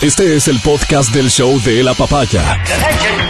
[0.00, 2.62] Este es el podcast del show de la papaya.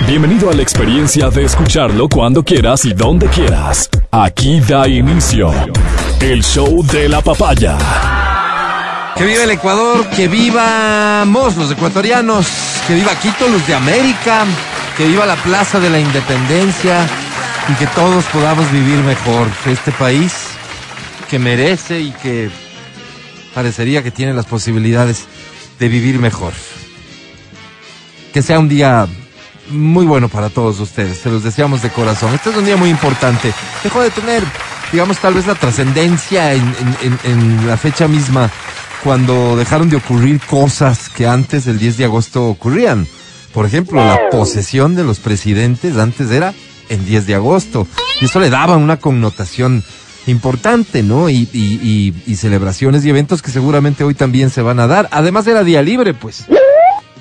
[0.07, 3.89] Bienvenido a la experiencia de escucharlo cuando quieras y donde quieras.
[4.11, 5.51] Aquí da inicio
[6.21, 7.79] el show de la papaya.
[9.17, 12.47] Que viva el Ecuador, que vivamos los ecuatorianos,
[12.87, 14.45] que viva Quito, los de América,
[14.97, 17.07] que viva la Plaza de la Independencia
[17.69, 19.49] y que todos podamos vivir mejor.
[19.65, 20.35] Este país
[21.31, 22.51] que merece y que
[23.55, 25.27] parecería que tiene las posibilidades
[25.79, 26.53] de vivir mejor.
[28.33, 29.07] Que sea un día
[29.71, 32.35] muy bueno para todos ustedes, se los deseamos de corazón.
[32.35, 33.53] Este es un día muy importante.
[33.83, 34.43] Dejó de tener,
[34.93, 36.63] digamos, tal vez la trascendencia en,
[37.03, 38.51] en- en- en la fecha misma
[39.05, 43.07] cuando dejaron de ocurrir cosas que antes del 10 de agosto ocurrían.
[43.53, 46.53] Por ejemplo, la posesión de los presidentes antes era
[46.89, 47.87] en 10 de agosto.
[48.21, 49.85] Y eso le daba una connotación
[50.29, 51.29] importante, ¿no?
[51.29, 55.09] Y, y- y- y celebraciones y eventos que seguramente hoy también se van a dar.
[55.13, 56.45] Además era día libre, pues.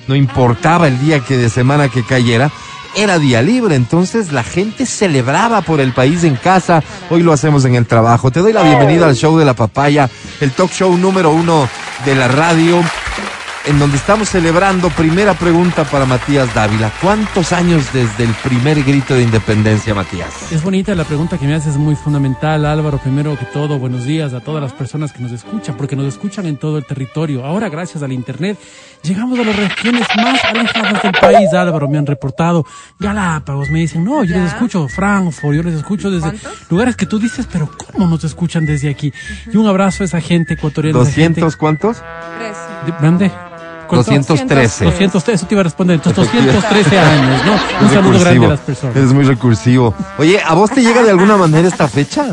[0.06, 2.50] No importaba el día que de semana que cayera,
[2.96, 3.74] era día libre.
[3.74, 6.82] Entonces la gente celebraba por el país en casa.
[7.10, 8.30] Hoy lo hacemos en el trabajo.
[8.30, 10.08] Te doy la bienvenida al show de la papaya,
[10.40, 11.68] el talk show número uno
[12.06, 12.82] de la radio
[13.68, 16.90] en donde estamos celebrando, primera pregunta para Matías Dávila.
[17.02, 20.50] ¿Cuántos años desde el primer grito de independencia, Matías?
[20.50, 22.96] Es bonita la pregunta que me haces, Es muy fundamental, Álvaro.
[22.96, 26.46] Primero que todo, buenos días a todas las personas que nos escuchan, porque nos escuchan
[26.46, 27.44] en todo el territorio.
[27.44, 28.58] Ahora, gracias al Internet,
[29.02, 31.88] llegamos a las regiones más alejadas del país, Álvaro.
[31.88, 32.64] Me han reportado
[32.98, 36.32] Galápagos, me dicen, no, yo les escucho Frankfurt, yo les escucho desde
[36.70, 39.12] lugares que tú dices, pero ¿cómo nos escuchan desde aquí?
[39.52, 40.98] Y un abrazo a esa gente ecuatoriana.
[40.98, 41.42] ¿200 gente...
[41.58, 41.98] cuántos?
[42.38, 42.56] Tres.
[43.02, 43.30] ¿Dónde?
[43.96, 44.84] 213.
[44.84, 45.96] 213, eso te iba a responder.
[45.96, 47.86] Entonces, 213 años, ¿no?
[47.86, 48.96] Un saludo grande a las personas.
[48.96, 49.94] Eres muy recursivo.
[50.18, 52.26] Oye, ¿a vos te llega de alguna manera esta fecha?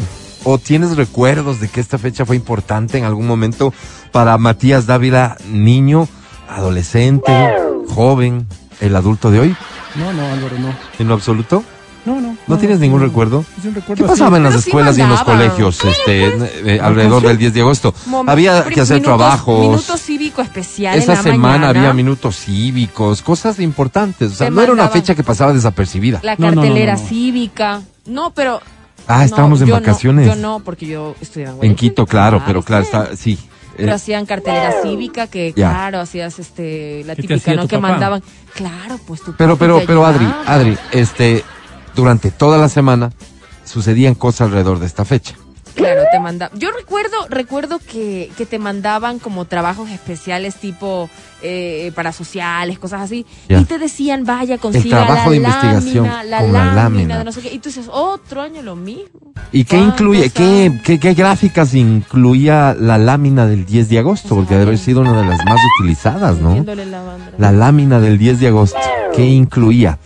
[0.43, 3.73] ¿O tienes recuerdos de que esta fecha fue importante en algún momento
[4.11, 6.07] para Matías Dávila, niño,
[6.47, 7.31] adolescente,
[7.89, 8.47] joven,
[8.79, 9.55] el adulto de hoy?
[9.95, 10.75] No, no, Álvaro, no.
[10.99, 11.63] ¿En lo absoluto?
[12.47, 12.55] No, no.
[12.55, 13.43] ¿No tienes ningún recuerdo?
[13.57, 14.19] Es un recuerdo ¿Qué así.
[14.19, 17.53] pasaba en las Pero sí escuelas y en los colegios este, eh, alrededor del 10
[17.53, 17.93] de agosto?
[18.07, 19.61] Mom- Había que hacer minutos- trabajos.
[19.61, 20.97] Minuto cívico especial.
[20.97, 21.69] Esa en la semana mañana.
[21.69, 24.31] había minutos cívicos, cosas importantes.
[24.31, 26.19] O sea, Te no era una fecha que pasaba desapercibida.
[26.23, 27.07] La No, no, no, cartelera no, no.
[27.07, 27.81] cívica.
[28.05, 28.61] No, pero.
[29.07, 30.27] Ah, no, estábamos en yo no, vacaciones.
[30.27, 31.75] yo no, porque yo estudiaba en En.
[31.75, 32.67] Quito, claro, pero ¿viste?
[32.67, 33.37] claro, está, sí.
[33.77, 35.69] Pero Eh, hacían cartelera cívica que, Ya.
[35.69, 37.67] claro, hacías este la ¿Qué te típica, hacía ¿no?
[37.67, 37.89] Que papá?
[37.89, 38.23] mandaban.
[38.53, 40.25] Claro, pues tu pero, pero, pero Adri.
[40.47, 41.43] Adri, este,
[41.95, 43.11] durante toda la semana
[43.63, 45.35] sucedían cosas alrededor de esta fecha.
[45.75, 46.57] Claro, te mandaban.
[46.57, 51.09] Yo recuerdo, recuerdo que, que te mandaban como trabajos especiales tipo
[51.41, 53.25] eh, para sociales, cosas así.
[53.49, 53.59] Ya.
[53.59, 57.23] Y te decían, vaya, consiga trabajo la de investigación lámina, la con la lámina, de
[57.25, 57.53] no sé qué.
[57.53, 59.33] Y tú dices, otro año lo mismo.
[59.51, 64.33] ¿Y qué ¿Cuántos incluye, qué, qué, qué gráficas incluía la lámina del 10 de agosto?
[64.33, 66.63] Porque debe haber sido una de las más utilizadas, ¿no?
[66.63, 67.03] La.
[67.37, 68.79] La lámina del 10 de agosto,
[69.13, 69.99] ¿qué incluía?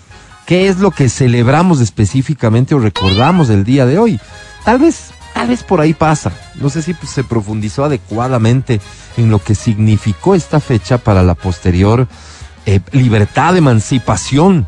[0.49, 4.19] ¿Qué es lo que celebramos específicamente o recordamos del día de hoy?
[4.65, 6.31] Tal vez, tal vez por ahí pasa.
[6.55, 8.81] No sé si pues, se profundizó adecuadamente
[9.17, 12.07] en lo que significó esta fecha para la posterior
[12.65, 14.65] eh, libertad, emancipación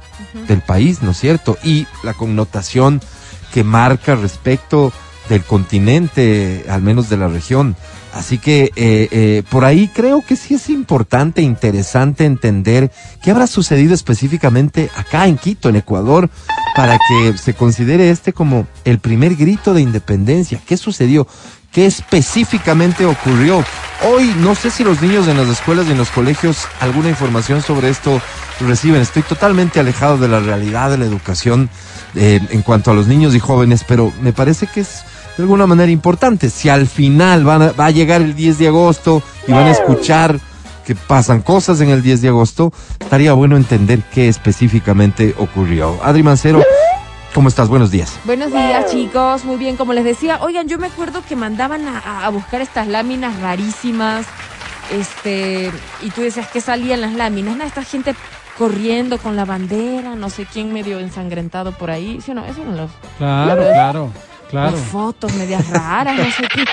[0.48, 1.58] del país, ¿no es cierto?
[1.64, 3.02] Y la connotación
[3.52, 4.94] que marca respecto
[5.30, 7.76] del continente, al menos de la región.
[8.14, 12.92] Así que eh, eh, por ahí creo que sí es importante, interesante entender
[13.22, 16.30] qué habrá sucedido específicamente acá en Quito, en Ecuador,
[16.76, 20.60] para que se considere este como el primer grito de independencia.
[20.66, 21.26] ¿Qué sucedió?
[21.72, 23.64] ¿Qué específicamente ocurrió?
[24.04, 27.62] Hoy no sé si los niños en las escuelas y en los colegios alguna información
[27.62, 28.22] sobre esto
[28.60, 29.02] reciben.
[29.02, 31.70] Estoy totalmente alejado de la realidad de la educación
[32.16, 35.06] eh, en cuanto a los niños y jóvenes, pero me parece que es
[35.38, 36.50] de alguna manera importante.
[36.50, 39.72] Si al final van a- va a llegar el 10 de agosto y van a
[39.72, 40.40] escuchar
[40.86, 46.00] que pasan cosas en el 10 de agosto, estaría bueno entender qué específicamente ocurrió.
[46.04, 46.62] Adri Mancero,
[47.34, 47.70] ¿cómo estás?
[47.70, 48.14] Buenos días.
[48.26, 49.46] Buenos días, chicos.
[49.46, 50.40] Muy bien, como les decía.
[50.42, 54.26] Oigan, yo me acuerdo que mandaban a, a- a buscar estas láminas rarísimas.
[54.92, 55.72] Este,
[56.02, 57.56] y tú decías que salían las láminas.
[57.56, 57.64] ¿no?
[57.64, 58.14] Esta gente
[58.58, 62.20] corriendo con la bandera, no sé quién medio ensangrentado por ahí.
[62.24, 62.44] ¿Sí o no?
[62.46, 64.10] Eso no los, Claro, claro,
[64.52, 64.72] claro.
[64.78, 66.64] las fotos medias raras, no sé qué.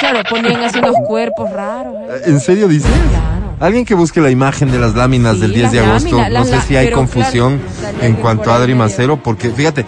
[0.00, 1.94] Claro, ponían así unos cuerpos raros.
[2.08, 2.22] ¿eh?
[2.26, 2.90] ¿En serio dices?
[3.10, 3.56] Claro.
[3.60, 6.60] Alguien que busque la imagen de las láminas Sí, del 10 de agosto, láminas, no
[6.60, 8.76] sé si hay confusión claro, en cuanto a Adri medio.
[8.76, 9.84] Mancero, porque fíjate,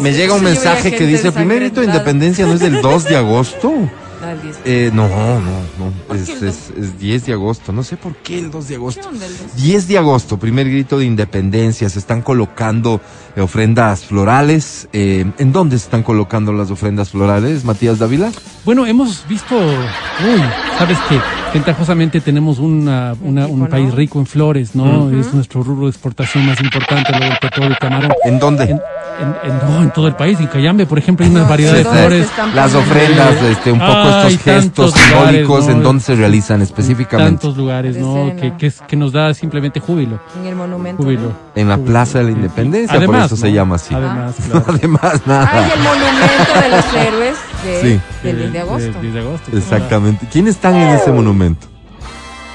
[0.00, 2.10] me llega un mensaje que dice, el primer grito de ensangrentada.
[2.10, 3.72] independencia no es del 2 de agosto.
[4.30, 4.56] No, Ah, el 10.
[4.64, 5.40] Eh, no, no,
[5.78, 5.92] no.
[6.06, 7.72] ¿Por qué Es, es, es 10 de agosto.
[7.72, 9.08] No sé por qué el 2 de ¿Qué agosto.
[9.08, 9.56] onda el 2?
[9.56, 11.88] 10 de agosto, primer grito de independencia.
[11.88, 13.00] Se están colocando
[13.40, 14.88] ofrendas florales.
[14.92, 18.30] Eh, ¿En dónde se están colocando las ofrendas florales, Matías Dávila?
[18.64, 20.42] Bueno, hemos visto, uy,
[20.78, 21.18] sabes que
[21.54, 25.10] ventajosamente tenemos una, una- un país rico en flores, ¿no?
[25.10, 28.12] Es nuestro rubro de exportación más importante, luego el petróleo y camarón.
[28.24, 28.64] ¿En dónde?
[28.64, 31.72] En, en- en- no, en todo el país, en Cayambe, por ejemplo, hay una variedad
[31.74, 32.54] de ¿dónde se flores.
[32.54, 35.72] Las ofrendas, este, un poco Ay, estos gestos lugares, simbólicos, ¿no?
[35.72, 37.30] ¿en dónde se realizan específicamente?
[37.32, 38.32] Tantos lugares, ¿no?
[38.40, 40.20] Que, que, es- que nos da simplemente júbilo.
[40.40, 41.02] En el monumento.
[41.02, 41.32] Júbilo.
[41.54, 42.36] En la Júbilo, Plaza de la sí.
[42.36, 43.94] Independencia, Además, por eso se llama así.
[43.94, 44.64] Además, claro.
[44.68, 45.50] Además, nada.
[45.52, 48.00] Ah, y el monumento de los héroes de, Sí.
[48.22, 48.92] del 10 de agosto.
[48.92, 49.56] del 10 de agosto.
[49.56, 50.26] Exactamente.
[50.30, 51.66] ¿Quiénes están en ese monumento?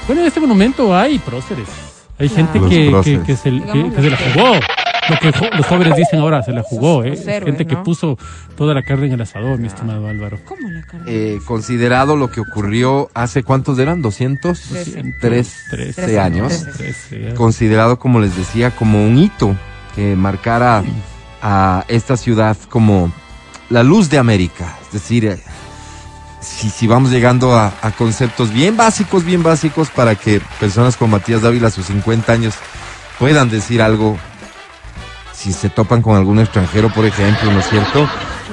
[0.06, 1.66] Bueno, en este monumento hay próceres.
[2.18, 4.52] Hay gente que, que, que se, que- que se la jugó.
[5.08, 7.12] Lo que jo- los jóvenes dicen ahora, se la jugó, ¿eh?
[7.26, 8.18] Héroes, gente que puso
[8.56, 10.38] toda la carne en el asador, mi estimado Álvaro.
[10.44, 11.04] ¿Cómo la carne?
[11.06, 15.12] Eh, considerado lo que ocurrió hace cuántos eran, 213
[15.70, 16.18] Trece.
[16.20, 16.64] años.
[16.76, 17.34] Trece, ya.
[17.34, 19.56] Considerado, como les decía, como un hito
[19.94, 20.82] que marcara
[21.42, 23.12] a esta ciudad como
[23.70, 24.76] la luz de América.
[24.86, 25.38] Es decir, eh,
[26.40, 31.12] si, si vamos llegando a, a conceptos bien básicos, bien básicos, para que personas como
[31.16, 32.54] Matías Dávila a sus 50 años
[33.18, 34.16] puedan decir algo,
[35.36, 38.08] si se topan con algún extranjero, por ejemplo, ¿no es cierto?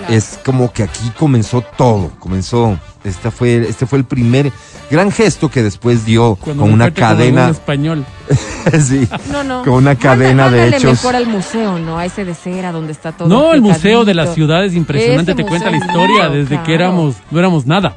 [0.10, 4.52] Es como que aquí comenzó todo, comenzó, esta fue, este fue el primer
[4.92, 8.06] gran gesto que después dio Cuando con una con cadena, algún español.
[8.80, 9.64] sí, No, no.
[9.64, 10.84] con una cadena de hechos.
[10.92, 11.98] mejor al museo, ¿no?
[11.98, 13.28] A ese de cera donde está todo.
[13.28, 14.36] No, el museo de la explicadito.
[14.36, 16.64] ciudad es impresionante, Ese te cuenta la historia desde claro.
[16.64, 17.96] que éramos, no éramos nada.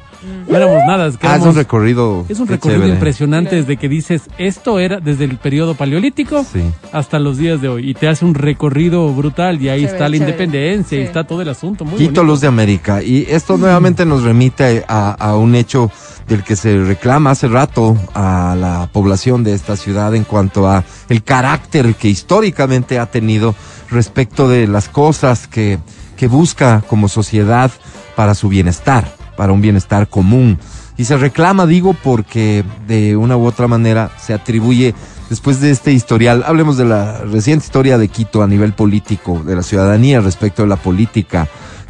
[0.49, 2.25] No éramos nada, es que Ah, es un recorrido.
[2.27, 2.93] es un recorrido chévere.
[2.95, 3.61] impresionante Claro.
[3.63, 6.63] desde que dices, esto era desde el periodo paleolítico Sí.
[6.91, 7.89] hasta los días de hoy.
[7.89, 10.31] Y te hace un recorrido brutal y ahí Chévere, está la chévere.
[10.31, 11.85] independencia y está todo el asunto.
[11.85, 12.23] Muy Quito bonito.
[12.23, 13.03] Luz de América.
[13.03, 15.91] Y esto nuevamente nos remite a, a un hecho
[16.27, 20.83] del que se reclama hace rato a la población de esta ciudad en cuanto a
[21.09, 23.55] el carácter que históricamente ha tenido
[23.89, 25.79] respecto de las cosas que,
[26.17, 27.71] que busca como sociedad
[28.15, 30.59] para su bienestar, para un bienestar común.
[30.97, 34.95] Y se reclama, digo, porque de una u otra manera se atribuye,
[35.29, 39.55] después de este historial, hablemos de la reciente historia de Quito a nivel político, de
[39.55, 41.47] la ciudadanía respecto de la política,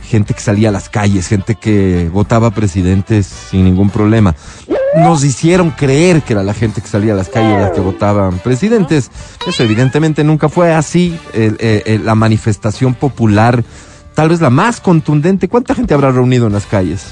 [0.07, 4.35] gente que salía a las calles, gente que votaba presidentes sin ningún problema.
[4.95, 8.39] Nos hicieron creer que era la gente que salía a las calles la que votaban
[8.39, 9.11] presidentes.
[9.45, 11.19] Eso evidentemente nunca fue así.
[11.33, 13.63] El- eh, eh, la manifestación popular,
[14.15, 15.47] tal vez la más contundente.
[15.49, 17.07] ¿Cuánta gente habrá reunido en las calles?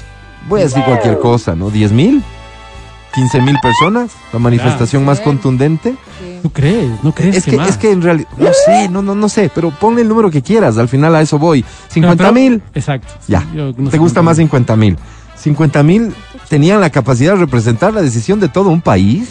[0.48, 1.70] Voy a decir cualquier cosa, ¿no?
[1.70, 2.22] ¿10 mil?
[3.16, 4.10] ¿15 mil personas?
[4.32, 5.92] La manifestación más contundente.
[6.20, 6.38] Sí.
[6.42, 7.02] ¿Tú crees?
[7.02, 7.70] ¿No crees Es que, que, más?
[7.70, 10.42] es que en realidad, no sé, no, no, no sé, pero ponle el número que
[10.42, 11.64] quieras, al final a eso voy.
[11.94, 12.62] Pero- ¿50 mil?
[12.74, 13.14] Exacto.
[13.26, 13.42] Ya.
[13.54, 14.98] no ¿Te gusta más 50 mil?
[15.42, 16.14] ¿50 mil
[16.48, 19.28] tenían la capacidad de representar la decisión de todo un país?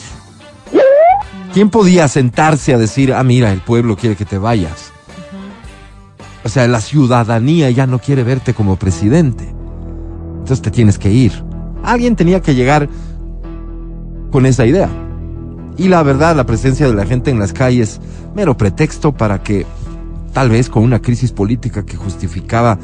[1.53, 4.91] ¿Quién podía sentarse a decir, ah, mira, el pueblo quiere que te vayas?
[6.43, 9.45] O sea, la ciudadanía ya no quiere verte como presidente.
[10.39, 11.43] Entonces te tienes que ir.
[11.83, 12.89] Alguien tenía que llegar
[14.31, 14.89] con esa idea.
[15.77, 18.00] Y la verdad, la presencia de la gente en las calles,
[18.36, 19.66] mero pretexto para que,
[20.33, 22.77] tal vez con una crisis política que justificaba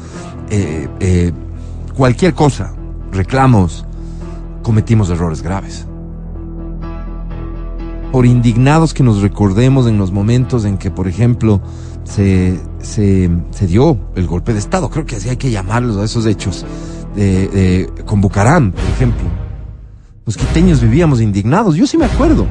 [0.50, 1.32] eh, eh,
[1.96, 2.74] cualquier cosa,
[3.10, 3.86] reclamos,
[4.62, 5.86] cometimos errores graves.
[8.12, 11.62] Por indignados que nos recordemos en los momentos en que, por ejemplo,
[12.04, 13.30] se, se,
[13.66, 16.66] dio el golpe de Estado, creo que así hay que llamarlos a esos hechos,
[17.16, 19.41] de- con Bucaram, por ejemplo.
[20.24, 22.46] Los quiteños vivíamos indignados, yo sí me acuerdo.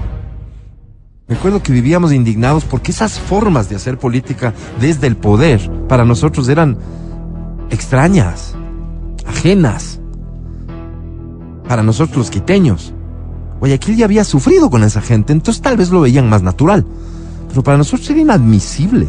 [1.27, 6.03] Me acuerdo que vivíamos indignados porque esas formas de hacer política desde el poder para
[6.03, 6.77] nosotros eran
[7.69, 8.55] extrañas,
[9.25, 10.01] ajenas.
[11.67, 12.93] Para nosotros los quiteños.
[13.59, 16.85] Guayaquil ya había sufrido con esa gente, entonces tal vez lo veían más natural.
[17.47, 19.07] Pero para nosotros era inadmisible.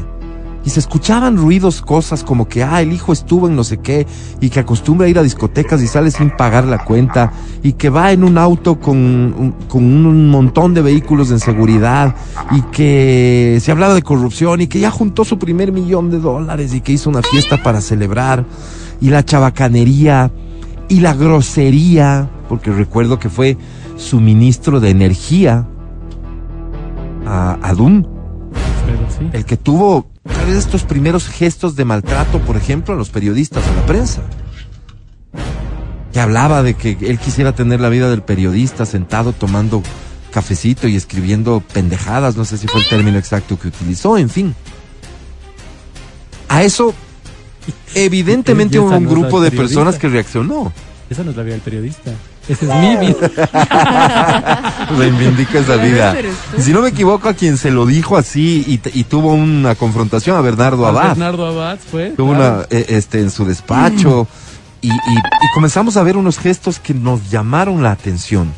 [0.65, 4.07] Y se escuchaban ruidos, cosas como que, ah, el hijo estuvo en no sé qué,
[4.41, 7.33] y que acostumbra a ir a discotecas y sale sin pagar la cuenta,
[7.65, 12.15] y que va en un auto con, un- con un montón de vehículos en seguridad,
[12.53, 16.73] y que se hablaba de corrupción, y que ya juntó su primer millón de dólares,
[16.75, 18.45] y que hizo una fiesta para celebrar,
[19.01, 20.31] y la chabacanería,
[20.89, 23.57] y la grosería, porque recuerdo que fue
[23.97, 25.67] suministro de energía
[27.27, 27.97] a, a Pero
[29.09, 29.29] sí.
[29.33, 33.67] el que tuvo tal vez estos primeros gestos de maltrato, por ejemplo, a los periodistas,
[33.67, 34.23] a la prensa.
[36.13, 39.83] Que hablaba de que él quisiera tener la vida del periodista sentado tomando
[40.31, 44.55] cafecito y escribiendo pendejadas, no sé si fue el término exacto que utilizó, en fin.
[46.49, 46.95] A eso,
[47.95, 50.73] evidentemente hubo un no grupo de personas que reaccionó.
[51.09, 52.13] Esa no es la vida del periodista.
[52.49, 54.87] Esa es mi vida.
[54.99, 56.17] Reivindica esa vida.
[56.59, 60.37] si no me equivoco, a quien se lo dijo así y, y tuvo una confrontación
[60.37, 61.11] a Bernardo Abad.
[61.11, 62.11] Bernardo Abad fue.
[62.11, 62.55] Tuvo claro.
[62.57, 64.27] una, eh, este, en su despacho.
[64.81, 68.53] Y, y- y comenzamos a ver unos gestos que nos llamaron la atención.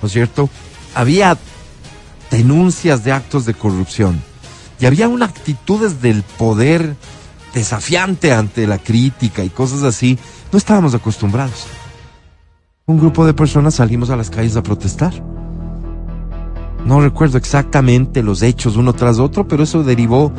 [0.00, 0.48] ¿No es cierto?
[0.94, 1.36] Había
[2.30, 4.22] denuncias de actos de corrupción.
[4.78, 6.94] Y había una actitudes del poder
[7.54, 10.18] desafiante ante la crítica y cosas así.
[10.52, 11.66] No estábamos acostumbrados.
[12.86, 15.14] Un grupo de personas salimos a las calles a protestar.
[16.84, 20.30] No recuerdo exactamente los hechos uno tras otro, pero eso derivó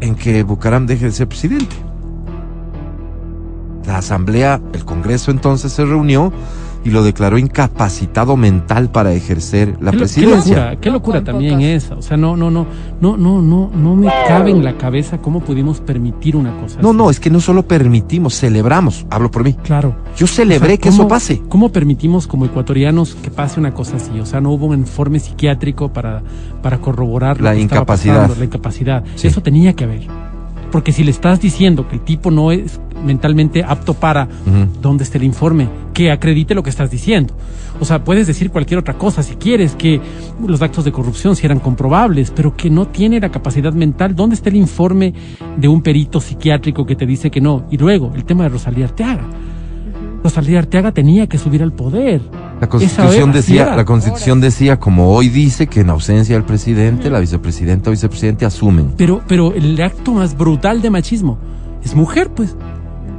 [0.00, 1.76] en que Bucaram deje de ser presidente.
[3.86, 6.32] La asamblea, el Congreso entonces se reunió
[6.84, 10.54] y lo declaró incapacitado mental para ejercer la Qué presidencia.
[10.54, 11.94] Qué locura, qué No locura también esa.
[11.96, 12.66] O sea, no, no, no,
[13.00, 16.90] no, no, no, no me cabe en la cabeza cómo pudimos permitir una cosa No,
[16.90, 16.96] así.
[16.98, 19.06] no, es que no solo permitimos, celebramos.
[19.10, 19.54] Hablo por mí.
[19.64, 19.96] Claro.
[20.16, 21.42] Yo celebré O sea, que eso ¿cómo- pase.
[21.48, 24.20] ¿Cómo permitimos como ecuatorianos que pase una cosa así?
[24.20, 26.22] O sea, no hubo un informe psiquiátrico para,
[26.62, 28.14] para corroborar lo La que estaba incapacidad.
[28.16, 29.04] pasando, la incapacidad.
[29.14, 29.28] Sí.
[29.28, 30.02] Eso tenía que haber.
[30.74, 34.26] Porque si le estás diciendo que el tipo no es mentalmente apto para.
[34.82, 35.68] ¿dónde está el informe?
[35.92, 37.32] Que acredite lo que estás diciendo.
[37.78, 40.00] O sea, puedes decir cualquier otra cosa si quieres, que
[40.44, 44.16] los actos de corrupción si eran comprobables, pero que no tiene la capacidad mental.
[44.16, 45.14] ¿Dónde está el informe
[45.56, 47.66] de un perito psiquiátrico que te dice que no?
[47.70, 49.28] Y luego, el tema de Rosalía Arteaga.
[50.24, 52.20] Rosalía Arteaga tenía que subir al poder.
[52.60, 57.18] La Constitución decía, la Constitución decía, como hoy dice, que en ausencia del presidente, la
[57.20, 58.94] vicepresidenta o vicepresidente asumen.
[58.96, 61.36] Pero, pero el acto más brutal de machismo
[61.84, 62.56] es mujer, pues.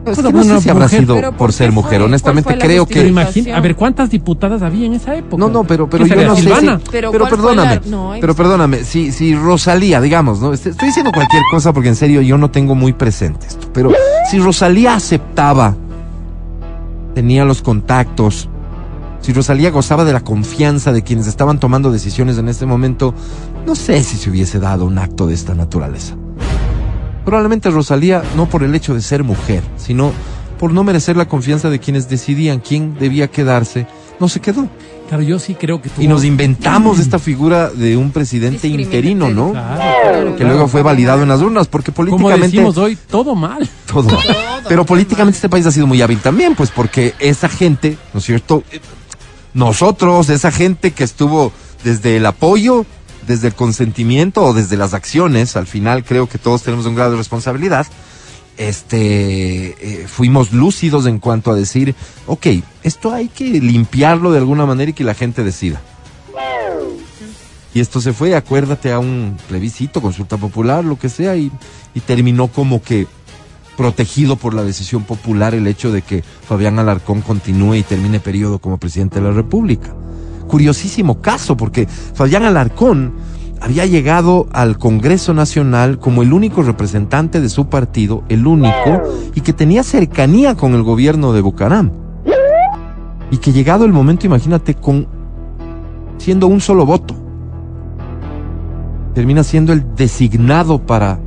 [0.05, 1.97] Es Cosa que no sé si habrá sido por ¿por ser mujer.
[1.97, 2.05] fue?
[2.05, 3.07] Honestamente ¿Cuál fue la creo que...
[3.07, 5.37] imagina, a ver, ¿cuántas diputadas había en esa época?
[5.37, 7.81] No, no, pero, pero ¿Qué yo no sé si- Pero Pero ¿cuál fue perdóname, la-
[7.89, 10.53] no, pero perdóname, si, si Rosalía, digamos, ¿no?
[10.53, 13.91] Este- Estoy diciendo cualquier cosa porque en serio yo no tengo muy presente esto, pero
[14.29, 15.75] si Rosalía aceptaba,
[17.15, 18.47] tenía los contactos,
[19.25, 23.15] si Rosalía gozaba de la confianza de quienes estaban tomando decisiones en este momento,
[23.65, 26.15] no sé si se hubiese dado un acto de esta naturaleza.
[27.25, 30.11] Probablemente Rosalía, no por el hecho de ser mujer, sino
[30.59, 33.87] por no merecer la confianza de quienes decidían quién debía quedarse,
[34.19, 34.69] no se quedó.
[35.07, 39.53] Claro, yo sí creo que Y nos inventamos esta figura de un presidente interino, ¿no?
[39.53, 43.67] Claro, Que luego fue validado en las urnas, porque Como políticamente decimos hoy, todo mal.
[43.91, 44.19] todo.
[44.69, 48.25] Pero políticamente este país ha sido muy hábil también, pues porque esa gente, ¿no es
[48.25, 48.63] cierto?
[49.55, 51.53] Nosotros, esa gente que estuvo
[51.85, 52.85] desde el apoyo,
[53.25, 57.11] desde el consentimiento o desde las acciones, al final creo que todos tenemos un grado
[57.11, 57.87] de responsabilidad.
[58.57, 61.95] Este, eh, fuimos lúcidos en cuanto a decir,
[62.27, 62.47] ok,
[62.83, 65.81] esto hay que limpiarlo de alguna manera y que la gente decida.
[67.73, 71.49] Y esto se fue, acuérdate, a un plebiscito, consulta popular, lo que sea, y
[72.05, 73.07] terminó como que
[73.77, 78.59] protegido por la decisión popular el hecho de que Fabián Alarcón continúe y termine periodo
[78.59, 79.93] como presidente de la República.
[80.47, 83.13] Curiosísimo caso, porque Fabián Alarcón
[83.61, 89.01] había llegado al Congreso Nacional como el único representante de su partido, el único,
[89.33, 91.91] y que tenía cercanía con el gobierno de Bucaram.
[93.31, 95.07] Y que llegado el momento, imagínate, con
[96.17, 97.15] siendo un solo voto,
[99.13, 101.19] termina siendo el designado para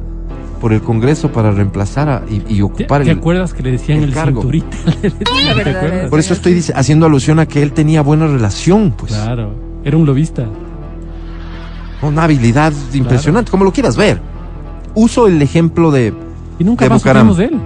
[0.60, 3.72] por el Congreso para reemplazar a- y, y ¿Te, ocupar te el, acuerdas que le
[3.72, 4.40] decían el el, cargo.
[4.42, 4.76] cinturita?
[5.02, 6.10] ¿Te acuerdas?
[6.10, 9.12] Por eso estoy dice- haciendo alusión a que él tenía buena relación, pues.
[9.12, 9.52] Claro,
[9.84, 10.46] era un lobista.
[12.02, 14.20] Una habilidad impresionante, como lo quieras ver.
[14.94, 16.12] Uso el ejemplo de.
[16.58, 17.34] Y nunca De más Bucaram.
[17.36, 17.60] de él.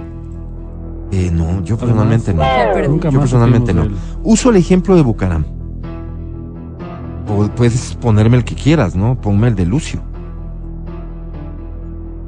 [1.11, 2.41] eh, no, yo personalmente no.
[2.43, 3.87] Yo más personalmente no.
[4.23, 5.45] Uso el ejemplo de Bucaram.
[7.27, 9.19] O puedes ponerme el que quieras, ¿no?
[9.19, 10.01] Ponme el de Lucio.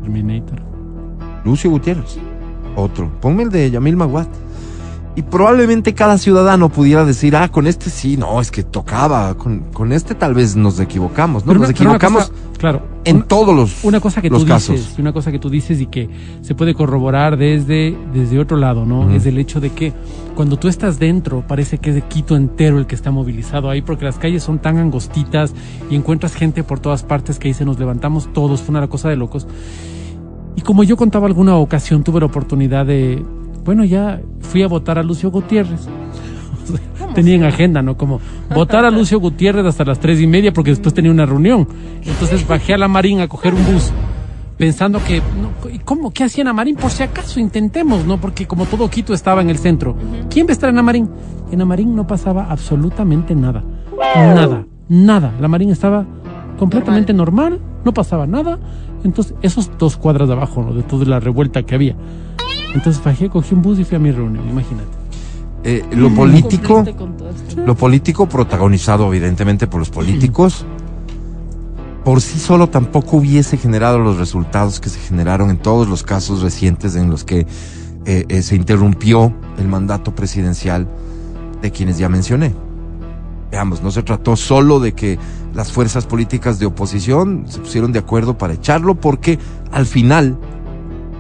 [0.05, 0.59] Terminator.
[1.43, 2.17] Lucio Gutiérrez.
[2.75, 3.09] Otro.
[3.21, 4.27] Ponme el de Yamil Maguat.
[5.17, 9.33] Y probablemente cada ciudadano pudiera decir, ah, con este sí, no, es que tocaba.
[9.35, 11.53] Con, con este tal vez nos equivocamos, ¿no?
[11.53, 12.81] Pero nos una- equivocamos cosa- claro.
[13.05, 14.75] en una- todos los, Una cosa que los tú casos.
[14.75, 16.09] dices, una cosa que tú dices y que
[16.41, 19.09] se puede corroborar desde, desde otro lado, ¿no?
[19.11, 19.93] Es el hecho de que
[20.35, 23.81] cuando tú estás dentro, parece que es de Quito entero el que está movilizado ahí,
[23.81, 25.53] porque las calles son tan angostitas
[25.89, 29.15] y encuentras gente por todas partes que dice nos levantamos todos, fue una cosa de
[29.15, 29.47] locos.
[30.55, 33.23] Y como yo contaba alguna ocasión, tuve la oportunidad de,
[33.63, 35.87] bueno, ya fui a votar a Lucio Gutiérrez.
[36.63, 37.95] O sea, Tenía en agenda, ¿no?
[37.95, 38.19] Como
[38.53, 41.67] votar a Lucio Gutiérrez hasta las tres y media porque después tenía una reunión.
[42.03, 43.91] Entonces bajé a la Marín a coger un bus
[44.57, 46.11] pensando que, no, ¿y ¿cómo?
[46.11, 46.75] ¿Qué hacía en Amarín?
[46.75, 48.19] Por si acaso intentemos, ¿no?
[48.19, 49.95] Porque como todo Quito estaba en el centro.
[50.29, 51.09] ¿Quién va a estar en Amarín?
[51.51, 53.63] En Amarín no pasaba absolutamente nada.
[54.15, 55.33] Nada, nada.
[55.39, 56.05] La Marín estaba
[56.57, 58.59] completamente normal, no pasaba nada.
[59.05, 60.73] Entonces, esos dos cuadras de abajo, ¿no?
[60.73, 61.95] De toda la revuelta que había.
[62.73, 64.89] Entonces bajé, cogí un bus y fui a mi reunión, imagínate.
[65.63, 66.83] eh, lo político,
[67.55, 70.65] lo político protagonizado evidentemente por los políticos,
[72.03, 76.41] por sí solo tampoco hubiese generado los resultados que se generaron en todos los casos
[76.41, 77.47] recientes en los que
[78.05, 80.87] eh, eh, se interrumpió el mandato presidencial
[81.61, 82.53] de quienes ya mencioné.
[83.51, 85.17] Veamos, no se trató solo de que
[85.55, 89.39] las fuerzas políticas de oposición se pusieron de acuerdo para echarlo, porque
[89.71, 90.37] al final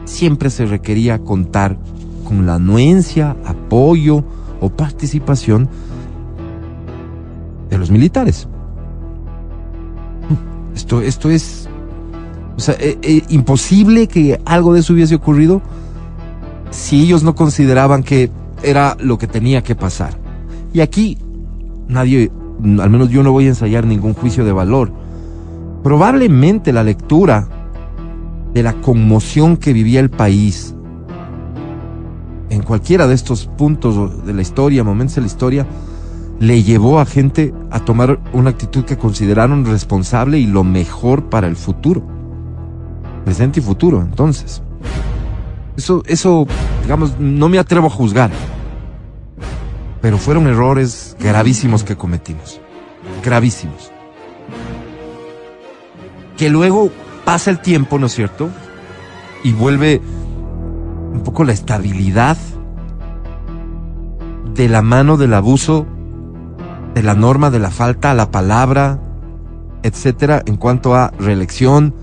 [0.03, 1.77] siempre se requería contar
[2.25, 4.23] con la anuencia, apoyo
[4.59, 5.69] o participación
[7.69, 8.47] de los militares.
[10.75, 11.69] Esto, esto es
[12.57, 15.61] o sea, eh, eh, imposible que algo de eso hubiese ocurrido
[16.71, 18.29] si ellos no consideraban que
[18.63, 20.17] era lo que tenía que pasar.
[20.73, 21.17] Y aquí
[21.87, 22.31] nadie,
[22.65, 24.91] al menos yo no voy a ensayar ningún juicio de valor.
[25.83, 27.47] Probablemente la lectura
[28.53, 30.75] de la conmoción que vivía el país
[32.49, 35.67] en cualquiera de estos puntos de la historia, momentos de la historia,
[36.39, 41.47] le llevó a gente a tomar una actitud que consideraron responsable y lo mejor para
[41.47, 42.03] el futuro.
[43.23, 44.61] Presente y futuro, entonces.
[45.77, 46.47] Eso, eso,
[46.83, 48.31] digamos, no me atrevo a juzgar.
[50.05, 52.61] Pero fueron errores gravísimos que cometimos.
[53.23, 53.91] Gravísimos.
[56.37, 56.91] Que luego
[57.25, 58.51] pasa el tiempo, ¿no es cierto?
[59.43, 59.99] Y vuelve
[61.11, 62.37] un poco la estabilidad
[64.53, 65.87] de la mano del abuso,
[66.93, 68.99] de la norma, de la falta la palabra,
[69.81, 71.95] etcétera, en cuanto a reelección.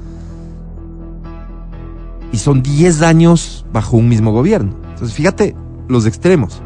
[2.33, 4.75] Y son 10 años bajo un mismo gobierno.
[4.91, 5.55] Entonces, fíjate
[5.87, 6.63] los extremos.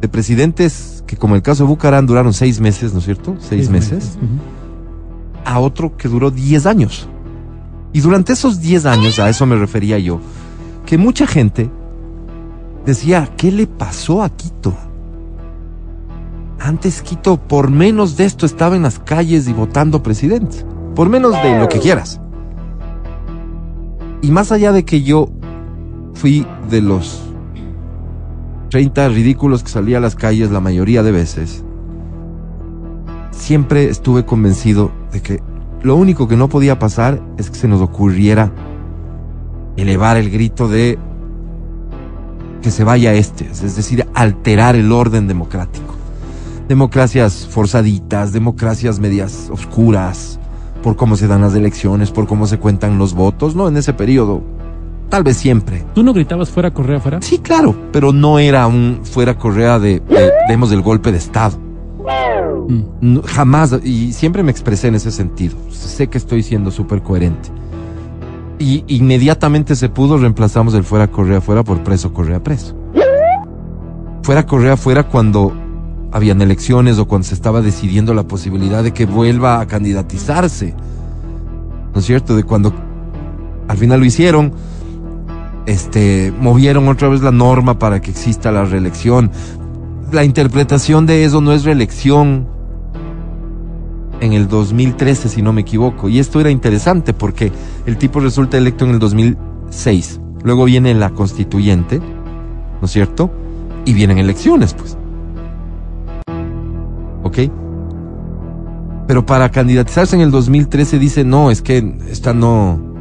[0.00, 3.36] De presidentes que, como el caso de Bucarán, duraron seis meses, ¿no es cierto?
[3.38, 4.18] Seis, meses.
[5.44, 7.08] A otro que duró 10 años.
[7.92, 10.20] Y durante esos 10 años, a eso me refería yo,
[10.84, 11.70] que mucha gente
[12.84, 14.74] decía, ¿qué le pasó a Quito?
[16.58, 20.64] Antes Quito, por menos de esto, estaba en las calles y votando presidente.
[20.94, 22.20] Por menos de lo que quieras.
[24.22, 25.28] Y más allá de que yo
[26.14, 27.23] fui de los
[28.74, 31.62] 30 ridículos que salía a las calles la mayoría de veces,
[33.30, 35.40] siempre estuve convencido de que
[35.82, 38.50] lo único que no podía pasar es que se nos ocurriera
[39.76, 40.98] elevar el grito de
[42.62, 45.94] que se vaya este, es decir, alterar el orden democrático.
[46.66, 50.40] Democracias forzaditas, democracias medias oscuras,
[50.82, 53.68] por cómo se dan las elecciones, por cómo se cuentan los votos, ¿no?
[53.68, 54.42] En ese periodo,
[55.14, 55.84] tal vez siempre.
[55.94, 57.22] ¿Tú no gritabas fuera Correa fuera?
[57.22, 61.56] Sí, claro, pero no era un fuera Correa de, de demos el golpe de Estado.
[62.68, 62.82] Mm.
[63.00, 65.56] No, jamás, y siempre me expresé en ese sentido.
[65.70, 67.48] Sé que estoy siendo súper coherente.
[68.58, 72.74] Y inmediatamente se pudo, reemplazamos el fuera Correa fuera por preso Correa preso.
[74.24, 75.52] Fuera Correa fuera cuando
[76.10, 80.74] habían elecciones o cuando se estaba decidiendo la posibilidad de que vuelva a candidatizarse.
[81.94, 82.34] ¿No es cierto?
[82.34, 82.72] De cuando
[83.68, 84.52] al final lo hicieron,
[85.66, 89.30] este, movieron otra vez la norma para que exista la reelección.
[90.12, 92.48] La interpretación de eso no es reelección
[94.20, 96.08] en el 2013, si no me equivoco.
[96.08, 97.52] Y esto era interesante porque
[97.86, 100.20] el tipo resulta electo en el 2006.
[100.42, 103.30] Luego viene la constituyente, ¿no es cierto?
[103.84, 104.96] Y vienen elecciones, pues.
[107.22, 107.50] ¿Ok?
[109.06, 112.93] Pero para candidatizarse en el 2013 dice, no, es que esta no...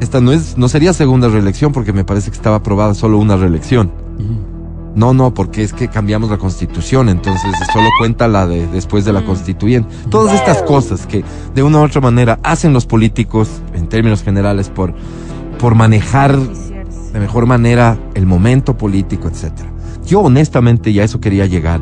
[0.00, 3.36] Esta no es, no sería segunda reelección porque me parece que estaba aprobada solo una
[3.36, 3.92] reelección.
[4.18, 4.58] Ujú.
[4.94, 9.12] No, no, porque es que cambiamos la constitución, entonces solo cuenta la de después de
[9.12, 9.88] la constituyente.
[10.10, 11.22] Todas estas cosas que
[11.54, 14.94] de una u otra manera hacen los políticos, en términos generales, por,
[15.60, 19.70] por manejar de mejor manera el momento político, etcétera.
[20.04, 21.80] Yo honestamente, y a eso quería llegar,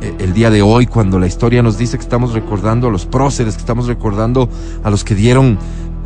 [0.00, 3.06] eh, el día de hoy, cuando la historia nos dice que estamos recordando a los
[3.06, 4.48] próceres, que estamos recordando
[4.82, 5.58] a los que dieron,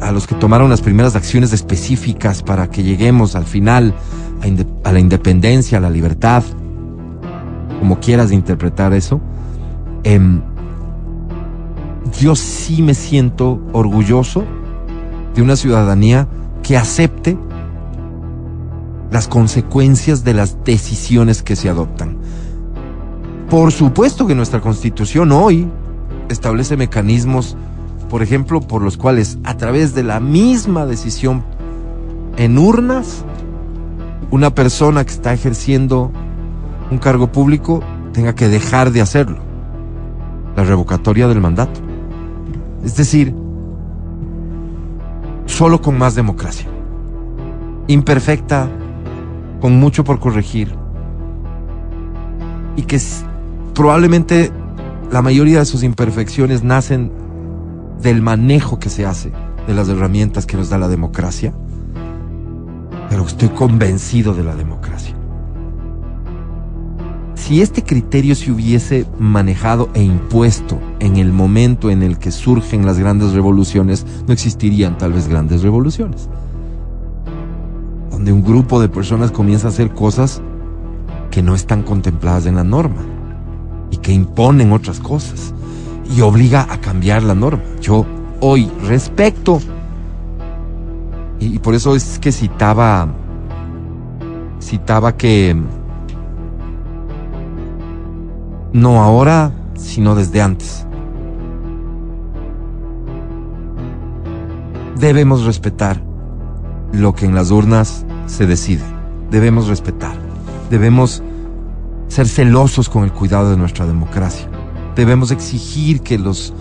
[0.02, 3.94] a los que tomaron las primeras acciones específicas para que lleguemos al final
[4.84, 6.42] a, la independencia, a la libertad,
[7.78, 9.20] como quieras interpretar eso,
[10.02, 10.42] em,
[12.20, 14.44] yo sí me siento orgulloso
[15.34, 16.28] de una ciudadanía
[16.62, 17.38] que acepte
[19.10, 22.16] las consecuencias de las decisiones que se adoptan.
[23.48, 25.68] Por supuesto que nuestra constitución hoy
[26.28, 27.56] establece mecanismos,
[28.12, 31.42] por ejemplo, por los cuales a través de la misma decisión
[32.36, 33.24] en urnas,
[34.30, 36.12] una persona que está ejerciendo
[36.90, 39.38] un cargo público tenga que dejar de hacerlo.
[40.54, 41.80] La revocatoria del mandato.
[42.84, 43.34] Es decir,
[45.46, 46.68] solo con más democracia.
[47.86, 48.68] Imperfecta,
[49.62, 50.74] con mucho por corregir,
[52.76, 53.00] y que
[53.72, 54.52] probablemente
[55.10, 57.21] la mayoría de sus imperfecciones nacen
[58.02, 59.32] del manejo que se hace
[59.66, 61.54] de las herramientas que nos da la democracia,
[63.08, 65.14] pero estoy convencido de la democracia.
[67.34, 72.86] Si este criterio se hubiese manejado e impuesto en el momento en el que surgen
[72.86, 76.28] las grandes revoluciones, no existirían tal vez grandes revoluciones.
[78.10, 80.40] Donde un grupo de personas comienza a hacer cosas
[81.30, 83.02] que no están contempladas en la norma
[83.90, 85.52] y que imponen otras cosas
[86.14, 87.62] y obliga a cambiar la norma.
[87.80, 88.06] Yo
[88.40, 89.60] hoy respecto
[91.38, 93.08] y, y por eso es que citaba
[94.62, 95.56] citaba que
[98.72, 100.86] no ahora, sino desde antes.
[104.98, 106.02] Debemos respetar
[106.92, 108.84] lo que en las urnas se decide.
[109.30, 110.16] Debemos respetar.
[110.70, 111.22] Debemos
[112.08, 114.48] ser celosos con el cuidado de nuestra democracia.
[114.96, 116.52] Debemos exigir que los,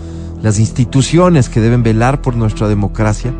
[0.42, 3.32] las instituciones que deben velar por nuestra democracia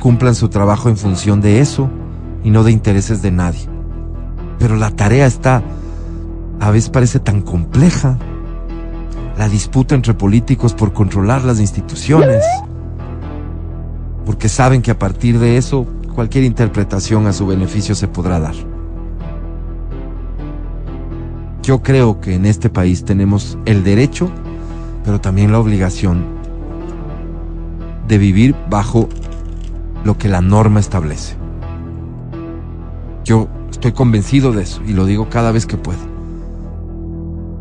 [0.00, 1.88] cumplan su trabajo en función de eso
[2.44, 3.68] y no de intereses de nadie.
[4.58, 5.62] Pero la tarea está,
[6.60, 8.18] a veces parece tan compleja.
[9.36, 12.44] La disputa entre políticos por controlar las instituciones.
[14.24, 18.73] Porque saben que a partir de eso cualquier interpretación a su beneficio se podrá dar.
[21.64, 24.30] Yo creo que en este país tenemos el derecho,
[25.02, 26.22] pero también la obligación
[28.06, 29.08] de vivir bajo
[30.04, 31.36] lo que la norma establece.
[33.24, 36.00] Yo estoy convencido de eso y lo digo cada vez que puedo.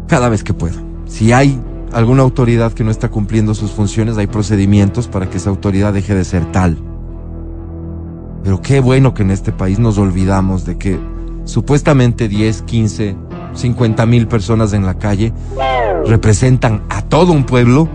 [0.09, 0.81] Cada vez que puedo.
[1.05, 1.57] Si hay
[1.93, 6.13] alguna autoridad que no está cumpliendo sus funciones, hay procedimientos para que esa autoridad deje
[6.13, 6.77] de ser tal.
[8.43, 10.99] Pero qué bueno que en este país nos olvidamos de que
[11.45, 13.15] supuestamente 10, 15,
[13.53, 15.33] 50 mil personas en la calle
[16.05, 17.87] representan a todo un pueblo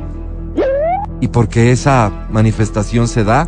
[1.21, 3.47] y porque esa manifestación se da,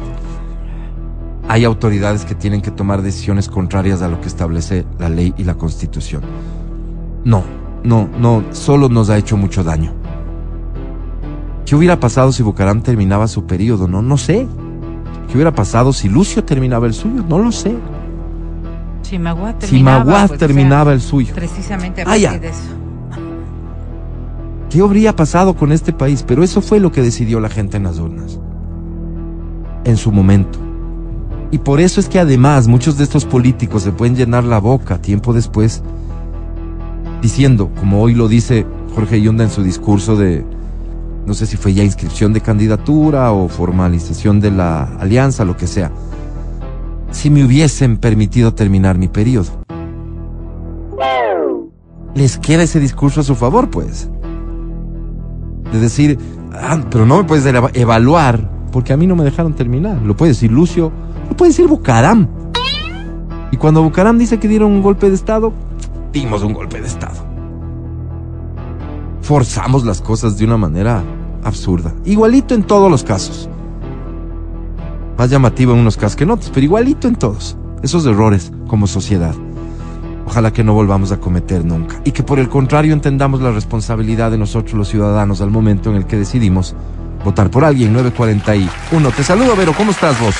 [1.48, 5.44] hay autoridades que tienen que tomar decisiones contrarias a lo que establece la ley y
[5.44, 6.22] la constitución.
[7.24, 7.42] No,
[7.84, 9.92] no, no, solo nos ha hecho mucho daño.
[11.64, 13.86] ¿Qué hubiera pasado si Bucaram terminaba su periodo?
[13.86, 14.46] No, no sé.
[15.28, 17.24] ¿Qué hubiera pasado si Lucio terminaba el suyo?
[17.28, 17.76] No lo sé.
[19.02, 19.98] Chimaguá Si terminaba.
[19.98, 21.34] Maguaz pues, sea, terminaba el suyo.
[21.34, 22.80] Precisamente a de eso.
[24.70, 26.24] ¿Qué habría pasado con este país?
[26.26, 28.38] Pero eso fue lo que decidió la gente en las urnas.
[29.84, 30.58] En su momento.
[31.50, 35.02] Y por eso es que además muchos de estos políticos se pueden llenar la boca
[35.02, 35.82] tiempo después
[37.20, 40.44] diciendo, como hoy lo dice Jorge Yunda en su discurso de,
[41.26, 45.66] no sé si fue ya inscripción de candidatura o formalización de la alianza, lo que
[45.66, 45.90] sea,
[47.10, 49.50] si me hubiesen permitido terminar mi periodo.
[52.14, 54.08] Les queda ese discurso a su favor, pues
[55.72, 56.18] de decir,
[56.52, 60.02] ah, pero no me puedes eva- evaluar porque a mí no me dejaron terminar.
[60.02, 60.90] Lo puede decir Lucio,
[61.28, 62.26] lo puede decir Bucaram.
[63.52, 65.52] Y cuando Bucaram dice que dieron un golpe de Estado,
[66.12, 67.28] dimos un golpe de Estado.
[69.22, 71.02] Forzamos las cosas de una manera
[71.44, 71.92] absurda.
[72.04, 73.48] Igualito en todos los casos.
[75.20, 77.54] Más llamativo en unos casos que en otros, pero igualito en todos.
[77.82, 79.34] Esos errores como sociedad.
[80.24, 82.00] Ojalá que no volvamos a cometer nunca.
[82.06, 85.96] Y que por el contrario entendamos la responsabilidad de nosotros los ciudadanos al momento en
[85.96, 86.74] el que decidimos
[87.22, 87.92] votar por alguien.
[87.92, 89.10] 941.
[89.10, 89.74] Te saludo, Vero.
[89.76, 90.36] ¿Cómo estás vos?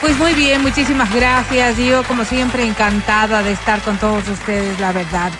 [0.00, 1.76] Pues muy bien, muchísimas gracias.
[1.78, 5.32] Yo, como siempre, encantada de estar con todos ustedes, la verdad.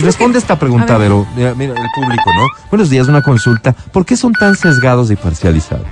[0.00, 0.98] Responde esta pregunta.
[0.98, 1.26] Vero.
[1.34, 2.46] Mira, mira, el público, ¿no?
[2.70, 3.72] Buenos días, una consulta.
[3.72, 5.86] ¿Por qué son tan sesgados y parcializados?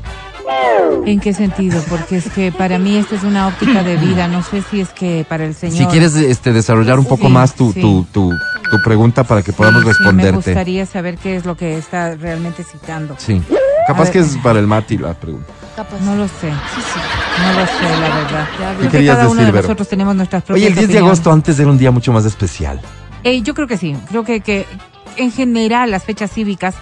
[1.07, 1.83] ¿En qué sentido?
[1.89, 4.29] Porque es que para mí esta es una óptica de vida.
[4.29, 5.77] No sé si es que para el señor.
[5.79, 7.81] Si quieres este, desarrollar un poco Sí, más tu, sí.
[7.81, 8.31] tu, tu,
[8.71, 10.37] tu pregunta para que Sí, podamos sí, me responderte.
[10.37, 13.15] gustaría saber qué es lo que está realmente citando.
[13.19, 13.43] Sí.
[13.87, 15.53] Capaz que es para el Mati la pregunta.
[16.03, 16.49] No lo sé.
[16.51, 18.49] No lo sé, la verdad.
[18.81, 19.63] ¿Qué querías cada uno decir, de Vero?
[19.69, 21.09] nosotros tenemos nuestras Oye, propias el 10 de opiniones.
[21.09, 22.81] agosto antes era un día mucho más especial.
[23.25, 23.97] Eh, yo creo que sí.
[24.09, 24.67] Creo que, que
[25.17, 26.75] en general las fechas cívicas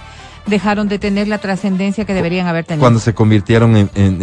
[0.47, 2.81] dejaron de tener la trascendencia que deberían haber tenido.
[2.81, 4.23] Cuando se convirtieron en, en,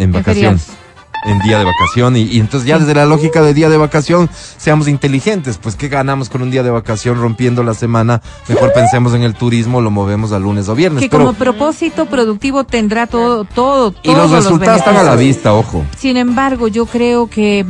[1.24, 2.16] en día de vacación.
[2.16, 5.58] Y, y entonces ya desde la lógica de día de vacación, seamos inteligentes.
[5.58, 8.22] Pues ¿qué ganamos con un día de vacación rompiendo la semana?
[8.48, 11.02] Mejor pensemos en el turismo, lo movemos a lunes o viernes.
[11.02, 15.52] que Pero, como propósito productivo tendrá todo, todo, y los resultados están a la vista,
[15.52, 15.84] ojo.
[15.96, 17.66] Sin embargo, yo creo que,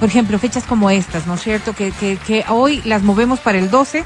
[0.00, 1.72] por ejemplo, fechas como estas, ¿no es cierto?
[1.74, 4.04] Que, que, que hoy las movemos para el 12,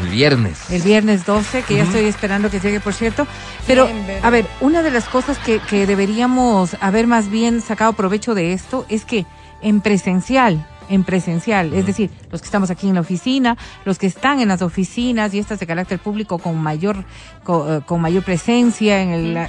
[0.00, 0.70] El viernes.
[0.70, 3.26] el viernes 12, que ya estoy esperando que llegue, por cierto.
[3.66, 3.88] Pero,
[4.22, 8.52] a ver, una de las cosas que, que deberíamos haber más bien sacado provecho de
[8.52, 9.24] esto es que
[9.62, 14.06] en presencial en presencial, es decir, los que estamos aquí en la oficina, los que
[14.06, 17.06] están en las oficinas y estas de carácter público con mayor
[17.42, 19.46] co- eh, con, mayor presencia en el-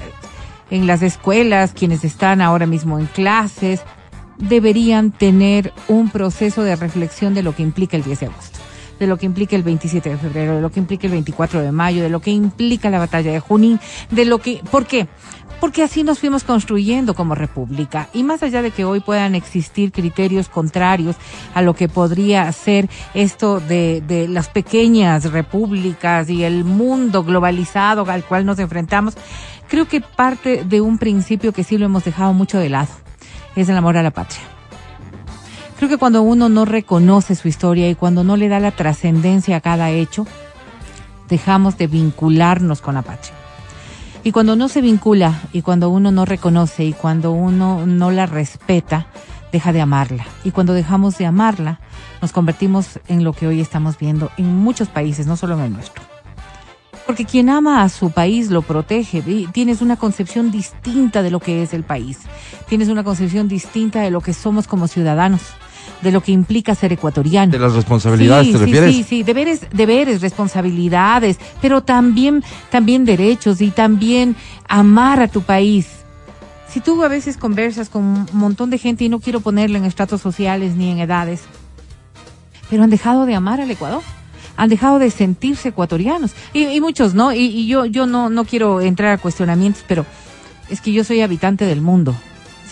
[0.71, 3.81] en las escuelas, quienes están ahora mismo en clases,
[4.37, 8.54] deberían tener un proceso de reflexión de lo que implica el 10 de agosto,
[8.99, 11.71] de lo que implica el 27 de febrero, de lo que implica el 24 de
[11.71, 13.79] mayo, de lo que implica la batalla de Junín,
[14.11, 15.07] de lo que, ¿por qué?
[15.59, 18.09] Porque así nos fuimos construyendo como república.
[18.13, 21.15] Y más allá de que hoy puedan existir criterios contrarios
[21.53, 28.09] a lo que podría ser esto de, de las pequeñas repúblicas y el mundo globalizado
[28.09, 29.15] al cual nos enfrentamos,
[29.67, 32.89] creo que parte de un principio que sí lo hemos dejado mucho de lado,
[33.55, 34.54] es el amor a la patria.
[35.77, 39.57] Creo que cuando uno no reconoce su historia y cuando no le da la trascendencia
[39.57, 40.25] a cada hecho,
[41.27, 43.33] dejamos de vincularnos con la patria.
[44.23, 48.25] Y cuando no se vincula y cuando uno no reconoce y cuando uno no la
[48.25, 49.07] respeta,
[49.51, 50.25] deja de amarla.
[50.43, 51.79] Y cuando dejamos de amarla,
[52.21, 55.73] nos convertimos en lo que hoy estamos viendo en muchos países, no solo en el
[55.73, 56.01] nuestro.
[57.05, 59.21] Porque quien ama a su país lo protege.
[59.27, 62.19] y Tienes una concepción distinta de lo que es el país.
[62.67, 65.41] Tienes una concepción distinta de lo que somos como ciudadanos,
[66.01, 67.51] de lo que implica ser ecuatoriano.
[67.51, 68.95] De las responsabilidades, Sí, ¿te sí, refieres?
[68.95, 74.35] Sí, sí, deberes, deberes, responsabilidades, pero también, también derechos y también
[74.67, 75.87] amar a tu país.
[76.67, 79.85] Si tú a veces conversas con un montón de gente y no quiero ponerlo en
[79.85, 81.41] estratos sociales ni en edades,
[82.69, 84.01] pero han dejado de amar al Ecuador.
[84.57, 86.31] Han dejado de sentirse ecuatorianos.
[86.53, 87.33] Y, y muchos, ¿no?
[87.33, 90.05] Y, y yo, yo no, no quiero entrar a cuestionamientos, pero
[90.69, 92.15] es que yo soy habitante del mundo.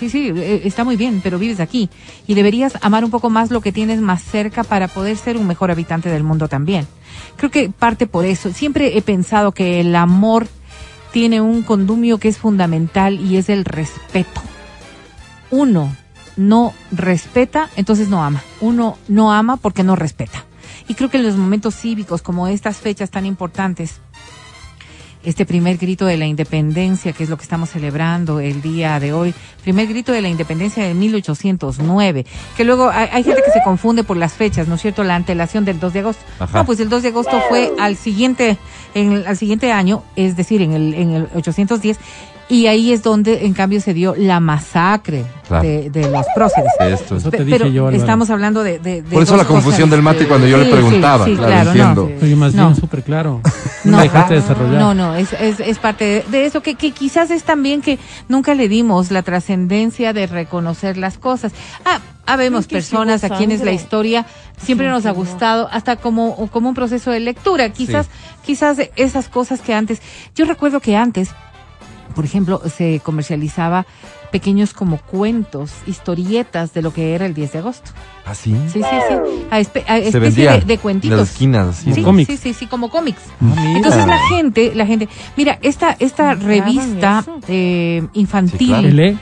[0.03, 1.89] Sí, sí, eh, está muy bien, pero vives aquí.
[2.27, 5.47] Y deberías amar un poco más lo que tienes más cerca para poder ser un
[5.47, 6.87] mejor habitante del mundo también.
[7.37, 8.51] Creo que parte por eso.
[8.51, 10.47] Siempre he pensado que el amor
[11.13, 14.41] tiene un condumio que es fundamental y es el respeto.
[15.51, 15.95] Uno
[16.35, 18.43] no respeta, entonces no ama.
[18.59, 20.43] Uno no ama porque no respeta.
[20.89, 24.01] Y creo que en los momentos cívicos, como estas fechas tan importantes,
[25.23, 29.13] este primer grito de la independencia, que es lo que estamos celebrando el día de
[29.13, 29.33] hoy,
[29.63, 32.25] primer grito de la independencia de 1809,
[32.57, 35.03] que luego hay, hay gente que se confunde por las fechas, ¿no es cierto?
[35.03, 36.23] La antelación del 2 de agosto.
[36.39, 36.59] Ajá.
[36.59, 38.57] No, pues el 2 de agosto fue al siguiente,
[38.93, 41.97] en el- al siguiente año, es decir, en el, en el 810,
[42.49, 45.63] y ahí es donde, en cambio, se dio la masacre Claro.
[45.67, 46.71] de, de los próceres.
[46.79, 49.43] Esto es- Eso te dije pero yo, estamos hablando de, de- de Por eso la
[49.45, 49.89] confusión cosas.
[49.91, 52.25] del mate cuando yo Sí, le preguntaba, sí, claro, claro, no.
[52.25, 52.67] Oye, más No.
[52.67, 53.41] bien súper claro.
[53.83, 53.97] No.
[53.97, 54.79] No, dejaste de desarrollar.
[54.79, 57.99] No, no, es, es, es parte de, de eso, que, que quizás es también que
[58.29, 61.51] nunca le dimos la trascendencia de reconocer las cosas.
[61.83, 64.25] Ah, habemos personas a quienes la historia
[64.57, 67.69] siempre Sí, nos ha gustado, hasta como, como un proceso de lectura.
[67.73, 68.07] Quizás,
[68.45, 70.01] quizás esas cosas que antes,
[70.33, 71.29] yo recuerdo que antes,
[72.13, 73.85] por ejemplo, se comercializaba
[74.31, 77.91] pequeños como cuentos, historietas de lo que era el 10 de agosto.
[78.25, 78.55] ¿Ah, sí?
[78.71, 79.45] Sí, sí, sí.
[79.51, 81.17] A, espe- a Se especie vendía de, de en cuentitos.
[81.19, 81.75] las esquinas.
[81.77, 82.27] Sí, cómics.
[82.31, 83.21] sí, sí, sí, como cómics.
[83.41, 83.73] Ah.
[83.75, 89.17] Entonces la gente, la gente, mira, esta, esta revista eh, infantil, Sí, claro.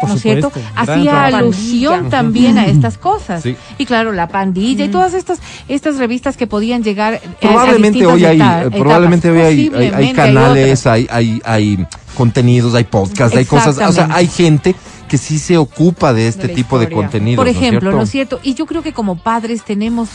[0.00, 0.52] Por ¿no es cierto?
[0.76, 2.10] Hacía alusión Pandilla.
[2.10, 3.42] también a estas cosas.
[3.42, 3.56] Sí.
[3.78, 5.38] Y claro, la pandilla y todas estas,
[5.68, 7.14] estas revistas que podían llegar.
[7.14, 11.06] eh, a- a Probablemente hoy hay, eh, probablemente hoy hay, hay- hay Posiblemente canales, hay,
[11.10, 14.74] hay, hay contenidos, hay podcasts, hay cosas, o sea, hay gente
[15.08, 17.36] que sí se ocupa de este tipo de contenidos.
[17.44, 18.38] Por ejemplo, ¿no ¿no es cierto?
[18.42, 20.08] Y yo creo que como padres tenemos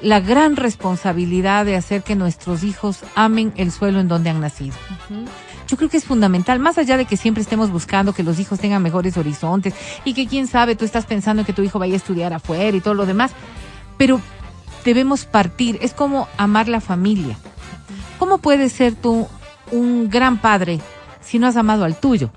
[0.00, 4.74] la gran responsabilidad de hacer que nuestros hijos amen el suelo en donde han nacido.
[5.66, 8.58] Yo creo que es fundamental, más allá de que siempre estemos buscando que los hijos
[8.58, 9.74] tengan mejores horizontes
[10.04, 12.76] y que quién sabe, tú estás pensando en que tu hijo vaya a estudiar afuera
[12.76, 13.32] y todo lo demás,
[13.96, 14.20] pero
[14.84, 17.36] debemos partir, es como amar la familia.
[18.18, 19.26] ¿Cómo puedes ser tú
[19.72, 20.80] un gran padre
[21.20, 22.30] si no has amado al tuyo?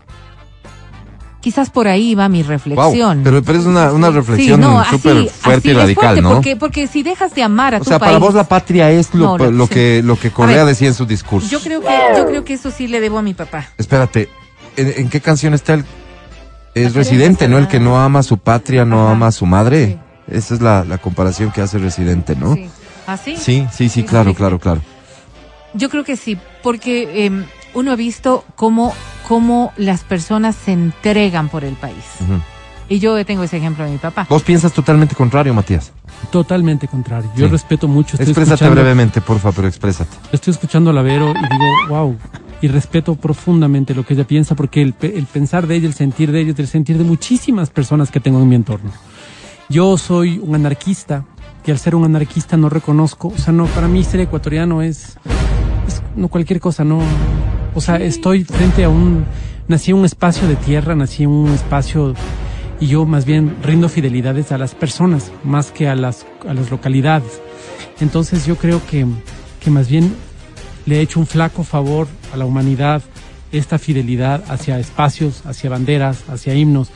[1.40, 3.22] Quizás por ahí va mi Wow, reflexión.
[3.24, 6.22] pero, pero es una, una reflexión Sí, no, así- súper fuerte así y radical, fuerte,
[6.22, 6.30] ¿no?
[6.34, 8.10] Porque, porque si dejas de amar a o tu sea, país.
[8.10, 10.94] para vos la patria es lo, No, lo- que lo que Correa ver, decía en
[10.94, 11.48] su discurso.
[11.50, 13.70] Yo creo que, yo creo que eso sí le debo a mi papá.
[13.78, 14.30] Espérate,
[14.76, 15.86] ¿en, en qué canción está el
[16.74, 17.58] es residente, ¿no?
[17.58, 19.12] El que no ama a su patria, no Ajá.
[19.14, 19.98] ama a su madre.
[20.30, 22.56] Esa es la, la comparación que hace residente, ¿no?
[22.56, 22.68] Sí.
[23.08, 23.38] ¿Así?
[23.38, 24.82] Sí, sí, sí, Sí, claro, claro, claro.
[25.74, 28.94] Yo creo que sí, porque eh, uno ha visto cómo,
[29.28, 32.04] cómo las personas se entregan por el país.
[32.22, 32.40] Ujú.
[32.90, 34.26] Y yo tengo ese ejemplo de mi papá.
[34.30, 35.92] Vos piensas totalmente contrario, Matías.
[36.32, 37.30] totalmente contrario.
[37.36, 37.52] Yo Sí.
[37.52, 38.12] respeto mucho.
[38.16, 40.16] Estoy Exprésate escuchando, brevemente, porfa, pero exprésate.
[40.32, 42.18] Estoy escuchando a Lavero y digo, wow.
[42.62, 45.94] Y respeto profundamente lo que ella piensa porque el, pe- el pensar de ella, el
[45.94, 48.90] sentir de ella, es el sentir de muchísimas personas que tengo en mi entorno.
[49.70, 51.26] Yo soy un anarquista
[51.64, 55.18] que al ser un anarquista no reconozco, o sea, no, para mí ser ecuatoriano es,
[55.88, 57.02] es no cualquier cosa, no.
[57.78, 59.24] O sea, estoy frente a un,
[59.68, 62.16] nací en un espacio de tierra, nací en un espacio
[62.80, 66.72] y yo más bien rindo fidelidades a las personas más que a las, a las
[66.72, 67.40] localidades.
[68.00, 69.06] Entonces yo creo que,
[69.64, 70.12] que más bien
[70.88, 73.04] le he hecho un flaco favor a la humanidad
[73.52, 76.90] esta fidelidad hacia espacios, hacia banderas, hacia himnos,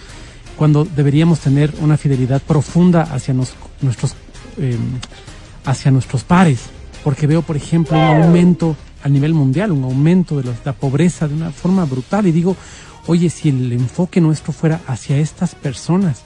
[0.58, 4.15] cuando deberíamos tener una fidelidad profunda hacia nos- nuestros,
[4.58, 4.78] eh,
[5.63, 6.62] hacia nuestros pares,
[7.04, 11.28] porque veo, por ejemplo, un aumento a nivel mundial, un aumento de la, la pobreza
[11.28, 12.56] de una forma brutal y digo,
[13.08, 16.22] oye, si el enfoque nuestro fuera hacia estas personas,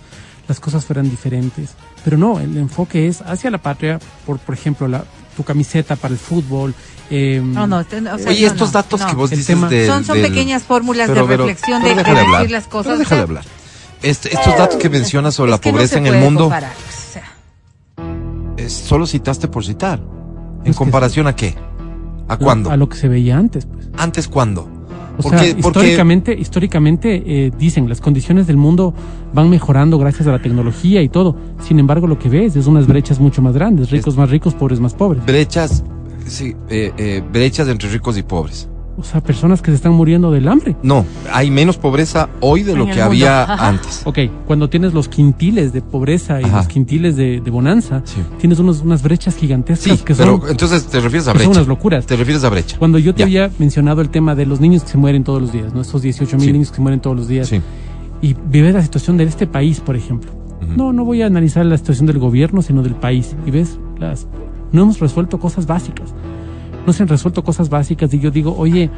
[0.48, 1.72] las cosas fueran diferentes.
[2.04, 5.04] Pero no, el enfoque es hacia la patria, por, por ejemplo, la,
[5.36, 6.74] tu camiseta para el fútbol.
[7.10, 9.08] eh, No, no, o sea, Oye, no, estos datos no.
[9.08, 12.14] que vos dices tema- de, Son- son del- pequeñas fórmulas de pero- reflexión de- déjale
[12.20, 13.46] de hablar, decir las cosas, pero o déjale sea- hablar.
[14.04, 17.24] Este- estos datos que mencionas sobre la Es pobreza en el mundo, comparar, o sea.
[18.58, 20.00] es- solo citaste por citar.
[20.64, 21.56] ¿En comparación a qué?
[22.28, 22.70] ¿A cuándo?
[22.72, 23.88] A lo que se veía antes, pues.
[23.98, 24.68] ¿Antes cuándo?
[25.18, 28.94] O Porque- sea, porque- históricamente, históricamente eh, dicen las condiciones del mundo
[29.34, 31.38] van mejorando gracias a la tecnología y todo.
[31.66, 34.80] Sin embargo, lo que ves es unas brechas mucho más grandes, ricos más ricos, pobres
[34.82, 35.26] más pobres.
[35.26, 35.84] Brechas,
[36.28, 38.68] sí, eh, eh, brechas entre ricos y pobres.
[38.98, 40.76] O sea, personas que se están muriendo del hambre.
[40.82, 43.06] No, hay menos pobreza hoy de lo En que mundo.
[43.08, 43.68] había Ajá.
[43.68, 44.02] antes.
[44.06, 46.58] Ok, cuando tienes los quintiles de pobreza y Ajá.
[46.60, 48.22] los quintiles de, de bonanza, Sí.
[48.40, 51.48] tienes unos, unas brechas gigantescas Sí, que pero son, entonces te refieres a que son
[51.48, 51.60] brecha.
[51.60, 52.06] unas locuras.
[52.06, 52.78] Te refieres a brecha.
[52.80, 53.26] Cuando yo te Ya.
[53.26, 55.82] había mencionado el tema de los niños que se mueren todos los días, ¿no?
[55.82, 56.54] Estos 18 mil Sí.
[56.54, 57.48] niños que se mueren todos los días.
[57.50, 57.62] Sí.
[58.22, 60.32] y vives la situación de este país, por ejemplo.
[60.76, 63.36] No, no voy a analizar la situación del gobierno, sino del país.
[63.46, 64.26] Y ves, las,
[64.72, 66.14] no hemos resuelto cosas básicas.
[66.86, 68.90] No se han resuelto cosas básicas y yo digo, oye,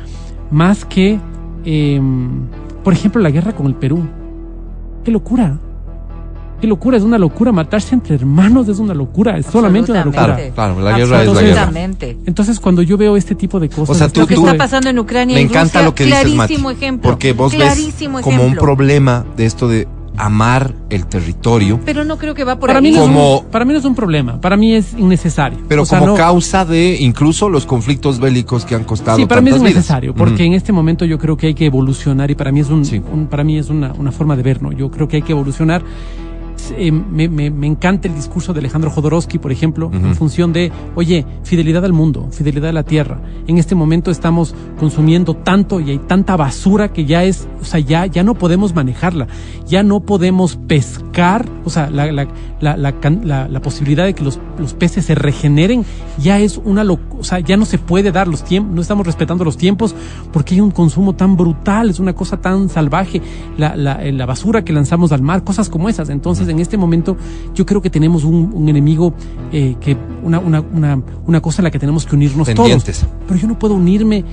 [0.52, 1.20] más que,
[1.66, 2.48] em,
[2.84, 4.04] por ejemplo, la guerra con el Perú.
[5.04, 5.58] ¡Qué locura!
[6.60, 6.98] ¡Qué locura!
[6.98, 7.52] Es una locura.
[7.52, 9.38] Matarse entre hermanos es una locura.
[9.38, 10.36] Es solamente una locura.
[10.36, 11.62] Claro, claro, la guerra es la guerra.
[11.62, 12.18] Absolutamente.
[12.26, 13.90] Entonces, cuando yo veo este tipo de cosas...
[13.92, 15.96] O sea, tú- Lo que tú- está pasando en Ucrania Me y encanta Rusia, lo
[15.96, 16.34] que dices, Mati.
[16.36, 17.10] clarísimo ejemplo.
[17.12, 19.88] Porque vos ves como un problema de esto de
[20.18, 22.84] amar el territorio, Pero no creo que va por para, ahí.
[22.84, 24.42] mí no es Como- un, para mí no es un problema.
[24.42, 25.60] Para mí es innecesario.
[25.68, 29.26] pero O sea, como no- causa de incluso los conflictos bélicos que han costado Sí,
[29.26, 29.76] para mí es tantas vidas.
[29.78, 32.70] necesario, porque en este momento yo creo que hay que evolucionar y para mí es
[32.70, 33.02] un, Sí.
[33.12, 34.72] un- para mí es una, una forma de ver, ¿no?
[34.72, 35.82] Yo creo que hay que evolucionar.
[36.78, 40.72] Eh, me, me- me encanta el discurso de Alejandro Jodorowsky, por ejemplo, en función de,
[40.96, 43.20] oye, fidelidad al mundo, fidelidad a la tierra.
[43.48, 47.80] En este momento estamos consumiendo tanto y hay tanta basura que ya es, o sea,
[47.80, 49.28] ya, ya no podemos manejarla,
[49.68, 51.07] ya no podemos pescar,
[51.66, 52.28] o sea, la, la,
[52.62, 55.84] la, la, can- la- la posibilidad de que los, los peces se regeneren
[56.20, 59.06] ya es una locura, o sea, ya no se puede dar los tiempos, no estamos
[59.06, 59.96] respetando los tiempos
[60.32, 63.22] porque hay un consumo tan brutal, es una cosa tan salvaje,
[63.58, 66.10] la, la, eh, la basura que lanzamos al mar, cosas como esas.
[66.10, 67.18] Entonces, en este momento,
[67.56, 69.14] yo creo que tenemos un, un enemigo,
[69.52, 73.00] eh, que una, una, una, una cosa en la que tenemos que unirnos Pendientes.
[73.00, 73.14] todos.
[73.28, 74.24] Pero yo no puedo unirme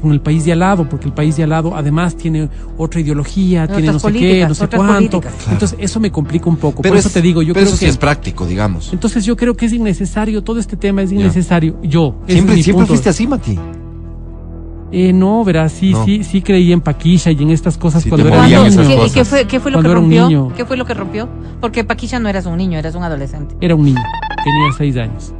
[0.00, 3.00] con el país de al lado, porque el país de al lado además tiene otra
[3.00, 5.20] ideología, tiene no sé qué, no sé cuánto.
[5.20, 5.48] políticas.
[5.52, 6.82] Entonces, eso me complica un poco.
[6.82, 8.92] Pero Por es- eso te digo, yo pero creo eso sí que es práctico, digamos.
[8.92, 11.76] entonces yo creo que es innecesario, todo este tema es innecesario.
[11.82, 12.86] Yo, Siempre, es siempre punto.
[12.88, 13.58] fuiste así, Mati.
[14.94, 16.04] Eh, no, verás, sí, No.
[16.04, 18.64] sí, sí creí en Paquisha y en estas cosas Sí, cuando era niño.
[18.64, 20.52] ¿Qué, qué fue, qué fue lo que rompió?
[20.54, 21.28] ¿Qué fue lo que rompió?
[21.62, 23.54] Porque Paquilla no eras un niño, eras un adolescente.
[23.62, 24.00] Era un niño,
[24.44, 25.32] tenía seis años.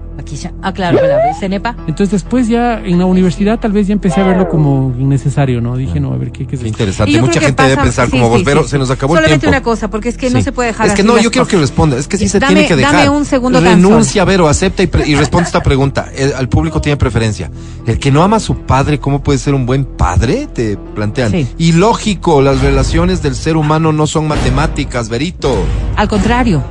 [0.63, 1.75] Ah, claro, pero Cenepa.
[1.87, 5.77] Entonces después ya en la universidad tal vez ya empecé a verlo como innecesario, ¿no?
[5.77, 7.21] Dije, no, a ver, ¿qué, qué es interesante.
[7.21, 8.69] Mucha gente debe pensar sí, como sí, vos, sí, pero sí.
[8.71, 9.57] se nos acabó Solamente el tiempo.
[9.57, 10.45] una cosa, porque es que no Sí.
[10.45, 11.97] se puede dejar Es que así no, las yo quiero que responda.
[11.97, 12.95] Es que sí se Dame- tiene que dejar.
[12.95, 16.09] dame un segundo tan Renuncia, Vero, acepta y, pre- y responde esta pregunta.
[16.17, 17.51] El, al público tiene preferencia.
[17.87, 20.49] El que no ama a su padre, ¿cómo puede ser un buen padre?
[20.53, 21.31] Te plantean.
[21.33, 21.49] Sí.
[21.59, 25.55] Y lógico, las relaciones del ser humano no son matemáticas, Verito.
[25.97, 26.63] Al contrario,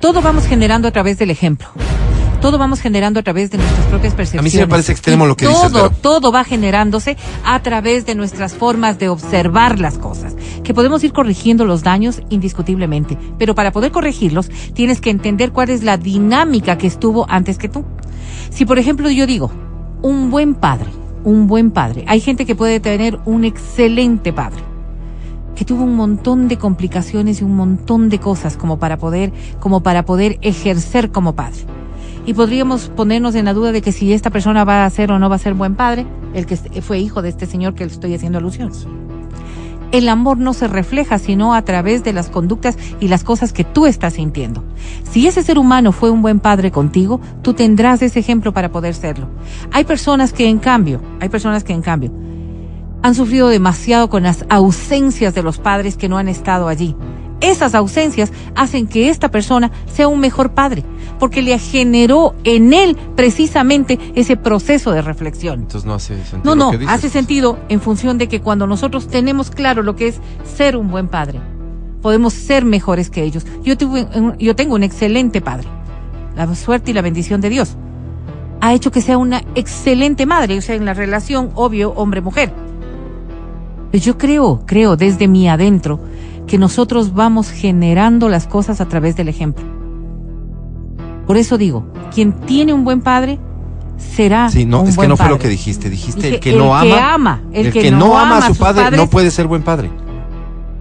[0.00, 1.68] todo vamos generando a través del ejemplo.
[2.40, 4.40] Todo vamos generando a través de nuestras propias percepciones.
[4.40, 5.90] A mí sí me parece extremo lo que todo, dices, Vero.
[5.90, 10.36] Todo va generándose a través de nuestras formas de observar las cosas.
[10.62, 13.18] Que podemos ir corrigiendo los daños indiscutiblemente.
[13.38, 17.68] Pero para poder corregirlos, tienes que entender cuál es la dinámica que estuvo antes que
[17.68, 17.84] tú.
[18.50, 19.50] Si, por ejemplo, yo digo,
[20.02, 20.90] un buen padre,
[21.24, 22.04] un buen padre.
[22.06, 24.62] Hay gente que puede tener un excelente padre
[25.56, 29.82] que tuvo un montón de complicaciones y un montón de cosas como para poder, como
[29.82, 31.66] para poder ejercer como padre.
[32.28, 35.18] Y podríamos ponernos en la duda de que si esta persona va a ser o
[35.18, 37.90] no va a ser buen padre, el que fue hijo de este señor que le
[37.90, 38.70] estoy haciendo alusión.
[39.92, 43.64] El amor no se refleja sino a través de las conductas y las cosas que
[43.64, 44.62] tú estás sintiendo.
[45.10, 48.92] Si ese ser humano fue un buen padre contigo, tú tendrás ese ejemplo para poder
[48.92, 49.30] serlo.
[49.72, 52.12] Hay personas que en cambio, hay personas que en cambio
[53.00, 56.94] han sufrido demasiado con las ausencias de los padres que no han estado allí.
[57.40, 60.82] Esas ausencias hacen que esta persona sea un mejor padre,
[61.20, 65.60] porque le generó en él precisamente ese proceso de reflexión.
[65.60, 66.40] Entonces no hace sentido.
[66.44, 66.94] No, lo no, que dices.
[66.94, 70.90] hace sentido en función de que cuando nosotros tenemos claro lo que es ser un
[70.90, 71.40] buen padre,
[72.02, 73.46] podemos ser mejores que ellos.
[73.62, 75.68] Yo, tuve, un- yo tengo un excelente padre.
[76.36, 77.76] La suerte y la bendición de Dios
[78.60, 82.52] ha hecho que sea una excelente madre, o sea, en la relación, obvio, hombre-mujer.
[83.90, 85.98] Pues yo creo, creo desde mi adentro,
[86.48, 89.64] que nosotros vamos generando las cosas a través del ejemplo.
[91.26, 93.38] Por eso digo, quien tiene un buen padre
[93.98, 95.90] será Sí, no, un es que no fue lo que dijiste.
[95.90, 97.14] Dijiste Dije, el que el no que ama.
[97.14, 99.90] ama, el el que que no ama a su padre no puede ser buen padre.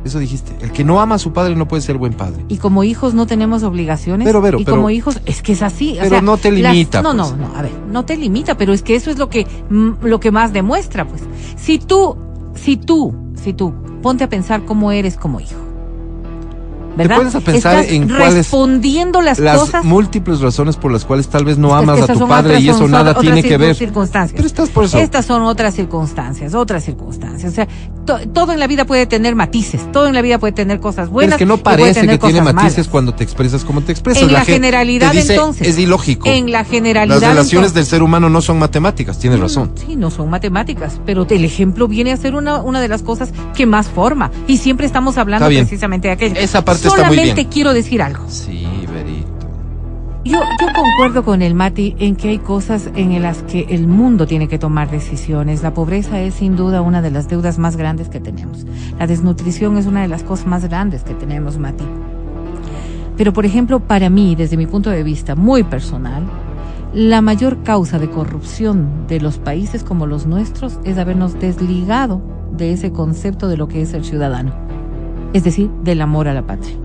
[0.05, 0.55] Eso dijiste.
[0.61, 2.45] El que no ama a su padre no puede ser buen padre.
[2.47, 4.25] Y como hijos no tenemos obligaciones.
[4.25, 5.95] Pero, pero, y pero- como hijos, es que es así.
[5.95, 7.31] o pero sea, no te las- limita, no, pues.
[7.31, 10.05] no, no, a ver, no te limita, pero es que eso es lo que, mm,
[10.05, 11.23] lo que más demuestra, pues.
[11.57, 12.15] Si tú,
[12.57, 15.66] si tú, si tú, ponte a pensar cómo eres como hijo.
[16.97, 17.17] ¿Verdad?
[17.17, 19.85] pones a pensar Estás en cuáles- respondiendo las, Las cosas.
[19.85, 22.79] múltiples razones por las cuales tal vez no amas a tu padre otras- y eso
[22.79, 23.75] son nada tiene que ver.
[23.75, 24.33] circunstancias.
[24.35, 24.97] Pero estás por eso.
[24.97, 27.51] Estas son otras circunstancias, otras circunstancias.
[27.51, 27.67] O sea,
[28.05, 31.05] to- todo en la vida puede tener matices, todo en la vida puede tener cosas
[31.05, 31.33] Pero buenas.
[31.33, 32.87] es que no parece que tiene matices malas.
[32.89, 34.23] cuando te expresas como te expresas.
[34.23, 35.67] En la, generalidad te dice, entonces.
[35.67, 36.27] Es ilógico.
[36.27, 37.73] En la generalidad Las relaciones entonces.
[37.75, 39.71] del ser humano no son matemáticas, tienes razón.
[39.75, 43.29] Sí, no son matemáticas, pero el ejemplo viene a ser una, una de las cosas
[43.55, 44.31] que más forma.
[44.47, 46.35] Y siempre estamos hablando precisamente de aquello.
[46.39, 48.23] Esa parte Solamente quiero decir algo.
[48.27, 49.27] Sí, Berito.
[50.23, 54.27] Yo, yo concuerdo con el Mati en que hay cosas en las que el mundo
[54.27, 55.63] tiene que tomar decisiones.
[55.63, 58.65] La pobreza es sin duda una de las deudas más grandes que tenemos.
[58.99, 61.85] La desnutrición es una de las cosas más grandes que tenemos, Mati.
[63.15, 66.23] Pero, por ejemplo, para mí, desde mi punto de vista muy personal,
[66.93, 72.21] la mayor causa de corrupción de los países como los nuestros es habernos desligado
[72.55, 74.53] de ese concepto de lo que es el ciudadano,
[75.33, 76.75] es decir, del amor a la patria.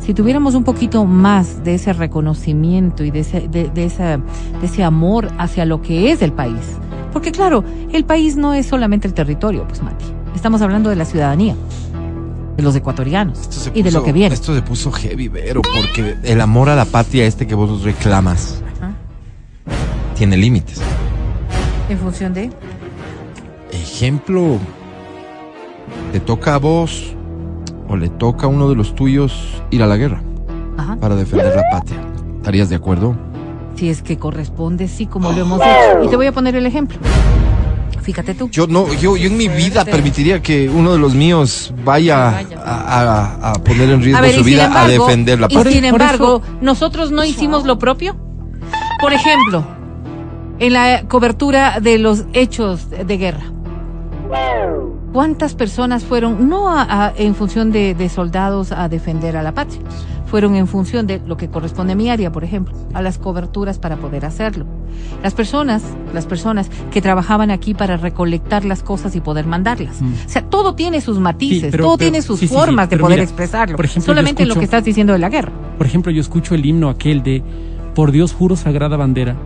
[0.00, 4.66] Si tuviéramos un poquito más de ese reconocimiento y de ese, de, de esa, de
[4.66, 6.76] ese amor hacia lo que es el país,
[7.12, 11.04] porque claro, el país no es solamente el territorio, pues Mati, estamos hablando de la
[11.04, 11.54] ciudadanía,
[12.56, 14.34] de los ecuatorianos y de lo que viene.
[14.34, 18.62] Esto se puso heavy, Vero, porque el amor a la patria este que vos reclamas
[18.76, 18.92] Ajá.
[20.16, 20.80] tiene límites.
[21.88, 22.50] En función de...
[23.72, 24.58] Ejemplo,
[26.12, 27.14] te toca a vos
[27.88, 30.22] o le toca a uno de los tuyos ir a la guerra
[30.78, 30.96] Ajá.
[30.96, 31.98] para defender la patria.
[32.36, 33.16] ¿Estarías de acuerdo?
[33.76, 36.04] Si es que corresponde, sí, como lo hemos hecho.
[36.04, 36.98] Y te voy a poner el ejemplo.
[38.02, 38.50] Fíjate tú.
[38.50, 43.40] Yo no, yo, yo en mi vida permitiría que uno de los míos vaya a,
[43.42, 45.54] a- a poner en riesgo A ver, su y sin vida a defender la Y
[45.54, 45.72] patria.
[45.72, 48.14] sin Por embargo, nosotros no hicimos lo propio.
[49.00, 49.64] Por ejemplo,
[50.58, 53.44] en la cobertura de los hechos de guerra.
[55.14, 59.52] ¿Cuántas personas fueron, no a- a- en función de, de soldados a defender a la
[59.54, 59.80] patria,
[60.26, 63.78] fueron en función de lo que corresponde a mi área, por ejemplo, a las coberturas
[63.78, 64.66] para poder hacerlo?
[65.22, 70.02] Las personas, las personas que trabajaban aquí para recolectar las cosas y poder mandarlas.
[70.02, 70.14] Mm.
[70.26, 72.58] O sea, todo tiene sus matices, Sí, pero- todo pero- tiene sus sí, sí, sí,
[72.60, 73.76] formas de poder mira, expresarlo.
[73.76, 75.52] por ejemplo, yo Solamente en lo que estás diciendo de la guerra.
[75.78, 77.40] Por ejemplo, yo escucho el himno aquel de
[77.94, 79.36] Por Dios juro sagrada bandera,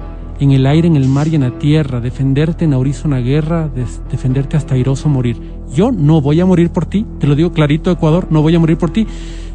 [0.40, 3.68] en el aire, en el mar y en la tierra, defenderte en aurizo una guerra,
[4.10, 5.36] defenderte hasta airoso morir.
[5.74, 8.58] Yo no voy a morir por ti, te lo digo clarito, Ecuador, no voy a
[8.58, 9.06] morir por ti.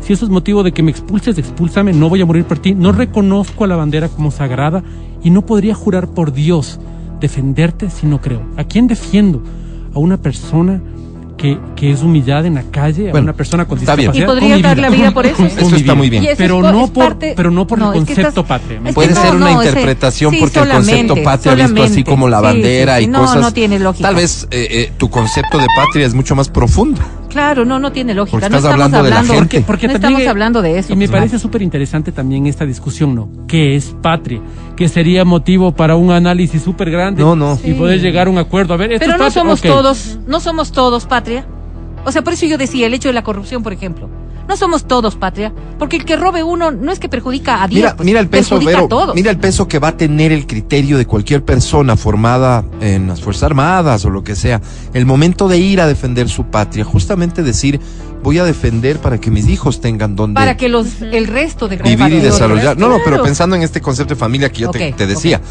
[0.02, 2.76] Si eso es motivo de que me expulses, expúlsame, no voy a morir por ti.
[2.76, 4.84] No reconozco a la bandera como sagrada
[5.24, 6.80] y no podría jurar por Dios
[7.22, 8.42] defenderte si no creo.
[8.58, 9.42] ¿A quién defiendo?
[9.96, 10.82] A una persona
[11.44, 14.12] que, que es humillada en la calle, a Bueno, una persona con está bien.
[14.16, 15.36] ¿Y mi dar la vida por eso?
[15.36, 16.26] con- Eso está muy bien.
[16.38, 18.78] Pero no es por, parte- pero no por no, el es que concepto estás- patria.
[18.80, 21.84] es que Puede no, ser una no, ese- interpretación sí, porque el concepto patria visto
[21.84, 23.10] así como la bandera sí, sí.
[23.10, 23.42] y no, cosas.
[23.42, 24.08] No, tiene lógica.
[24.08, 27.02] Tal vez eh, eh, tu concepto de patria es mucho más profundo.
[27.34, 28.38] Claro, no, no tiene lógica.
[28.40, 29.36] Porque no estás estamos hablando de la gente.
[29.36, 30.94] Porque, Porque no también, estamos hablando de eso.
[30.94, 33.28] Y me pues, parece súper interesante también esta discusión, ¿no?
[33.48, 34.40] ¿Qué es patria?
[34.76, 37.22] Que sería motivo para un análisis súper grande.
[37.24, 37.60] No, no.
[37.64, 37.74] Y Sí.
[37.74, 38.76] poder llegar a un acuerdo.
[38.76, 41.46] A ver, esto Pero es no patria, somos todos, no somos todos patria.
[42.06, 44.10] O sea, por eso yo decía el hecho de la corrupción, por ejemplo.
[44.48, 47.82] No somos todos patria, porque el que robe uno no es que perjudica a diez,
[47.82, 49.16] Mira, pues, mira el peso, perjudica Vero, a todos.
[49.16, 53.22] mira el peso que va a tener el criterio de cualquier persona formada en las
[53.22, 54.62] Fuerzas Armadas o lo que sea.
[54.94, 57.80] El momento de ir a defender su patria, justamente decir,
[58.22, 61.78] voy a defender para que mis hijos tengan donde para que los el resto de
[61.78, 62.78] vivir y desarrollar.
[62.78, 65.42] No, no, pero pensando en este concepto de familia que yo te, decía,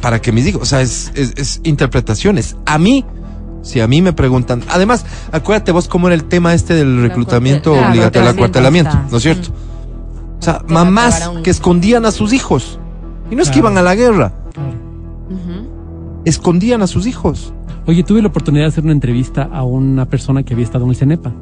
[0.00, 2.56] para que mis hijos, o sea, es, es, es interpretaciones.
[2.66, 3.04] A mí,
[3.64, 7.72] si a mí me preguntan, además, acuérdate vos cómo era el tema este del reclutamiento
[7.72, 9.48] obligatorio, el acuartelamiento, ¿no es cierto?
[10.38, 12.78] O sea, mamás un- que escondían a sus hijos.
[13.30, 14.70] Y no es que iban a la guerra, Claro.
[16.24, 17.52] Escondían a sus hijos.
[17.86, 20.90] Oye, tuve la oportunidad de hacer una entrevista a una persona que había estado en
[20.90, 21.32] el CENEPA.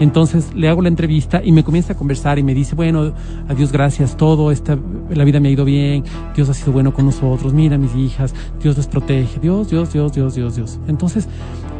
[0.00, 3.12] Entonces le hago la entrevista y me comienza a conversar y me dice, bueno,
[3.48, 4.76] a Dios gracias, todo, esta,
[5.10, 8.34] la vida me ha ido bien, Dios ha sido bueno con nosotros, mira mis hijas,
[8.62, 10.80] Dios les protege, Dios, Dios, Dios, Dios, Dios, Dios.
[10.88, 11.28] Entonces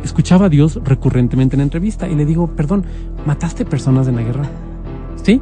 [0.05, 2.85] escuchaba a Dios recurrentemente en la entrevista y le digo, perdón,
[3.27, 4.43] ¿mataste personas en la guerra?
[5.23, 5.41] ¿Sí?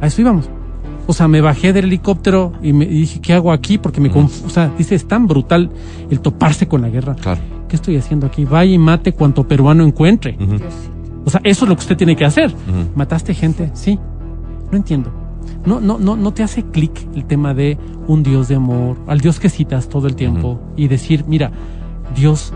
[0.00, 0.48] A eso íbamos.
[1.06, 3.76] O sea, me bajé del helicóptero y me y dije, ¿qué hago aquí?
[3.76, 5.70] Porque me confu- O sea, dice, es tan brutal
[6.10, 7.14] el toparse con la guerra.
[7.14, 7.40] Claro.
[7.68, 8.44] ¿Qué estoy haciendo aquí?
[8.46, 10.36] Vaya y mate cuanto peruano encuentre.
[11.24, 12.54] O sea, eso es lo que usted tiene que hacer.
[12.94, 13.70] ¿Mataste gente?
[13.74, 13.98] Sí.
[14.70, 15.10] No entiendo.
[15.66, 19.20] No, no, no, no te hace clic el tema de un Dios de amor, al
[19.20, 21.50] Dios que citas todo el tiempo y decir, mira,
[22.14, 22.52] Dios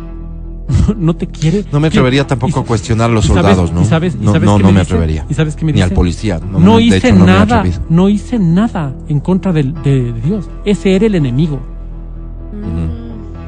[0.89, 1.65] no, no te quiere.
[1.73, 3.81] No me atrevería tampoco Y- a cuestionar a los sabes- soldados, ¿no?
[3.83, 4.83] y sabes- y sabes no, no me dice?
[4.83, 5.27] atrevería.
[5.31, 6.39] ¿Y sabes qué me Ni al policía.
[6.39, 9.63] No, No, me- hice hecho, me nada, no hice nada en contra de
[10.25, 10.49] Dios.
[10.67, 11.61] Ese era el enemigo.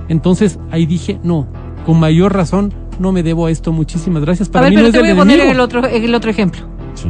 [0.09, 1.47] Entonces ahí dije, no,
[1.87, 3.73] con mayor razón no me debo a esto.
[3.73, 4.49] Muchísimas gracias.
[4.49, 6.31] A Para ver, mí pero no es te voy a poner el otro, el otro
[6.31, 6.63] ejemplo.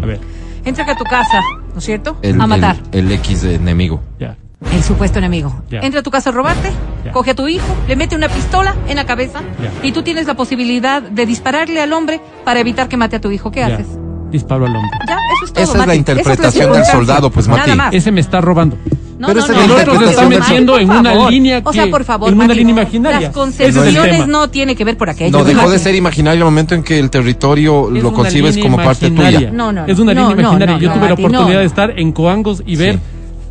[0.03, 0.21] A ver,
[0.65, 1.41] Entra a tu casa,
[1.73, 2.17] ¿no es cierto?
[2.23, 2.77] El, a matar.
[2.93, 4.01] El, el X de enemigo.
[4.19, 4.37] ya.
[4.75, 5.63] El supuesto enemigo.
[5.71, 6.71] Entra a tu casa a robarte,
[7.15, 9.41] coge a tu hijo, le mete una pistola en la cabeza
[9.83, 13.31] y tú tienes la posibilidad de dispararle al hombre para evitar que mate a tu
[13.31, 13.51] hijo.
[13.51, 13.87] ¿Qué haces?
[14.31, 14.91] Disparo al hombre.
[15.09, 15.65] Ya, eso es todo.
[15.65, 17.77] Esa es la interpretación Esa es la del soldado, pues, Nada Mati.
[17.77, 17.95] más.
[17.95, 18.77] Ese me está robando.
[19.21, 21.31] No, Pero no, no, la no, El otro se está metiendo en una favor.
[21.31, 23.21] línea O sea, por favor, en una Mati, línea imaginaria.
[23.21, 25.37] Las concesiones no tiene que ver por aquello.
[25.39, 28.79] No, dejó de ser imaginario el momento en que el territorio Es lo concibes como
[28.79, 29.51] parte tuya.
[29.53, 30.75] No, no, Es una no, línea imaginaria.
[30.77, 31.59] no, Yo no, tuve la oportunidad no.
[31.61, 32.99] de estar en Coangos y ver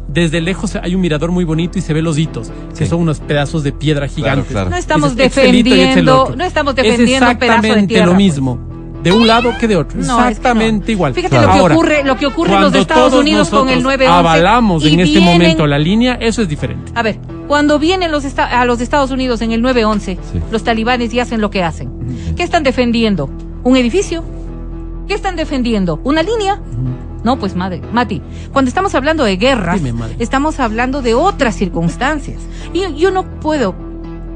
[0.08, 2.90] desde lejos hay un mirador muy bonito y se ve los hitos, que Sí.
[2.90, 4.48] son unos pedazos de piedra gigantes.
[4.52, 4.72] claro.
[4.72, 6.36] No estamos Dices, "Este lito y este defendiendo, otro".
[6.36, 8.06] no estamos Es defendiendo un pedazo de exactamente tierra.
[8.08, 8.18] lo pues.
[8.18, 8.60] mismo,
[9.04, 9.98] de un lado que de otro.
[9.98, 10.28] No, es que no.
[10.28, 11.14] exactamente igual.
[11.14, 11.48] Fíjate Claro.
[11.48, 14.08] lo que Ahora, ocurre, lo que ocurre en los Estados Unidos con el nosotros 911.
[14.20, 16.92] Avalamos en este vienen- momento la línea, eso es diferente.
[16.96, 20.40] A ver, cuando vienen los a los Estados Unidos en el 911, Sí.
[20.52, 21.90] los talibanes y hacen lo que hacen.
[22.36, 23.30] ¿Qué están defendiendo?
[23.64, 24.24] ¿Un edificio?
[25.08, 26.00] ¿Qué están defendiendo?
[26.04, 26.60] ¿Una línea?
[27.24, 28.22] No, pues madre, Mati,
[28.54, 32.40] cuando estamos hablando de guerras, Dime, estamos hablando de otras circunstancias.
[32.74, 33.76] Y yo no puedo,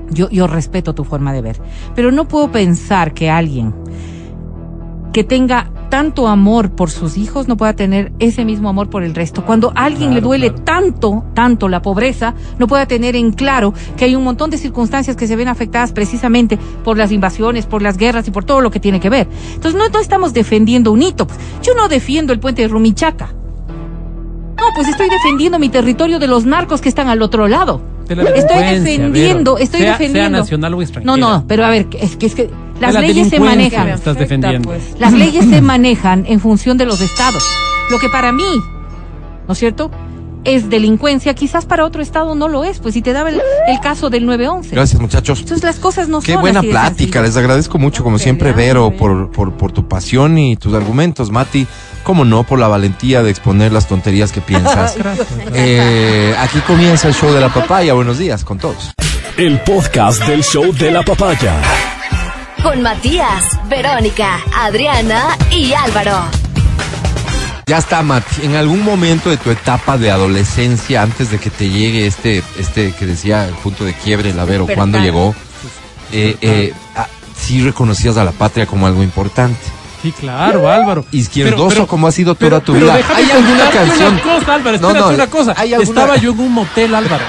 [0.10, 1.62] yo, yo respeto tu forma de ver,
[1.96, 3.74] pero no puedo pensar que alguien
[5.14, 9.14] que tenga tanto amor por sus hijos no pueda tener ese mismo amor por el
[9.14, 9.46] resto.
[9.46, 10.64] Cuando a alguien le duele claro.
[10.64, 15.16] tanto, tanto la pobreza, no pueda tener en claro que hay un montón de circunstancias
[15.16, 18.72] que se ven afectadas precisamente por las invasiones, por las guerras y por todo lo
[18.72, 19.28] que tiene que ver.
[19.54, 21.28] Entonces no, no estamos defendiendo un hito.
[21.28, 21.40] pues.
[21.62, 23.28] Yo no defiendo el puente de Rumichaca.
[24.58, 27.82] No, pues estoy defendiendo mi territorio de los narcos que están al otro lado.
[28.08, 29.64] De la Estoy defendiendo, Vero.
[29.64, 30.44] estoy Sea- defendiendo.
[30.44, 31.02] Sea nacional o.
[31.04, 32.50] No, no, pero a ver, es que es que
[32.88, 33.90] las la leyes se manejan.
[33.90, 34.70] estás defendiendo.
[34.70, 34.96] pues.
[35.00, 37.44] Las leyes se manejan en función de los estados.
[37.90, 38.44] Lo que para mí,
[39.48, 39.92] ¿no es cierto?
[40.46, 43.80] Es delincuencia, quizás para otro estado no lo es, pues si te daba el, el
[43.80, 44.76] caso del 911.
[44.76, 45.40] Gracias, muchachos.
[45.40, 48.92] Entonces las cosas no Qué son buena así plática, les agradezco mucho, como siempre, Vero,
[48.92, 51.66] por, por, por tu pasión y tus argumentos, Mati.
[52.04, 54.96] Cómo no, por la valentía de exponer las tonterías que piensas.
[54.98, 55.28] Gracias.
[55.54, 57.94] Eh, aquí comienza el show de la papaya.
[57.94, 58.92] Buenos días con todos.
[59.38, 61.54] El podcast del show de la papaya.
[62.64, 66.18] Con Matías, Verónica, Adriana y Álvaro.
[67.66, 68.46] Ya está, Mati.
[68.46, 72.94] En algún momento de tu etapa de adolescencia, antes de que te llegue este, este
[72.94, 74.76] que decía el punto de quiebre, la Vero, Despertar.
[74.78, 75.36] cuando llegó,
[76.14, 77.08] eh, eh, ah,
[77.38, 79.60] sí reconocías a la patria como algo importante.
[80.04, 81.06] Sí, claro, Álvaro.
[81.12, 82.94] Izquierdoso Pero- pero- como ha sido pero- toda tu vida.
[83.16, 84.14] ¿Hay alguna canción?
[84.14, 85.54] Una cosa, Álvaro, No, espérate no, una cosa.
[85.58, 87.24] ¿hay alguna- Estaba yo en un motel, Álvaro.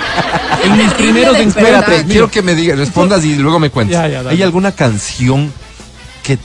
[0.65, 1.65] en mis primeros encuentros.
[1.65, 3.97] Espérate, quiero que me digas, respondas y luego me cuentes.
[3.97, 4.31] Ya, ya, dale.
[4.37, 5.53] ¿Hay alguna canción
[6.25, 6.37] que,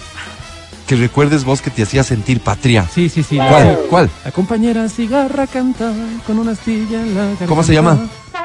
[0.86, 2.86] que recuerdes vos que te hacía sentir patria?
[2.94, 3.38] Sí, sí, sí.
[3.38, 3.80] ¿Cuál?
[3.90, 4.10] ¿Cuál?
[4.24, 5.92] La compañera cigarra canta
[6.28, 7.46] con una astilla en la garganta.
[7.48, 7.98] ¿Cómo se llama?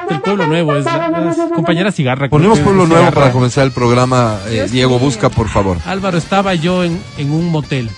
[0.09, 2.29] El Pueblo Nuevo, es la, la compañera cigarra.
[2.29, 3.21] Ponemos Pueblo es Nuevo cigarra.
[3.21, 4.37] para comenzar el programa.
[4.47, 5.77] eh, Diego, busca, por favor.
[5.85, 7.89] Álvaro, estaba yo en, en un motel.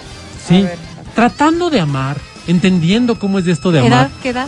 [0.47, 0.65] Sí.
[1.15, 3.99] Tratando de amar, entendiendo cómo es esto de ¿Qué amar.
[4.07, 4.11] edad?
[4.21, 4.47] ¿Qué edad?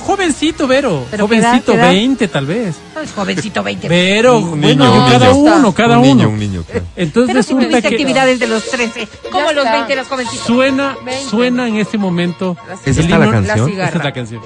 [0.00, 1.04] Jovencito, Vero.
[1.10, 1.72] ¿Pero qué Jovencito?
[1.72, 1.88] ¿Qué edad?
[1.90, 2.76] 20 tal vez.
[3.02, 3.88] Es jovencito 20.
[3.88, 5.56] Pero, Un bueno, niño, un cada niño.
[5.56, 6.14] uno, cada un uno.
[6.14, 6.62] niño, un niño.
[6.62, 6.86] claro.
[6.96, 9.08] Entonces Pero si resulta tuviste que actividades de los 13.
[9.32, 9.76] ¿Cómo Ya los está.
[9.76, 10.46] 20 los jovencitos?
[10.46, 11.30] suena, 20.
[11.30, 12.56] suena en este momento.
[12.86, 13.68] ¿Es el esta la canción?
[13.68, 13.86] cigarra.
[13.86, 14.42] Esta es la canción.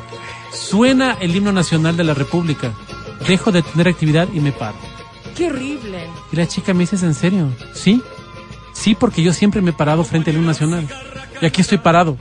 [0.52, 2.72] Suena el himno nacional de la República.
[3.26, 4.76] Dejo de tener actividad y me paro.
[5.36, 6.06] Qué horrible.
[6.32, 7.48] Y la chica me dice, ¿es en serio?
[7.72, 8.02] Sí.
[8.72, 10.86] Sí, porque yo siempre me he parado frente al himno nacional.
[11.40, 12.16] Y aquí estoy parado.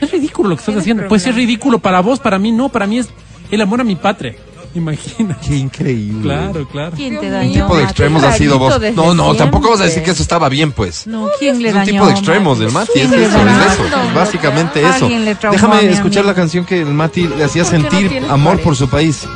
[0.00, 1.06] Es ridículo lo que estás haciendo.
[1.08, 2.70] Puede ser ridículo para vos, para mí no.
[2.70, 3.08] Para mí es
[3.50, 4.34] el amor a mi patria.
[4.74, 5.36] Imagina.
[5.44, 6.22] Qué increíble.
[6.22, 6.92] Claro, claro.
[6.96, 7.48] ¿Quién te dañó?
[7.48, 8.80] Un tipo de extremos ha sido vos.
[8.94, 11.06] No, no, tampoco vas a decir que eso estaba bien, pues.
[11.06, 11.92] No, ¿quién le Es un dañó?
[11.92, 13.72] tipo de extremos del Mati, es ¿Quién le eso, es dañó?
[13.72, 15.08] eso, es básicamente eso.
[15.50, 18.76] Déjame escuchar la canción que el Mati le hacía ¿Por qué no sentir amor por
[18.76, 19.26] su país.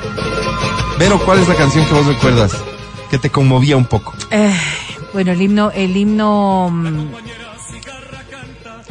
[0.99, 2.53] Vero, ¿cuál es la canción que vos recuerdas?
[3.11, 4.15] Que te conmovía un poco.
[4.31, 4.55] Eh,
[5.13, 7.07] bueno, el himno, el himno mm,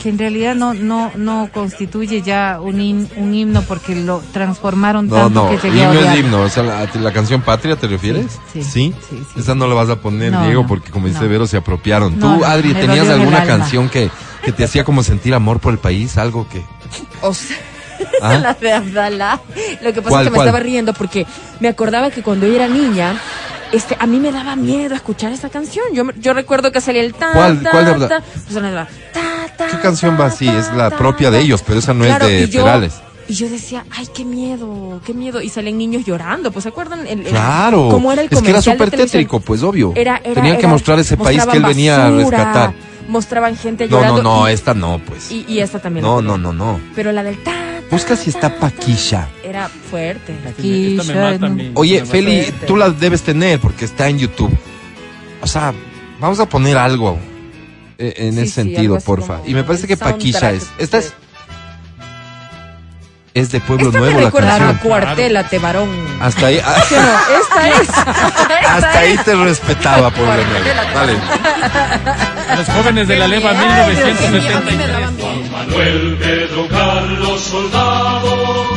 [0.04, 5.16] que en realidad no, no, no constituye ya un, un himno porque lo transformaron No,
[5.16, 6.42] tanto no, que llegué a himno es himno.
[6.42, 8.38] O sea, la, la canción Patria, ¿te refieres?
[8.52, 8.94] Sí, ¿Sí?
[9.10, 9.40] sí, sí.
[9.40, 11.30] Esa no la vas a poner, No, Diego, porque como dice no.
[11.30, 12.20] Vero, se apropiaron.
[12.20, 14.10] No, ¿Tú, Adri, tenías alguna canción que,
[14.44, 16.62] que te hacía como sentir amor por el país, algo que...
[17.22, 17.56] O sea,
[18.22, 18.38] ¿Ah?
[18.42, 19.40] la de Abdalá.
[19.82, 20.48] Lo que pasa ¿Cuál, es que me cuál?
[20.50, 21.26] estaba riendo porque
[21.62, 23.16] me acordaba que cuando yo era niña,
[23.72, 25.86] este, a mí me daba miedo escuchar esa canción.
[25.94, 28.20] Yo, me- yo recuerdo que salía el ta, ¿Cuál- ta, cuál de Abdalá?
[28.20, 28.56] ta, pues
[29.58, 30.48] ¿Qué canción va ta, así?
[30.48, 32.94] Es la ta, propia de ellos, pero esa no es de y yo- Perales.
[33.26, 35.42] Y yo decía, ay, qué miedo, qué miedo.
[35.42, 37.08] Y salen niños llorando, pues ¿se acuerdan?
[37.08, 39.94] El- el- Claro, ¿Cómo era el es que era súper tétrico, pues obvio.
[39.96, 42.74] Era, era- Tenían que mostrar ese país que él venía a rescatar.
[43.08, 44.24] Mostraban gente No, llorando.
[44.24, 45.32] no, no, y, esta no, pues.
[45.32, 46.06] y, y esta también.
[46.06, 46.80] No, la no, no, no.
[46.96, 47.54] Pero la del ta,
[47.92, 49.28] Busca si está Paquisha.
[49.44, 50.34] Era fuerte.
[50.50, 51.72] Aquí, Esta me mata a mí.
[51.76, 52.06] Oye, Me.
[52.08, 52.66] Feli, fuerte.
[52.66, 54.52] tú la debes tener porque está en YouTube.
[55.42, 55.74] O sea,
[56.20, 57.18] vamos a poner algo
[57.98, 59.40] en Sí, ese sí, sentido, porfa.
[59.46, 60.70] Y me parece que Paquisha soundtrack es.
[60.78, 61.14] Esta es.
[63.36, 64.70] Es de Pueblo Esta Nuevo me la canción.
[64.70, 65.90] a Cuartelate, varón.
[66.22, 67.36] Hasta ahí, ah, ¿Sí no?
[67.40, 67.82] Esta es.
[67.82, 70.66] Esta hasta ahí te respetaba, Pueblo Nuevo.
[70.94, 71.14] Vale.
[72.58, 74.88] Los jóvenes de la leva Ay, Dios mío, a mí me 1973.
[74.88, 75.52] daba miedo.
[75.52, 78.68] Manuel, Pedro, Carlos, soldados,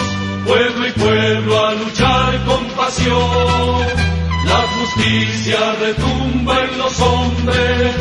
[0.46, 4.06] pueblo y pueblo a luchar con pasión.
[4.46, 7.94] La justicia retumba en los hombres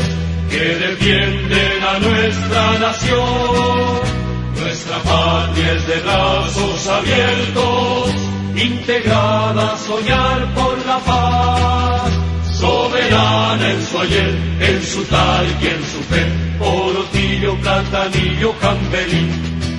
[0.49, 4.15] que defienden a nuestra nación.
[4.59, 8.11] Nuestra patria es de brazos abiertos,
[8.55, 12.11] integrada a soñar por la paz.
[12.59, 16.25] Soberana en su ayer, en su tal y en su fe,
[16.59, 19.74] Orotillo, Platanillo, Campelín.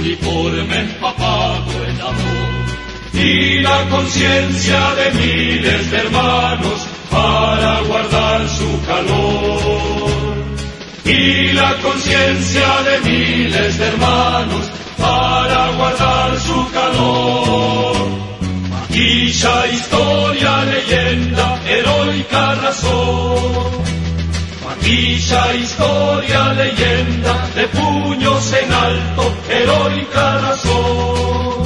[0.00, 2.60] Uniforme empapado en amor
[3.12, 10.10] y la conciencia de miles de hermanos para guardar su calor.
[11.04, 17.96] Y la conciencia de miles de hermanos para guardar su calor.
[18.70, 23.89] Maquilla, historia, leyenda, heroica razón.
[24.90, 31.62] Maquilla, historia, leyenda, de puños en alto, heroica razón.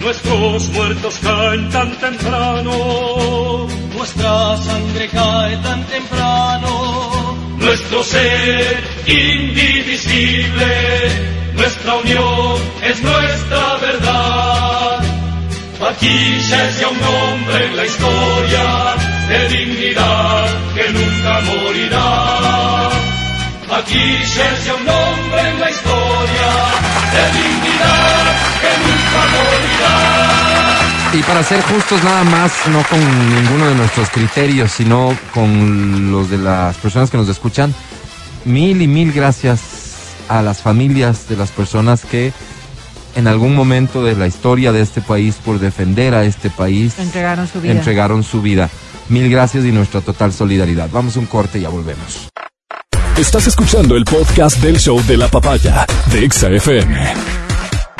[0.00, 7.38] Nuestros muertos caen tan temprano, nuestra sangre cae tan temprano.
[7.56, 10.74] Nuestro ser indivisible,
[11.54, 14.98] nuestra unión es nuestra verdad.
[15.80, 22.88] Paquilla es ya un hombre en la historia de dignidad que nunca morirá.
[23.68, 26.48] Paquilla es ya un hombre en la historia
[27.14, 28.24] de dignidad
[28.60, 31.18] que nunca morirá.
[31.18, 36.30] Y para ser justos nada más, no con ninguno de nuestros criterios, sino con los
[36.30, 37.74] de las personas que nos escuchan,
[38.44, 39.60] mil y mil gracias
[40.28, 42.32] a las familias de las personas que
[43.14, 47.46] en algún momento de la historia de este país, por defender a este país, Entregaron
[47.46, 47.72] su vida.
[47.72, 48.70] entregaron su vida.
[49.08, 50.88] Mil gracias y nuestra total solidaridad.
[50.92, 52.28] Vamos a un corte y ya volvemos.
[53.16, 57.12] Estás escuchando el podcast del show de la papaya de Exa FM.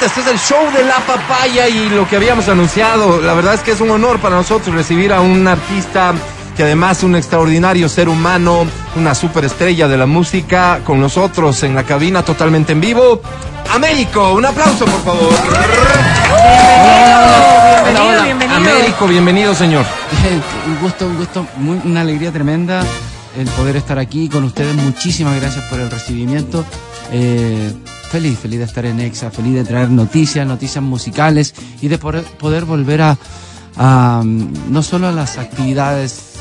[0.05, 3.21] Este es el show de la papaya y lo que habíamos anunciado.
[3.21, 6.15] La verdad es que es un honor para nosotros recibir a un artista
[6.57, 11.85] que además un extraordinario ser humano, una superestrella de la música, con nosotros en la
[11.85, 13.23] cabina totalmente en vivo.
[13.75, 15.33] Américo, un aplauso por favor.
[17.85, 18.57] Bienvenido, bienvenido.
[18.57, 19.85] Américo, bienvenido señor.
[20.67, 22.85] Un gusto, un gusto, muy- una alegría tremenda
[23.39, 24.75] el poder estar aquí con ustedes.
[24.77, 26.65] Muchísimas gracias por el recibimiento.
[27.13, 27.73] Eh,
[28.11, 32.25] feliz, feliz de estar en EXA, feliz de traer noticias, noticias musicales y de poder,
[32.25, 33.17] poder volver a,
[33.79, 36.32] a, mm, no solo a las actividades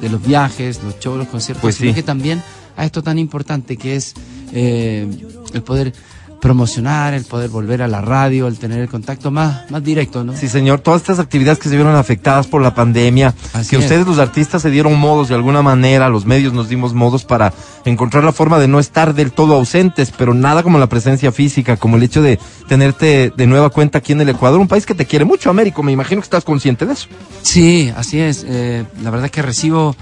[0.00, 1.94] de los viajes, los shows, los conciertos, Pues sino sí.
[1.94, 2.42] que también
[2.76, 4.14] a esto tan importante que es
[4.52, 5.06] eh,
[5.52, 5.92] el poder
[6.40, 10.34] promocionar, el poder volver a la radio, el tener el contacto más, más directo, ¿no?
[10.36, 13.82] Sí, señor, todas estas actividades que se vieron afectadas por la pandemia, Así que es.
[13.82, 17.52] ustedes los artistas se dieron modos de alguna manera, los medios nos dimos modos para
[17.84, 21.76] encontrar la forma de no estar del todo ausentes, pero nada como la presencia física,
[21.76, 22.38] como el hecho de
[22.68, 25.82] tenerte de nueva cuenta aquí en el Ecuador, un país que te quiere mucho, Américo,
[25.82, 27.08] me imagino que estás consciente de eso.
[27.42, 28.44] Sí, así es.
[28.48, 29.94] Eh, la verdad es que recibo,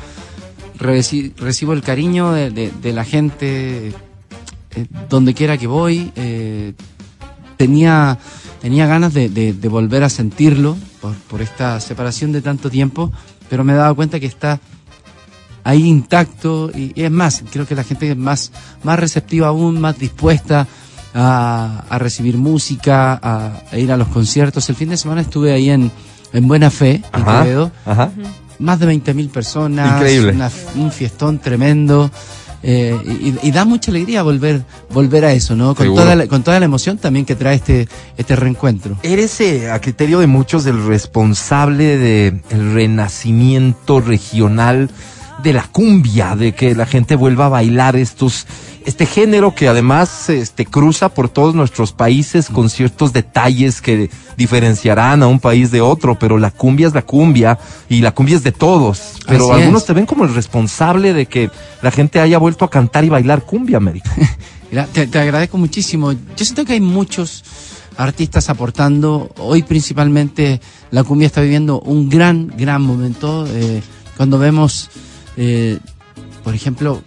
[0.79, 3.93] reci- recibo el cariño de, de- de la gente
[4.75, 6.13] eh, donde quiera que voy.
[6.17, 6.75] Eh,
[7.57, 8.19] tenía,
[8.61, 13.11] tenía ganas de, de- de volver a sentirlo por, por esta separación de tanto tiempo,
[13.51, 14.61] pero me he dado cuenta que está
[15.65, 18.53] ahí intacto y, y es más, creo que la gente es más,
[18.85, 20.67] más receptiva aún, más dispuesta
[21.15, 24.69] a, a recibir música, a, a ir a los conciertos.
[24.69, 25.91] El fin de semana estuve ahí en,
[26.33, 27.73] en buena fe en Quevedo.
[28.61, 29.97] Más de 20.000 personas.
[29.97, 30.33] Increíble.
[30.33, 32.11] una- un fiestón tremendo.
[32.63, 35.75] Eh, y, y da mucha alegría volver volver a eso, ¿no?
[35.75, 36.03] Con Seguro.
[36.03, 38.97] toda, la, con toda la emoción también que trae este, este reencuentro.
[39.03, 42.43] Eres, eh, a criterio de muchos, el responsable del
[42.75, 44.91] renacimiento regional
[45.43, 48.47] de la cumbia, de que la gente vuelva a bailar estos,
[48.89, 54.09] este género que además este, cruza por todos nuestros países con ciertos detalles que
[54.39, 57.59] diferenciarán a un país de otro, pero la cumbia es la cumbia
[57.91, 59.17] y la cumbia es de todos.
[59.27, 59.87] Pero Así algunos es.
[59.89, 61.51] te ven como el responsable de que
[61.83, 64.11] la gente haya vuelto a cantar y bailar cumbia, América.
[64.71, 66.13] Mira, te, te agradezco muchísimo.
[66.13, 67.45] Yo siento que hay muchos
[67.99, 69.31] artistas aportando.
[69.39, 73.47] Hoy principalmente la cumbia está viviendo un gran, gran momento.
[73.49, 73.83] eh,
[74.17, 74.89] cuando vemos,
[75.37, 75.79] eh,
[76.43, 77.03] por ejemplo,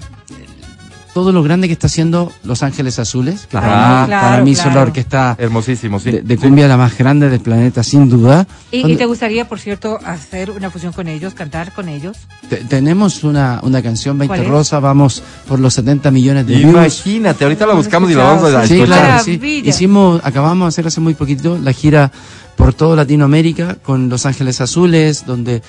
[1.13, 3.47] todo lo grande que está haciendo Los Ángeles Azules.
[3.49, 4.87] Claro, para, claro, para mí son la claro.
[4.87, 6.11] orquesta Hermosísimo, sí.
[6.11, 8.47] de, de cumbia la más grande del planeta, sin duda.
[8.71, 12.17] ¿Y, te gustaría, por cierto, hacer una fusión con ellos, cantar con ellos?
[12.49, 14.49] te- tenemos una, una canción, 20 ¿Cuál es?
[14.51, 16.71] Rosa, vamos por los 70 millones de views.
[16.71, 18.99] Imagínate, ahorita la buscamos y la vamos a Sí, escuchar.
[18.99, 19.39] claro, sí.
[19.65, 22.11] Hicimos, acabamos de hacer hace muy poquito la gira
[22.55, 25.61] por toda Latinoamérica con Los Ángeles Azules, donde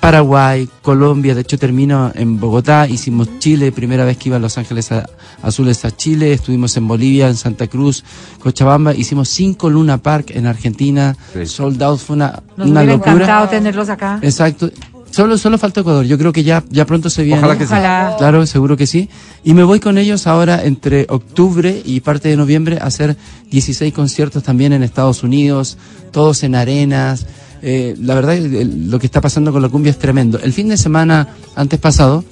[0.00, 4.56] Paraguay, Colombia, de hecho termino en Bogotá, hicimos Chile, primera vez que iba a Los
[4.56, 5.06] Ángeles a-
[5.42, 8.04] Azules a Chile, estuvimos en Bolivia, en Santa Cruz,
[8.38, 11.46] Cochabamba, hicimos cinco Luna Park en Argentina, Sí.
[11.46, 13.12] sold out, fue una, Nos una locura.
[13.12, 14.18] encantado tenerlos acá.
[14.22, 14.70] Exacto.
[15.10, 16.04] Solo, solo falta Ecuador.
[16.04, 17.38] Yo creo que ya, ya pronto se viene.
[17.38, 17.72] Ojalá que sí.
[18.18, 19.08] Claro, seguro que sí.
[19.44, 23.16] Y me voy con ellos ahora entre octubre y parte de noviembre a hacer
[23.50, 25.78] 16 conciertos también en Estados Unidos,
[26.12, 27.24] todos en arenas.
[27.62, 30.38] Eh, la verdad, el- lo que está pasando con la cumbia es tremendo.
[30.38, 32.24] El fin de semana antes pasado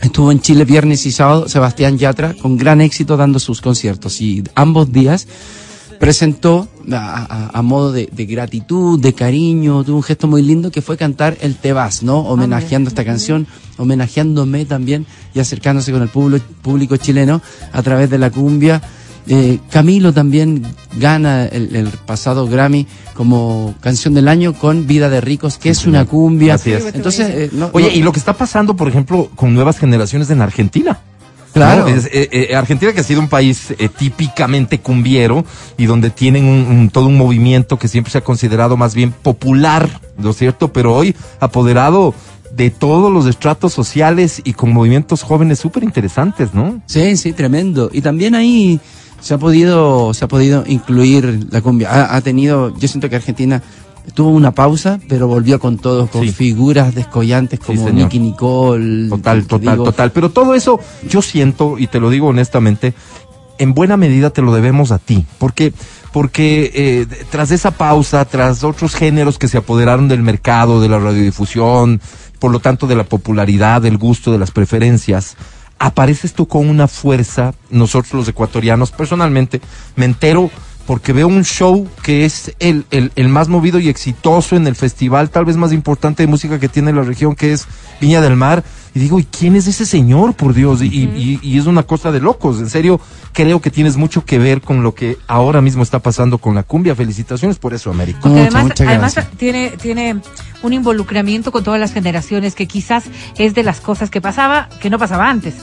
[0.00, 4.42] estuvo en Chile viernes y sábado Sebastián Yatra con gran éxito dando sus conciertos y
[4.54, 5.26] ambos días
[5.98, 10.70] presentó a, a- a modo de, de gratitud, de cariño, tuvo un gesto muy lindo
[10.70, 12.20] que fue cantar el Te vas, ¿no?
[12.20, 13.46] Homenajeando esta canción,
[13.78, 17.40] homenajeándome también y acercándose con el público, público chileno
[17.72, 18.82] a través de la cumbia.
[19.28, 20.62] Eh, Camilo también
[20.98, 25.86] gana el, el pasado Grammy como canción del año con Vida de Ricos, que es
[25.86, 26.54] una cumbia.
[26.54, 26.94] Así es.
[26.94, 30.30] Entonces, eh, no- Oye, no- y lo que está pasando, por ejemplo, con nuevas generaciones
[30.30, 31.00] en Argentina.
[31.52, 31.88] Claro.
[31.88, 31.94] ¿no?
[31.96, 35.44] Es, eh, eh, Argentina que ha sido un país eh, típicamente cumbiero
[35.78, 39.10] y donde tienen un, un- todo un movimiento que siempre se ha considerado más bien
[39.10, 40.70] popular, ¿no es cierto?
[40.72, 42.14] Pero hoy apoderado
[42.54, 46.80] de todos los estratos sociales y con movimientos jóvenes súper interesantes, ¿no?
[46.86, 47.88] Sí, sí, tremendo.
[47.92, 48.78] Y también ahí
[49.26, 51.90] se ha podido, se ha podido incluir la cumbia.
[51.90, 53.60] Ha, ha tenido, yo siento que Argentina
[54.14, 56.30] tuvo una pausa, pero volvió con todo, con Sí.
[56.30, 57.90] figuras descollantes como.
[57.90, 59.08] Nicky Nicole.
[59.08, 59.84] Total, total, digo.
[59.84, 60.12] total.
[60.12, 62.94] Pero todo eso yo siento, y te lo digo honestamente,
[63.58, 65.26] en buena medida te lo debemos a ti.
[65.38, 65.72] Porque,
[66.12, 71.00] porque eh, tras esa pausa, tras otros géneros que se apoderaron del mercado, de la
[71.00, 72.00] radiodifusión,
[72.38, 75.36] por lo tanto de la popularidad, del gusto, de las preferencias,
[75.78, 79.60] apareces tú con una fuerza, nosotros los ecuatorianos, personalmente,
[79.96, 80.50] me entero
[80.86, 84.76] porque veo un show que es el, el, el más movido y exitoso en el
[84.76, 87.66] festival tal vez más importante de música que tiene la región, que es
[88.00, 88.62] Viña del Mar.
[88.94, 90.80] Y digo, ¿y quién es ese señor, por Dios?
[90.82, 92.60] Y, y- y es una cosa de locos.
[92.60, 92.98] En serio,
[93.32, 96.62] creo que tienes mucho que ver con lo que ahora mismo está pasando con la
[96.62, 96.94] cumbia.
[96.94, 98.20] Felicitaciones por eso, América.
[98.24, 99.36] Muchas, además, muchas además gracias.
[99.36, 100.16] tiene, tiene
[100.66, 103.04] un involucramiento con todas las generaciones que quizás
[103.38, 105.54] es de las cosas que pasaba, que no pasaba antes.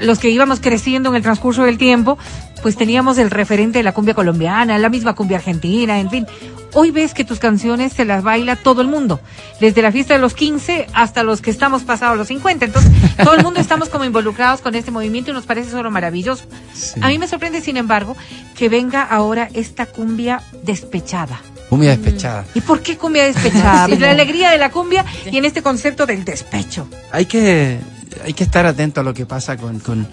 [0.00, 2.18] Los que íbamos creciendo en el transcurso del tiempo,
[2.62, 6.26] pues teníamos el referente de la cumbia colombiana, la misma cumbia argentina, en fin.
[6.74, 9.20] Hoy ves que tus canciones se las baila todo el mundo,
[9.60, 12.64] desde la fiesta de los 15 hasta los que estamos pasados los 50.
[12.64, 12.90] Entonces,
[13.22, 16.44] todo el mundo estamos como involucrados con este movimiento y nos parece solo maravilloso.
[16.72, 17.00] Sí.
[17.02, 18.16] A mí me sorprende, sin embargo,
[18.56, 21.40] que venga ahora esta cumbia despechada.
[21.72, 22.44] Cumbia despechada.
[22.54, 23.86] ¿Y por qué cumbia despechada?
[23.88, 26.86] Pues la alegría de la cumbia y en este concepto del despecho.
[27.10, 27.78] Hay que,
[28.22, 30.06] hay que estar atento a lo que pasa con, con,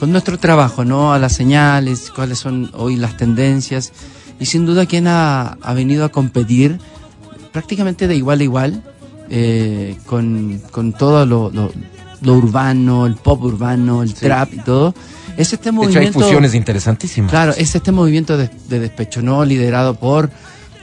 [0.00, 1.12] con nuestro trabajo, ¿no?
[1.12, 3.92] A las señales, cuáles son hoy las tendencias.
[4.40, 6.80] Y sin duda quien ha, ha venido a competir
[7.52, 8.82] prácticamente de igual a igual
[9.30, 11.70] eh, con, con todo lo, lo,
[12.20, 14.92] lo urbano, el pop urbano, el trap y todo.
[15.36, 16.18] Es este De hecho, hay movimiento...
[16.18, 17.30] fusiones interesantísimas.
[17.30, 19.44] Claro, es este movimiento de, de despecho, ¿no?
[19.44, 20.30] Liderado por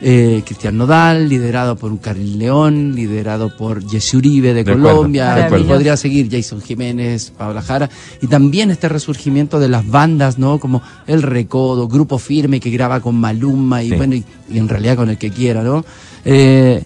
[0.05, 5.33] eh, Cristian Nodal, liderado por Caril León, liderado por Jesse Uribe de, De acuerdo, Colombia,
[5.33, 5.67] de acuerdo.
[5.67, 7.89] podría seguir Jason Jiménez, Paola Jara,
[8.21, 10.59] y también este resurgimiento de las bandas, ¿no?
[10.59, 13.95] Como El Recodo, Grupo Firme que graba con Maluma y Sí.
[13.95, 15.85] bueno, y, y en realidad con el que quiera, ¿no?
[16.25, 16.83] Eh,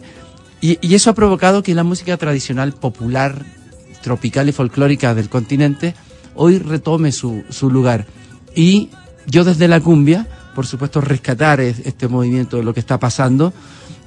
[0.61, 3.43] y, y eso ha provocado que la música tradicional popular,
[4.03, 5.95] tropical y folclórica del continente
[6.35, 8.05] hoy retome su, su lugar.
[8.55, 8.89] Y
[9.25, 10.27] yo desde la cumbia,
[10.57, 13.53] por supuesto, rescatar es- este movimiento de lo que está pasando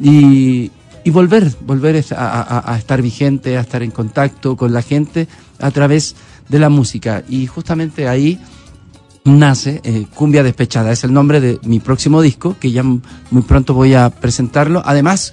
[0.01, 0.68] y,
[1.07, 5.28] volver, volver a, estar vigente, a estar en contacto con la gente
[5.61, 6.16] a través
[6.48, 7.22] de la música.
[7.28, 8.40] Y justamente ahí
[9.24, 10.90] nace eh, Cumbia Despechada.
[10.90, 14.82] Es el nombre de mi próximo disco, que ya muy pronto voy a presentarlo.
[14.84, 15.32] Además,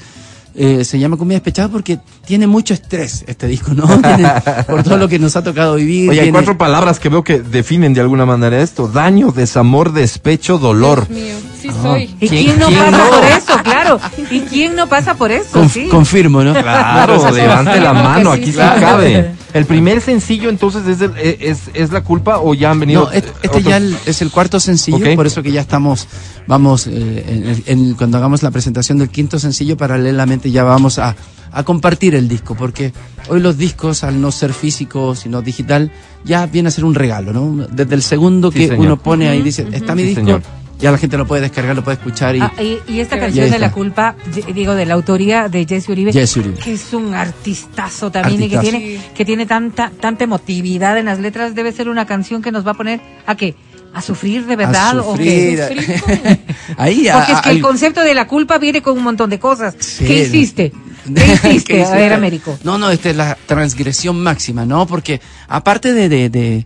[0.57, 3.85] eh, se llama Cumbia Despechada porque tiene mucho estrés este disco, ¿no?
[4.01, 4.31] Tiene-
[4.67, 6.09] por todo lo que nos ha tocado vivir.
[6.09, 8.87] Oye, hay tiene- cuatro palabras que veo que definen de alguna manera esto.
[8.87, 11.07] Daño, desamor, despecho, dolor.
[11.07, 12.15] Dios mío, sí soy.
[12.19, 13.09] ¿Y ¿Quién- quién, no quién pasa no?
[13.11, 13.63] por eso?
[13.63, 13.99] Claro.
[14.31, 15.59] ¿Y quién no pasa por eso?
[15.61, 15.87] Conf- sí.
[15.89, 16.53] Confirmo, ¿no?
[16.53, 18.81] Claro, levante la mano, aquí sí claro.
[18.81, 19.31] cabe.
[19.53, 23.05] El primer sencillo entonces es, el- eh, es, es la culpa o ya han venido.
[23.05, 26.07] No, este, este ya el- es el cuarto sencillo, por eso que ya estamos,
[26.47, 30.99] vamos, eh, en el- en- cuando hagamos la presentación del quinto sencillo, paralelamente ya vamos
[30.99, 31.15] a,
[31.51, 32.91] a compartir el disco, porque
[33.29, 35.91] hoy los discos, al no ser físico, sino digital,
[36.25, 37.65] ya viene a ser un regalo, ¿no?
[37.71, 38.85] Desde el segundo Sí, que señor.
[38.85, 40.41] uno pone ahí, dice, está mi Sí, disco, señor.
[40.79, 42.39] Ya la gente lo puede descargar, lo puede escuchar y...
[42.41, 44.15] Ah, y, y esta canción de la culpa,
[44.53, 46.55] digo, de la autoría de Jesse Uribe, Jesse Uribe.
[46.59, 51.19] que es un artistazo también y que tiene, que tiene tanta, tanta emotividad en las
[51.19, 53.55] letras, debe ser una canción que nos va a poner a qué?
[53.93, 55.57] ¿A sufrir de verdad a o qué?
[55.57, 56.39] sufrir.
[56.77, 59.29] ahí, a- Porque es que a- el concepto de la culpa viene con un montón
[59.29, 59.75] de cosas.
[59.79, 60.05] Sí.
[60.05, 60.71] ¿Qué hiciste?
[61.15, 61.73] ¿Qué hiciste?
[61.73, 62.59] ¿Qué A ver, Américo.
[62.63, 64.85] No, no, esta es la transgresión máxima, ¿no?
[64.85, 66.65] Porque aparte de, de, de-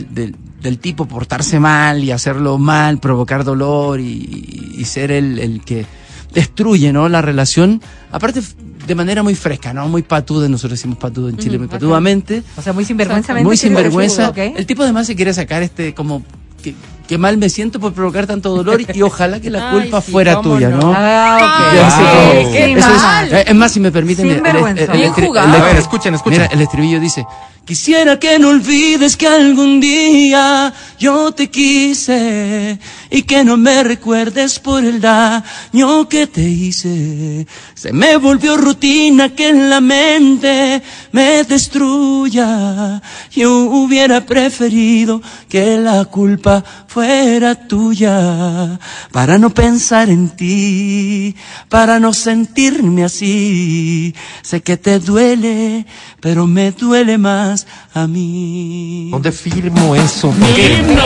[0.00, 5.38] de- de- del tipo portarse mal y hacerlo mal, provocar dolor y, y ser el,
[5.38, 5.84] el que
[6.32, 7.08] destruye, ¿no?
[7.08, 8.40] La relación, aparte
[8.86, 9.86] de manera muy fresca, ¿no?
[9.88, 13.34] Muy patuda, nosotros decimos patudo en Chile, muy patudamente, O sea, muy sinvergüenza.
[13.34, 14.28] muy sinvergüenza.
[14.30, 14.38] ¿ok?
[14.56, 16.22] El tipo además se quiere sacar este como...
[16.62, 16.74] Que,
[17.08, 20.00] que mal me siento por provocar tanto dolor y, y ojalá que la Ay, culpa
[20.00, 20.78] sí, fuera tuya, no.
[20.78, 20.92] ¿no?
[20.96, 21.76] Ah, ok.
[21.76, 22.32] Ya sé Wow.
[22.52, 23.32] que- Qué eso es- mal.
[23.32, 26.40] eh, es más, si me permiten, el- el- el- A ver, escuchen, escuchen.
[26.42, 27.26] Mira, el estribillo dice,
[27.64, 32.78] quisiera que no olvides que algún día yo te quise
[33.10, 37.46] y que no me recuerdes por el daño que te hice.
[37.74, 40.82] Se me volvió rutina que en la mente
[41.12, 43.00] me destruya.
[43.30, 48.78] Yo hubiera preferido que la culpa fuera tuya
[49.12, 51.34] para no pensar en ti,
[51.68, 54.14] para no sentirme así.
[54.42, 55.86] Sé que te duele,
[56.20, 57.51] pero me duele más
[57.94, 59.08] a mí.
[59.10, 60.32] ¿Dónde firmo eso?
[60.32, 61.02] ¡Mi Porque himno!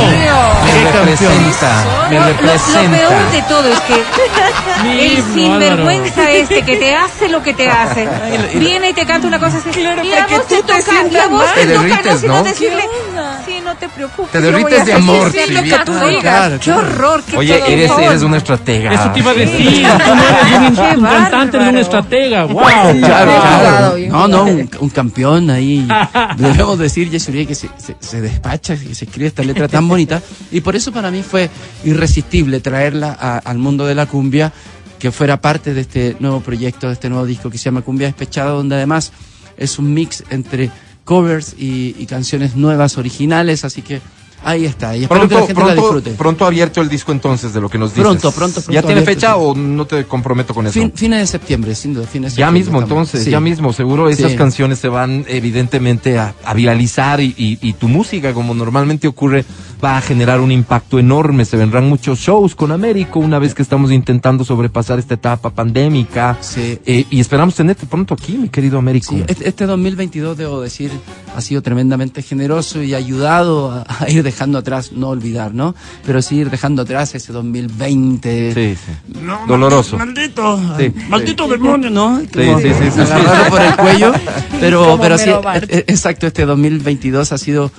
[0.64, 3.30] me representa, me Lo- lo- Lo, peor representa.
[3.32, 3.94] de todo es que
[5.06, 8.08] el himno, sinvergüenza este que te hace lo que te hace,
[8.58, 9.80] viene y te canta una cosa así.
[9.80, 12.42] y a vos te te toca, y a vos te toca no, sino ¿no?
[12.42, 13.15] decirle, ¿Qué
[13.66, 14.32] no te preocupes.
[14.32, 16.22] Te derrites de amor, sí, lo que tú Claro, digas.
[16.22, 16.80] claro, Qué claro.
[16.80, 18.92] horror, qué Oye, todo eres, eres una estratega.
[18.94, 19.86] Eso te iba a decir.
[19.86, 22.44] Tú no eres un, Qué un cantante, eres un estratega.
[22.46, 22.62] ¡Wow!
[22.62, 23.96] Claro, claro.
[24.08, 25.86] No, no, un, un campeón ahí.
[26.38, 29.86] Debemos decir, Jesse Uribe, que se, se, se despacha, que se escribe esta letra tan
[29.88, 30.22] bonita.
[30.50, 31.50] Y por eso para mí fue
[31.84, 34.52] irresistible traerla a- al mundo de la cumbia,
[34.98, 38.06] que fuera parte de este nuevo proyecto, de este nuevo disco que se llama Cumbia
[38.06, 39.12] Despechada, donde además
[39.56, 40.70] es un mix entre
[41.06, 43.64] covers y, y canciones nuevas, originales.
[43.64, 44.02] Así que
[44.46, 44.96] ahí está.
[44.96, 46.10] Y espero que la Pronto, la pronto, disfrute.
[46.12, 48.02] pronto abierto el disco entonces de lo que nos dices.
[48.04, 49.34] Pronto, pronto, pronto ¿Ya tiene fecha sí.
[49.38, 50.72] o no te comprometo con eso?
[50.74, 53.08] Fin- fines de septiembre, sin duda, fines de Ya septiembre mismo, estamos.
[53.08, 53.30] entonces, Sí.
[53.30, 54.36] ya mismo, seguro esas Sí.
[54.38, 59.44] canciones se van evidentemente a, a viralizar y, y- y tu música, como normalmente ocurre,
[59.84, 61.44] va a generar un impacto enorme.
[61.44, 66.38] Se vendrán muchos shows con Américo una vez que estamos intentando sobrepasar esta etapa pandémica.
[66.40, 66.78] Sí.
[66.86, 69.14] Eh, y esperamos tenerte pronto aquí, mi querido Américo.
[69.14, 70.90] Sí, este, este 2022, debo decir,
[71.34, 75.74] ha sido tremendamente generoso y ha ayudado a, a ir dejando atrás, no olvidar, ¿no?
[76.04, 78.52] Pero sí ir dejando atrás ese 2020.
[78.54, 79.18] Sí, sí.
[79.22, 79.96] No, Doloroso.
[79.98, 82.20] Maldito, Sí, maldito demonio, ¿no?
[82.32, 83.00] Como sí, sí, sí,
[83.50, 84.12] por el cuello.
[84.60, 85.70] Pero, Como pero sí, Homero Bart.
[85.70, 87.70] e- e- exacto, este 2022 ha sido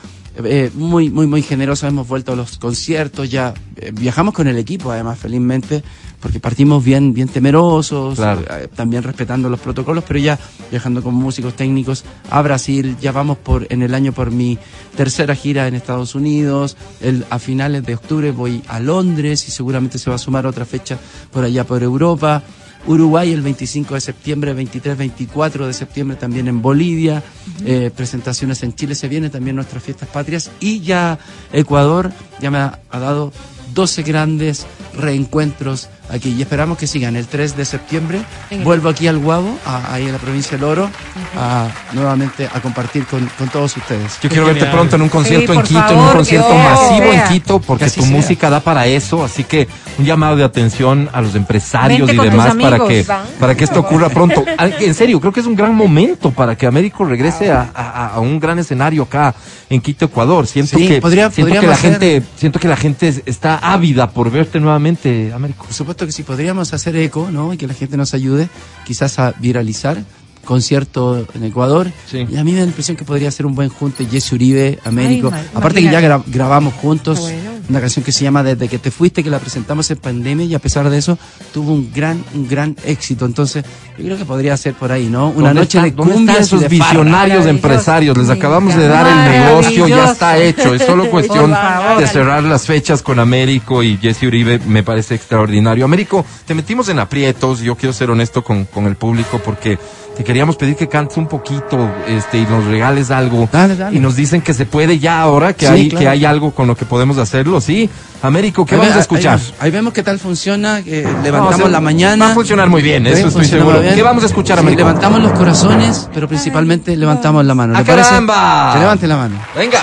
[0.43, 1.88] eh, muy, muy, muy generoso.
[1.88, 5.83] Hemos vuelto a los conciertos, ya eh, viajamos con el equipo, además, felizmente,
[6.19, 8.41] porque partimos bien, bien temerosos, Claro.
[8.49, 10.39] eh, también respetando los protocolos, pero ya
[10.71, 14.57] viajando con músicos técnicos a Brasil, ya vamos por en el año por mi
[14.95, 19.99] tercera gira en Estados Unidos, el, a finales de octubre voy a Londres y seguramente
[19.99, 20.97] se va a sumar otra fecha
[21.31, 22.41] por allá por Europa.
[22.88, 27.21] Uruguay el 25 de septiembre, 23, 24 de septiembre también en Bolivia,
[27.65, 30.49] eh, presentaciones en Chile, se vienen también nuestras fiestas patrias.
[30.59, 31.19] Y ya
[31.51, 33.33] Ecuador ya me ha, ha dado
[33.73, 34.65] 12 grandes
[34.95, 37.16] reencuentros aquí y esperamos que sigan.
[37.16, 38.22] El 3 de septiembre
[38.64, 40.89] vuelvo aquí al Guabo, a- ahí en la provincia del Oro,
[41.38, 44.18] a, nuevamente a compartir con, con todos ustedes.
[44.22, 47.24] Yo quiero verte pronto en un concierto Sí, en Quito, en un concierto masivo sea.
[47.28, 48.12] en Quito, porque tu sea.
[48.12, 49.24] música da para eso.
[49.24, 53.05] Así que un llamado de atención a los empresarios Vente y demás para que,
[53.39, 54.43] para que esto ocurra pronto.
[54.58, 58.08] Ah, En serio, creo que es un gran momento para que Américo regrese a, a-
[58.16, 59.34] a un gran escenario acá
[59.70, 60.47] en Quito, Ecuador.
[60.47, 64.10] Siento Sí, que, podría- siento que la hacer- gente, siento que la gente está ávida
[64.10, 65.66] por verte nuevamente, Américo.
[65.66, 65.96] Por supuesto.
[65.97, 67.53] Cierto que si podríamos hacer eco, ¿no?
[67.53, 68.49] Y que la gente nos ayude,
[68.85, 69.97] quizás a viralizar
[70.45, 71.91] concierto en Ecuador.
[72.09, 72.25] Sí.
[72.29, 74.79] Y a mí me da la impresión que podría ser un buen junte Jesse Uribe,
[74.85, 75.31] Américo.
[75.55, 77.57] Aparte que ya gra- grabamos juntos Bueno.
[77.70, 80.55] Una canción que se llama Desde que te fuiste, que la presentamos en pandemia y
[80.55, 81.18] a pesar de eso
[81.53, 83.26] tuvo un gran, un gran éxito.
[83.26, 83.63] Entonces,
[83.97, 85.30] yo creo que podría ser por ahí, ¿no?
[85.30, 88.18] Una ¿Dónde noche está- de ¿Dónde cumbias están y esos de visionarios empresarios?
[88.18, 90.74] Les acabamos de dar el negocio, ya está hecho.
[90.74, 91.53] Es solo cuestión
[91.97, 94.59] de cerrar las fechas con Américo y Jesse Uribe.
[94.68, 95.86] Me parece extraordinario.
[95.86, 97.59] Américo, te metimos en aprietos.
[97.59, 99.78] Yo quiero ser honesto con, con el público porque
[100.15, 103.47] te queríamos pedir que cantes un poquito este, y nos regales algo.
[103.51, 103.95] Dale, dale.
[103.95, 106.01] Y nos dicen que se puede ya ahora, que, Sí, hay, claro.
[106.03, 107.57] que hay algo con lo que podemos hacerlo.
[107.62, 107.89] Sí,
[108.22, 109.38] Américo, ¿qué vamos a escuchar?
[109.39, 110.86] Ahí, ahí vemos qué tal funciona, No,
[111.24, 112.26] levantamos o sea, la mañana.
[112.26, 113.80] Va a funcionar muy bien, eso estoy seguro.
[113.82, 113.95] bien.
[113.95, 114.80] ¿Qué vamos a escuchar, Sí, Américo?
[114.80, 117.74] levantamos los corazones, pero principalmente levantamos la mano.
[117.74, 118.10] ¿Le ¡Ah, parece?
[118.10, 118.72] caramba!
[118.74, 119.36] Que levante la mano.
[119.55, 119.80] Venga.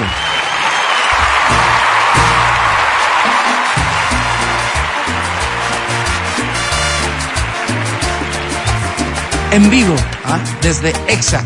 [9.51, 9.95] en vivo,
[10.25, 10.39] ¿ah?
[10.63, 11.43] desde EXA.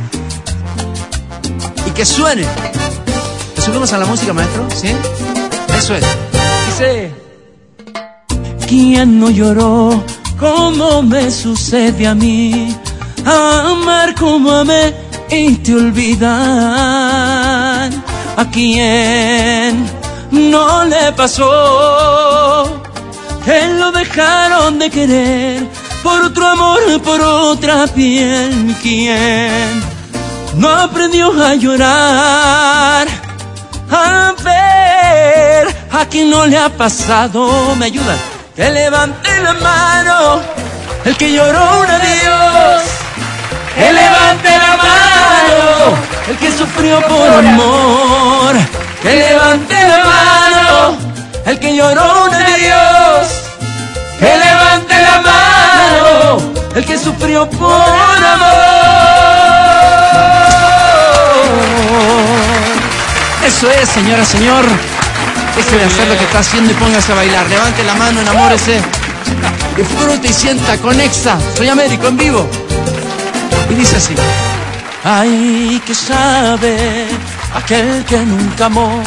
[1.87, 2.43] Y que suene.
[3.57, 4.67] ¿Le subimos a la música, maestro?
[4.75, 4.89] ¿Sí?
[5.79, 6.05] Eso es.
[6.67, 7.15] Dice.
[8.67, 10.05] ¿Quién no lloró
[10.39, 12.77] como me sucede a mí?
[13.25, 14.93] Amar como amé
[15.31, 16.29] y te olvidan.
[18.37, 19.87] ¿A quién
[20.33, 22.83] no le pasó
[23.45, 25.65] que lo dejaron de querer
[26.03, 28.75] por otro amor, por otra piel?
[28.83, 29.81] ¿Quién
[30.57, 33.28] no aprendió a llorar?
[33.91, 38.19] A ver, a quien no le ha pasado, me ayudan.
[38.55, 40.41] Que levante la mano,
[41.05, 42.83] el que lloró un adiós.
[43.75, 45.97] Que levante la mano,
[46.29, 48.57] el que sufrió por amor.
[49.03, 50.99] Que levante la mano,
[51.47, 53.29] el que lloró un adiós.
[54.19, 58.78] Que levante la mano, el que sufrió por amor.
[63.49, 64.65] Eso es, señora, señor.
[65.57, 67.49] Deje de hacer lo que está haciendo y póngase a bailar.
[67.49, 68.81] Levante la mano, enamórese.
[69.77, 71.39] Disfrute y sienta con EXA.
[71.57, 72.49] Soy Américo en vivo.
[73.71, 74.15] Y dice así.
[75.03, 77.07] Ay, que sabe
[77.55, 79.03] aquel que nunca amó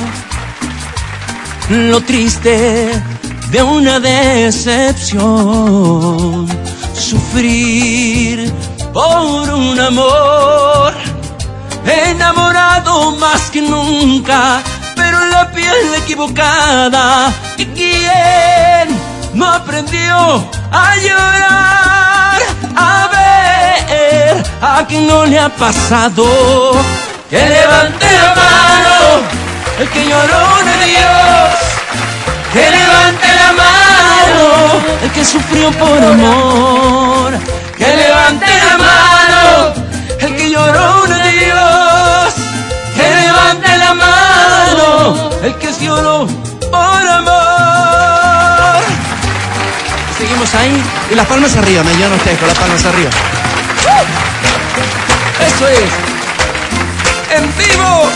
[1.70, 2.92] lo triste
[3.52, 5.22] de una decepción,
[6.94, 8.52] sufrir
[8.92, 10.94] por un amor,
[11.86, 14.62] enamorado más que nunca,
[14.96, 17.32] pero en la piel equivocada.
[17.58, 19.00] ¿Y quién
[19.34, 22.42] no aprendió a llorar?
[22.76, 26.74] A ver, a quien no le ha pasado,
[27.30, 29.22] que levante la mano,
[29.80, 31.72] el que lloró un adiós.
[32.54, 37.32] Que levante la mano, el que sufrió por amor.
[37.78, 39.74] Que levante la mano,
[40.20, 41.31] el que lloró un adiós.
[45.44, 46.28] El que lloró
[46.70, 48.84] por amor.
[50.18, 50.84] Seguimos ahí.
[51.10, 51.84] Y las palmas arriba.
[51.84, 53.10] Me ayudan ustedes con las palmas arriba.
[55.48, 55.90] Eso es.
[57.38, 58.10] En vivo.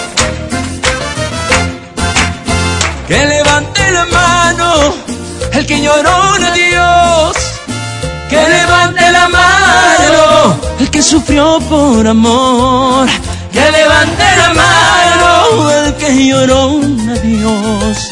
[3.08, 4.94] Que levante la mano
[5.52, 7.36] el que lloró un adiós.
[8.30, 13.08] Que levante la mano el que sufrió por amor.
[13.56, 18.10] Que levante la mano el que lloró un adiós.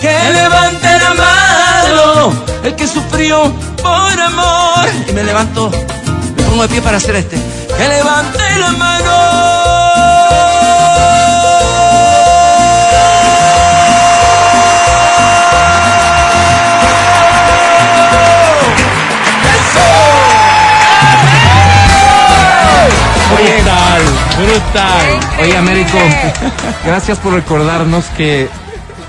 [0.00, 2.32] Que levante la mano
[2.64, 4.88] el que sufrió por amor.
[5.06, 5.70] Y me levanto.
[6.36, 7.36] Me pongo de pie para hacer este.
[7.76, 9.25] Que levante la Brutal,
[24.38, 25.40] brutal.
[25.40, 25.98] Oye, Américo,
[26.84, 28.48] gracias por recordarnos que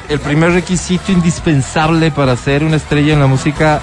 [0.10, 3.82] el primer requisito indispensable para ser una estrella en la música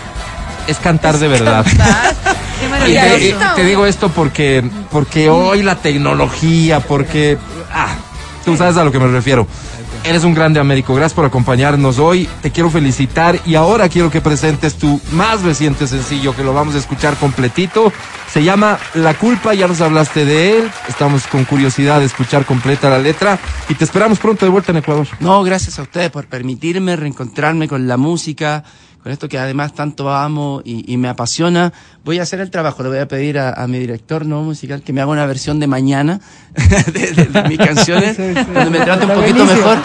[0.66, 1.64] es cantar de verdad.
[2.84, 7.36] Qué Y te, y te digo esto porque, porque hoy la tecnología, porque...
[7.72, 7.88] Ah,
[8.44, 9.46] tú sabes a lo que me refiero.
[10.06, 12.28] Eres un grande Américo, gracias por acompañarnos hoy.
[12.42, 16.74] Te quiero felicitar y ahora quiero que presentes tu más reciente sencillo que lo vamos
[16.74, 17.90] a escuchar completito.
[18.28, 20.70] Se llama La culpa, ya nos hablaste de él.
[20.88, 23.38] Estamos con curiosidad de escuchar completa la letra
[23.70, 25.08] y te esperamos pronto de vuelta en Ecuador.
[25.20, 28.62] No, gracias a ustedes por permitirme reencontrarme con la música,
[29.04, 31.72] con esto que además tanto amo y, y me apasiona,
[32.06, 32.82] voy a hacer el trabajo.
[32.82, 35.60] Le voy a pedir a, a mi director no musical que me haga una versión
[35.60, 36.20] de mañana
[36.92, 39.76] de, de- de mis canciones, donde me trate un poquito mejor.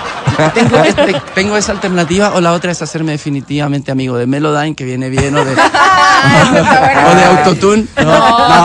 [0.53, 4.85] Tengo, este- tengo esa alternativa o la otra es hacerme definitivamente amigo de Melodyne, que
[4.85, 5.51] viene bien, o de,
[7.11, 7.85] o de Autotune.
[7.97, 8.03] No,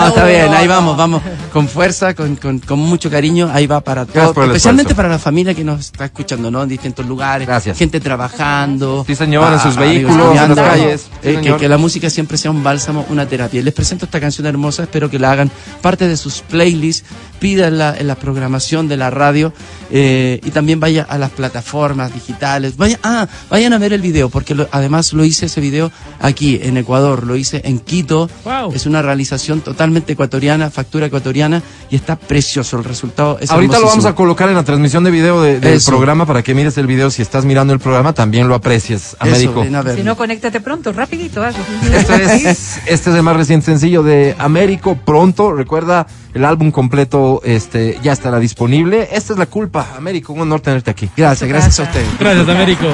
[0.01, 1.21] no, está bien, ahí vamos, vamos,
[1.53, 4.93] con fuerza, con, con, con mucho cariño, ahí va para Gracias todo, por el especialmente
[4.93, 4.97] esfuerzo.
[4.97, 6.63] para la familia que nos está escuchando, ¿no?
[6.63, 7.77] En distintos lugares, Gracias.
[7.77, 9.05] gente trabajando.
[9.07, 11.07] Sí, señor, en sus vehículos, las calles.
[11.23, 13.63] Eh, que, la música siempre sea un bálsamo, una terapia.
[13.63, 17.05] Les presento esta canción hermosa, espero que la hagan parte de sus playlists,
[17.41, 19.53] pídanla en la programación de la radio
[19.91, 22.77] eh, y también vaya a las plataformas digitales.
[22.77, 25.91] Vaya, ah, vayan a ver el video, porque lo- además lo hice ese video
[26.21, 28.31] aquí en Ecuador, lo hice en Quito.
[28.45, 28.73] Wow.
[28.75, 33.39] Es una realización totalmente ecuatoriana, factura ecuatoriana y está precioso el resultado.
[33.41, 35.91] Es Ahorita lo vamos a colocar en la transmisión de video de- del Eso.
[35.91, 37.11] programa para que mires el video.
[37.11, 39.61] Si estás mirando el programa, también lo aprecies, Eso, Américo.
[39.63, 39.99] ven a verlo.
[40.01, 41.63] Si no, conéctate pronto, rapidito, hazlo.
[41.93, 44.97] Este es, este es el más reciente sencillo de Américo.
[44.97, 49.09] Pronto, recuerda, el álbum completo este, ya estará disponible.
[49.13, 50.33] Esta es la culpa, Américo.
[50.33, 51.09] Un honor tenerte aquí.
[51.17, 52.09] Gracias, gracias a ustedes.
[52.19, 52.87] Gracias, Américo.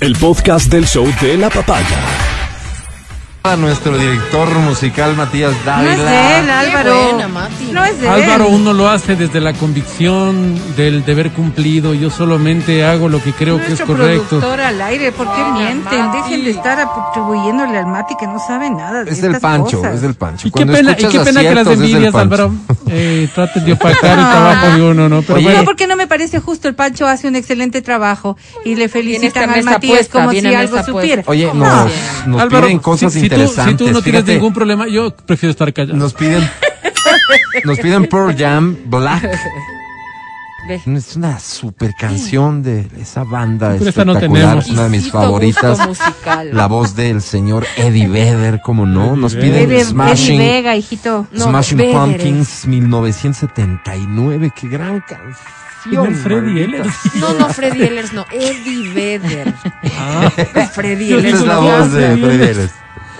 [0.00, 2.37] El podcast del show de la papaya.
[3.48, 6.10] A nuestro director musical, Matías No es Dávila.
[6.10, 7.02] de él, Álvaro.
[7.04, 7.64] buena, Mati.
[7.72, 8.54] No es de Álvaro, él.
[8.56, 11.94] uno lo hace desde la convicción del deber cumplido.
[11.94, 14.24] Yo solamente hago lo que creo que es Nuestro correcto.
[14.28, 16.06] productor al aire, ¿por qué mienten?
[16.06, 16.18] Mati.
[16.18, 19.94] Dejen de estar atribuyéndole al Mati que no sabe nada de Es del Pancho, cosas.
[19.94, 20.48] es del Pancho.
[20.48, 22.14] Y qué Cuando pena, y qué pena que las envidias.
[22.14, 22.52] Álvaro,
[22.88, 25.22] eh, traten de opacar el trabajo de uno, ¿no?
[25.22, 26.68] Pero Oye, bueno, No, porque no me parece justo.
[26.68, 28.36] El Pancho hace un excelente trabajo
[28.66, 31.22] y le felicitan al Matías puesta, como si algo supiera.
[31.26, 31.54] Oye, No.
[31.54, 31.92] nos,
[32.26, 35.50] nos Álvaro, piden cosas si, si tú, si tú no tienes ningún problema, yo prefiero
[35.50, 35.96] estar callado.
[35.96, 36.48] Nos piden,
[37.64, 39.22] nos piden Pearl Jam Black.
[40.68, 40.82] Ve.
[40.96, 45.86] Es una super canción de esa banda Pero esta no espectacular, una de mis favoritas.
[45.86, 46.50] musical.
[46.52, 51.26] La voz del señor Eddie Vedder, como no, nos piden Eddie, Eddie Smashing, Vega, hijito.
[51.32, 56.14] No, Smashing Pumpkins 1979, qué gran canción.
[56.16, 56.66] Freddy.
[57.14, 58.26] No, no, Freddy Ehlers, no.
[58.30, 59.54] Eddie Vedder.
[60.00, 60.30] Ah,
[60.72, 61.40] Freddy Yo Esa Ehlers.
[61.40, 62.70] es la voz de Freddy no.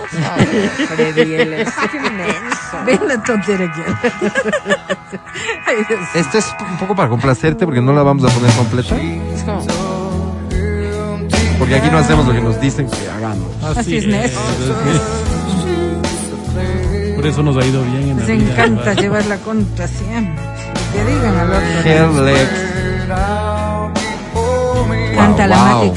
[0.09, 1.25] Freddy.
[1.25, 2.77] Qué inmenso.
[2.85, 3.83] Ven la tontera que
[5.65, 5.99] Ay, Dios.
[6.15, 8.95] Esto es un poco para complacerte porque no la vamos a poner completa.
[8.97, 9.63] Es como,
[11.59, 13.47] Porque aquí no hacemos lo que nos dicen que hagamos.
[13.77, 14.31] Así es, Ness.
[17.15, 18.51] Por eso nos ha ido bien en la Les vida.
[18.53, 19.01] encanta Álvaro.
[19.01, 20.43] llevar la contra siempre.
[20.93, 21.79] Que digan al otro.
[21.83, 22.49] Hellec.
[25.15, 25.95] Cántala, Wow, Mati, wow,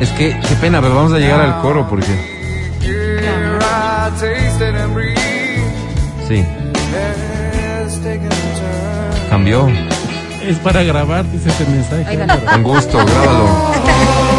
[0.00, 2.06] Es que, qué pena, pero vamos a llegar al coro porque.
[6.26, 6.44] Sí.
[9.28, 9.68] Cambió.
[10.42, 12.18] Es para grabar, dice ese mensaje.
[12.50, 14.37] Con gusto, grábalo.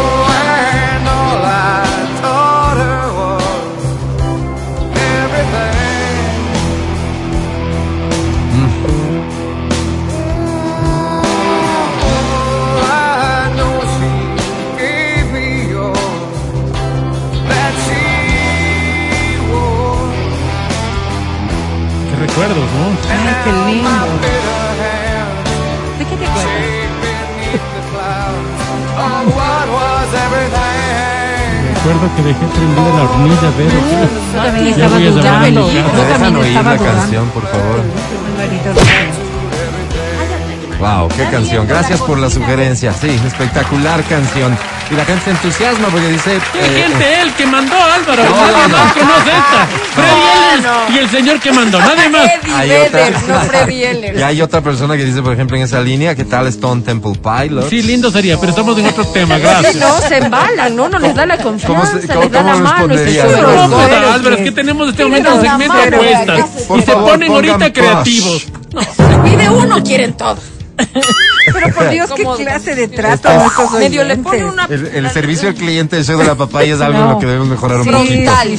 [22.40, 22.86] Recuerdos, ¿no?
[23.10, 23.90] ay, qué lindo.
[25.98, 27.70] ¿De qué te acuerdas?
[31.74, 35.40] Recuerdo que dejé prendida la hornilla, pero Yo también Ya estaba voy a llamar a
[35.40, 35.66] mi dudando.
[35.66, 35.80] casa.
[35.80, 37.00] Yo Dejan también oír estaba la dudando.
[37.00, 37.80] canción, por favor.
[40.80, 41.66] Wow, qué canción.
[41.66, 42.92] Gracias por la sugerencia.
[42.94, 44.56] Sí, espectacular canción.
[44.90, 46.40] Y la gente se entusiasma porque dice.
[46.52, 48.24] ¿Qué eh, gente él que mandó Álvaro?
[48.24, 49.00] No, Nadie no, más no.
[49.02, 49.66] conoce esta.
[49.94, 52.24] Freddy y el señor que mandó, nadie más.
[52.42, 53.66] Eddie Hay Vedder, otra.
[53.66, 54.18] no.
[54.18, 57.12] Y hay otra persona que dice, por ejemplo, en esa línea, ¿qué tal Stone Temple
[57.22, 57.68] Pilots?
[57.68, 59.76] Sí, lindo sería, pero estamos en otro tema, gracias.
[59.76, 60.88] no, se embalan, ¿no?
[60.88, 62.86] No les da la confianza, ¿Cómo se- cómo- les da la cómo mano
[63.68, 63.78] No.
[64.12, 66.46] Álvaro, es que tenemos este momento un segmento de apuestas.
[66.78, 68.46] Y se ponen ahorita creativos.
[69.24, 70.40] Pide uno, quieren todos.
[71.52, 74.64] Pero por Dios, qué clase de trato a nuestros Medio le pone una...
[74.66, 77.48] El, el servicio al cliente show de la papaya es algo en lo que debemos
[77.48, 77.90] mejorar un Sí.
[77.90, 78.30] poquito.
[78.30, 78.58] Brutal.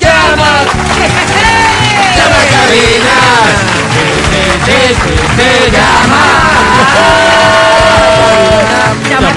[0.00, 0.60] Llama
[2.40, 3.16] a cabina.
[9.10, 9.30] Llama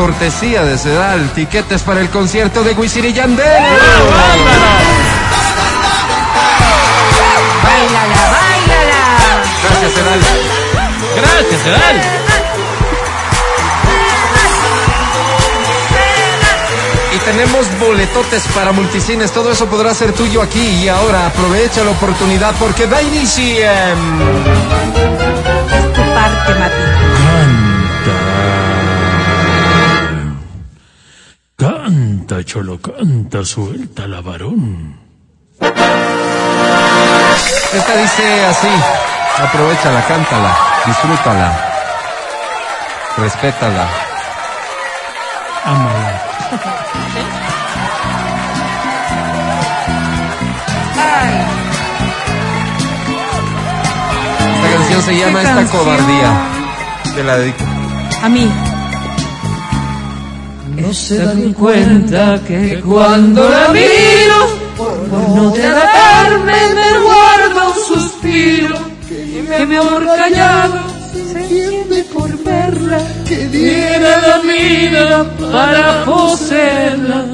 [0.01, 1.31] Cortesía de Sedal.
[1.35, 3.47] Tiquetes para el concierto de Wisin y Yandel.
[7.63, 9.43] Báilala, báilala.
[9.63, 10.21] Gracias, Sedal.
[11.17, 12.01] Gracias, Edal.
[17.15, 19.31] Y tenemos boletotes para multicines.
[19.33, 21.27] Todo eso podrá ser tuyo aquí y ahora.
[21.27, 23.71] Aprovecha la oportunidad porque da inicio.
[23.71, 23.99] Es
[25.93, 27.10] tu parte, Mati.
[31.61, 34.97] Canta, cholo, canta, suelta la varón.
[37.73, 38.69] Esta dice así.
[39.39, 40.57] Aprovechala, cántala,
[40.87, 41.49] disfrútala.
[43.19, 43.87] Respétala.
[45.67, 46.23] Ámala.
[50.97, 51.35] Ay,
[54.65, 55.85] Esta canción se llama Esta canción.
[55.85, 56.33] cobardía.
[57.15, 57.65] Te la dedico.
[58.23, 58.51] a mí.
[60.81, 64.39] No se dan cuenta que cuando la miro,
[64.77, 68.79] por no tratarme me guardo un suspiro,
[69.09, 70.79] que mi amor callado
[71.13, 72.99] se enciende por verla,
[73.29, 77.25] que tiene la vida para poseerla.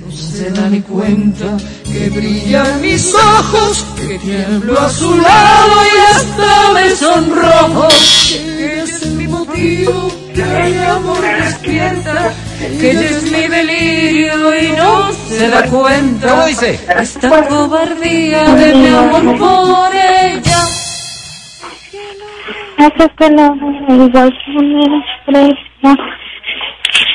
[0.00, 6.14] No se da ni cuenta que brillan mis ojos, que tiemblo a su lado y
[6.14, 7.88] hasta me sonrojo,
[8.28, 15.12] que es mi motivo, que hay amor despierta, que ella es mi delirio y no
[15.12, 16.28] se da cuenta.
[16.28, 16.78] ¿Cómo dice?
[16.98, 20.58] Esta cobardía de mi amor por ella.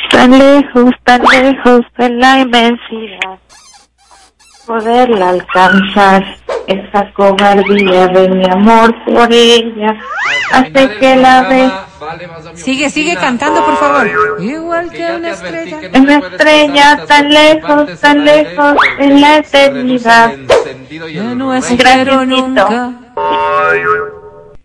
[0.10, 3.45] Tan lejos, tan lejos de la inmensidad.
[4.66, 6.24] Poderla alcanzar,
[6.68, 9.96] esa cobardía de mi amor por ella,
[10.52, 11.70] hace que la ve
[12.56, 14.08] Sigue, sigue cantando, por favor.
[14.40, 15.78] Igual que una estrella.
[15.96, 20.34] una estrella tan lejos, tan lejos en la eternidad.
[21.14, 22.94] Ya no espero nunca.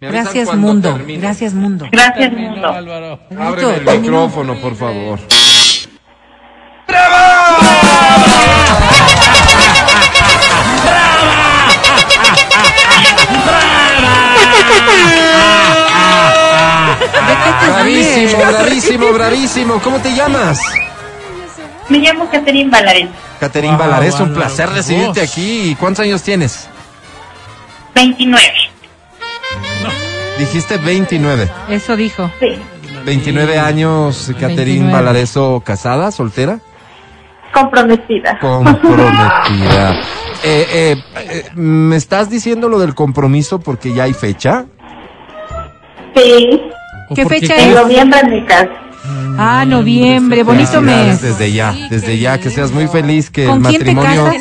[0.00, 0.98] Gracias, mundo.
[1.06, 1.86] Gracias, mundo.
[1.90, 2.68] Gracias, mundo.
[2.68, 3.20] Álvaro.
[3.38, 5.18] Ábreme el micrófono, por favor.
[17.66, 19.80] Bravísimo, bravísimo, bravísimo.
[19.80, 20.60] ¿Cómo te llamas?
[21.88, 23.10] Me llamo Catherine Valaret,
[23.40, 25.76] Caterín Wow, un placer recibirte aquí.
[25.80, 26.68] ¿Cuántos años tienes?
[27.94, 28.44] 29.
[30.38, 31.50] Dijiste 29.
[31.68, 32.30] Eso dijo.
[32.38, 32.56] Sí,
[33.04, 34.92] 29 años, Caterín 29.
[34.92, 36.60] Valareso, casada, soltera,
[37.52, 38.38] comprometida.
[38.38, 40.00] comprometida.
[40.42, 44.64] Eh, eh, eh, ¿Me estás diciendo lo del compromiso porque ya hay fecha?
[46.16, 46.60] Sí,
[47.08, 47.74] ¿O ¿Qué fecha en es?
[47.76, 48.70] noviembre en mi casa.
[49.38, 51.22] Ah, noviembre, bonito mes.
[51.22, 54.32] Desde ya, desde ya, que seas muy feliz, que el ¿Con quién te matrimonio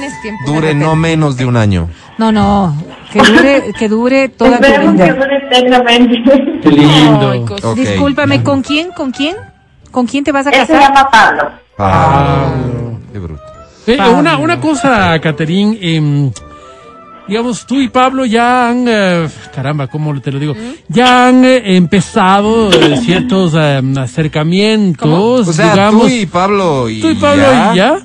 [0.46, 1.90] dure no menos de un año.
[2.18, 2.76] No, no,
[3.14, 5.14] que dure, que dure toda tu Esperemos que vida.
[5.14, 6.60] dure eternamente.
[6.62, 7.32] Qué lindo.
[7.32, 7.46] Ay.
[7.76, 8.92] Discúlpame, ¿con quién?
[8.92, 9.36] ¿Con quién?
[9.92, 10.90] ¿Con quién te vas a Él se casar?
[10.94, 11.52] llama Pablo.
[11.78, 12.52] Ah,
[13.14, 13.42] qué bruto.
[13.94, 16.32] Eh, una, una cosa, Caterín, em,
[17.28, 20.56] digamos, tú y Pablo ya han, eh, caramba, ¿cómo te lo digo?
[20.88, 26.04] Ya han eh, empezado eh, ciertos acercamientos, O sea, digamos.
[26.04, 27.72] tú y Pablo y tú y Pablo ya.
[27.74, 28.00] y ya.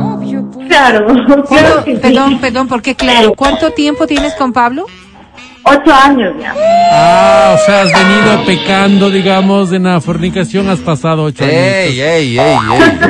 [0.00, 0.68] Obvio, pues.
[0.68, 2.00] Claro, claro ¿Cuánto- que sí.
[2.02, 4.86] perdón, perdón, porque claro, ¿cuánto tiempo tienes con Pablo?
[5.68, 6.54] Ocho años ya.
[6.92, 11.56] Ah, o sea, has venido pecando, digamos, en la fornicación, has pasado ocho años.
[11.56, 12.56] Ey, ey, ey, ey,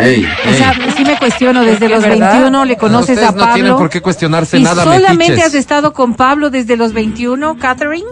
[0.01, 0.91] ey, O sea, ey.
[0.97, 2.33] sí me cuestiono, desde los ¿verdad?
[2.33, 3.47] 21 le conoces a Pablo.
[3.47, 5.45] no tienen por qué cuestionarse y nada, solamente metiches.
[5.49, 8.07] has estado con Pablo desde los 21, Catherine.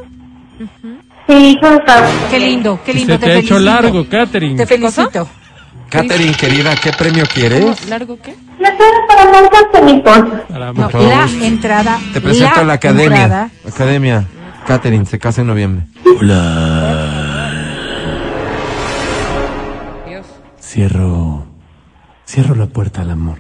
[1.26, 2.08] Sí, hijo de Pablo.
[2.30, 4.56] Qué lindo, qué Se lindo, te, te, ha hecho largo, Catherine.
[4.56, 5.26] Te felicito.
[5.94, 7.88] Catherine, querida, ¿qué premio quieres?
[7.88, 8.34] ¿Largo qué?
[10.02, 10.72] Para.
[10.72, 12.00] No, la entrada.
[12.12, 13.22] Te presento a la academia.
[13.22, 13.50] entrada.
[13.68, 14.24] Academia.
[14.66, 15.86] Catherine, se casa en noviembre.
[20.60, 21.46] Cierro,
[22.26, 23.38] cierro la puerta al amor.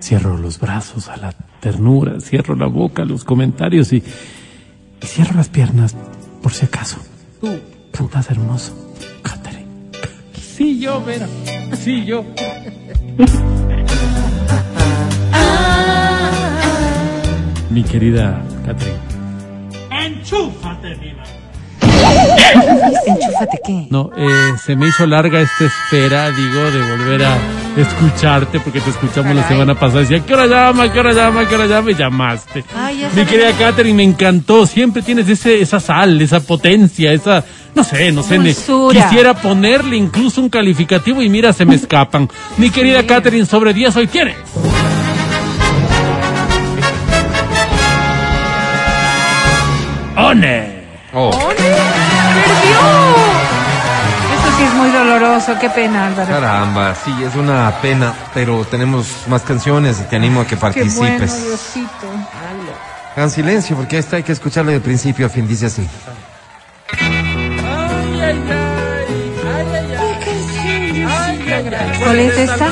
[0.00, 4.02] Cierro los brazos a la ternura, cierro la boca a los comentarios y,
[5.00, 5.94] y cierro las piernas
[6.42, 6.98] por si acaso.
[7.40, 7.60] Tú
[7.92, 8.85] cantas hermoso.
[10.56, 11.26] Sí, yo, Vera.
[11.76, 12.24] Sí, yo.
[17.70, 18.98] Mi querida Catherine.
[19.90, 20.96] Enchúfate
[23.64, 23.86] qué.
[23.90, 27.36] No, eh, se me hizo larga esta espera, digo, de volver a
[27.76, 29.56] escucharte, porque te escuchamos la Caray.
[29.56, 30.00] semana pasada.
[30.00, 30.92] Decía, ¿qué hora llama?
[30.92, 31.48] ¿Qué hora llama?
[31.48, 31.90] ¿Qué hora llama?
[31.90, 32.64] Y llamaste.
[32.74, 34.66] Ay, ya Mi querida Katherine, me encantó.
[34.66, 37.44] Siempre tienes ese, esa sal, esa potencia, esa,
[37.76, 38.38] no sé, no sé.
[38.38, 39.08] Dulzura.
[39.08, 42.28] Quisiera ponerle incluso un calificativo y mira, se me escapan.
[42.56, 44.36] Mi querida Katherine, sobre 10 hoy tienes.
[50.16, 50.76] ¡One!
[51.12, 51.30] Oh,
[54.32, 55.54] Eso sí es muy doloroso.
[55.60, 56.28] Qué pena, Álvaro.
[56.28, 60.58] caramba, sí, es una pena, pero tenemos más canciones y te animo a que Qué
[60.84, 61.44] bueno, participes.
[61.46, 62.06] Diosito.
[63.14, 65.86] Hagan silencio, porque esta hay que escucharlo de principio a fin, dice así.
[72.06, 72.68] ¿Cuál es esta?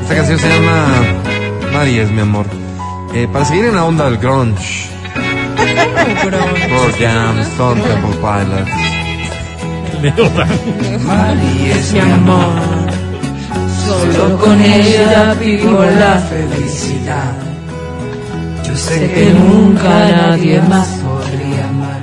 [0.00, 0.86] Esta canción se llama
[1.70, 2.46] Mari es mi amor.
[3.12, 4.88] Eh, para seguir en la onda del grunge.
[6.22, 8.70] Pearl Jam, Stone Temple Pilots.
[11.76, 12.90] es mi amor,
[13.86, 17.34] solo con ella vivo la felicidad.
[18.64, 22.00] Yo sé que nunca nadie más podría amar,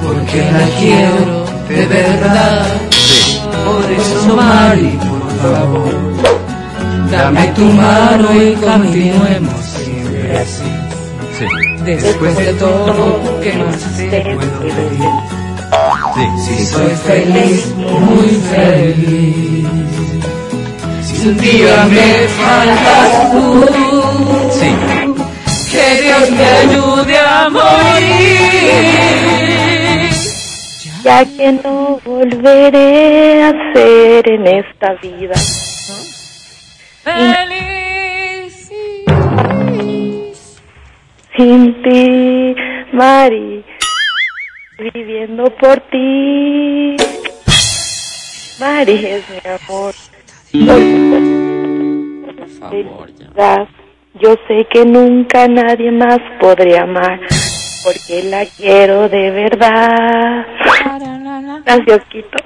[0.00, 2.81] porque la quiero de verdad.
[3.64, 5.94] Por eso, Mari, por favor,
[7.10, 10.70] dame tu mano y continuemos siempre así.
[11.38, 11.46] Sí,
[11.84, 15.10] Después de todo que no sé, puedo pedir.
[16.14, 16.24] sí,
[16.56, 16.66] sí.
[16.66, 19.66] Soy feliz, muy feliz.
[21.04, 22.08] Si un día me
[22.38, 23.42] faltas tú,
[24.58, 24.70] Sí,
[25.72, 29.22] que Dios me ayude a morir.
[31.42, 35.34] Que no volveré a ser en esta vida.
[37.02, 38.70] Feliz.
[41.36, 42.54] Sin ti,
[42.92, 43.64] Mari,
[44.94, 46.96] viviendo por ti.
[48.60, 49.94] Mari es mi amor.
[52.36, 53.68] Por favor,
[54.14, 57.18] Yo sé que nunca nadie más podría amar,
[57.82, 60.46] porque la quiero de verdad.
[60.98, 62.36] Gracias, Quito.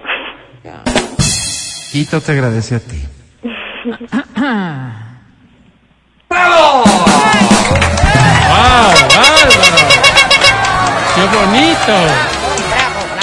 [1.90, 3.02] Quito te agradece a ti.
[6.28, 6.36] ¡Wow,
[8.46, 9.52] Álvaro!
[11.14, 11.94] ¡Qué bonito!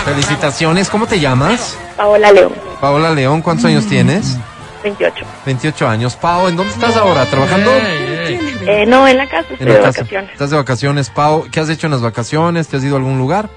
[0.04, 1.78] Felicitaciones, ¿cómo te llamas?
[1.96, 2.52] Paola León,
[2.82, 4.38] Paola León, ¿cuántos años tienes?
[4.84, 5.26] 28.
[5.46, 6.16] 28 años.
[6.18, 7.26] Pao, ¿en dónde estás ahora?
[7.28, 7.72] ¿Trabajando?
[7.74, 10.00] Eh, no, en la casa, estoy En de la casa.
[10.02, 10.32] vacaciones.
[10.34, 11.48] ¿Estás de vacaciones, Pau?
[11.50, 12.68] ¿Qué has hecho en las vacaciones?
[12.68, 13.50] ¿Te has ido a algún lugar?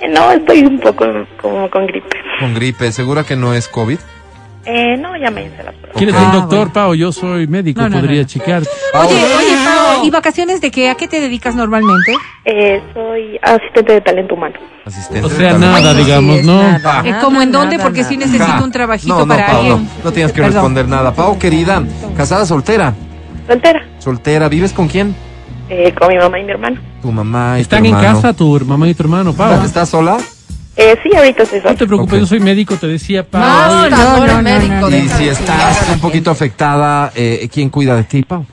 [0.10, 1.06] No, estoy un poco
[1.40, 2.16] como con gripe.
[2.40, 3.98] Con gripe, ¿segura que no es COVID?
[4.68, 5.92] Eh, no, ya me hice la prueba.
[5.94, 6.72] ¿Quién es el Ah, doctor, bueno.
[6.72, 6.94] Pau?
[6.96, 8.28] Yo soy médico, No, no, podría no, no.
[8.28, 8.62] chequear.
[8.94, 10.90] Oye, oye, Pau, ¿y vacaciones de qué?
[10.90, 12.12] ¿A qué te dedicas normalmente?
[12.44, 14.56] Eh, soy asistente de talento humano.
[14.84, 15.24] asistente.
[15.24, 15.66] O de sea, talento.
[15.68, 16.60] nada, digamos, ¿no?
[16.84, 17.02] Ah.
[17.04, 17.76] Eh, ¿Cómo en dónde?
[17.76, 18.26] nada, Porque sí nada.
[18.32, 18.64] necesito Ja.
[18.64, 19.84] un trabajito no, no, para alguien.
[19.84, 20.54] no, no tienes que Perdón.
[20.54, 21.14] responder nada.
[21.14, 21.84] Pau, querida,
[22.16, 22.92] casada, soltera.
[23.46, 25.14] Soltera, Soltera, ¿vives con quién?
[25.68, 26.80] Eh, con mi mamá y mi hermano.
[27.02, 28.14] Tu mamá y ¿Están tu en hermano.
[28.22, 29.62] casa tu mamá y tu hermano, Pau?
[29.64, 30.16] ¿Estás sola?
[30.76, 31.74] Eh, sí, ahorita estoy No sola.
[31.76, 33.40] te preocupes, yo soy médico, te decía, Pau.
[33.42, 34.74] No, no, no, no, no, médico.
[34.90, 38.44] no, Y si estás un poquito afectada, eh, ¿quién cuida de ti, Pau?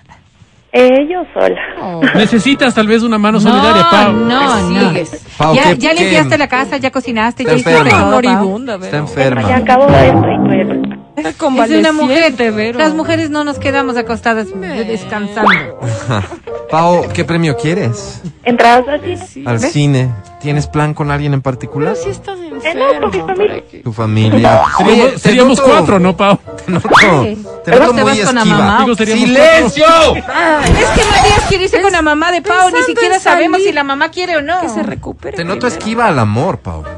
[0.76, 2.14] Eh, yo sola.
[2.16, 4.12] Necesitas tal vez una mano solidaria, Pau.
[4.14, 4.90] No, no.
[4.90, 5.24] Sigues.
[5.38, 8.04] Pau, ya ¿qué- ya qué- limpiaste la casa, ya cocinaste, ya Está hiciste enferma.
[8.10, 8.92] todo, Está Vero.
[8.92, 9.56] Ya enferma.
[9.56, 10.83] acabo de esto y estoy enferma.
[11.16, 11.36] Es
[11.70, 12.76] una mujer.
[12.76, 15.52] Las mujeres no nos quedamos acostadas descansando.
[16.72, 18.22] Pau, ¿qué premio quieres?
[18.44, 19.44] ¿Entradas así?
[19.46, 20.10] Al cine.
[20.42, 21.96] ¿Tienes plan con alguien en particular?
[21.96, 22.86] Si estás Eh, enfermo.
[23.00, 23.64] no, con mi familia.
[23.84, 24.62] Tu familia.
[24.78, 26.38] Seríamos, te seríamos noto- cuatro, ¿no, Pau?
[26.66, 28.58] Te noto, te Pero noto te muy vas con la esquiva.
[28.58, 28.80] mamá.
[28.84, 29.86] Digo, seríamos ¡Silencio!
[30.16, 33.84] Es que Matías quiere irse con la mamá de Pau, ni siquiera sabemos si la
[33.84, 34.62] mamá quiere o no.
[34.62, 35.38] Que se recupere.
[35.38, 35.78] Te noto primero.
[35.80, 36.84] esquiva al amor, Pau.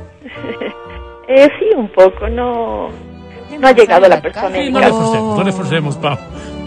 [1.27, 2.29] Eh, sí, un poco.
[2.29, 2.89] No,
[3.59, 6.17] no ha llegado la persona Sí, no le forcemos, no le forcemos, Pau.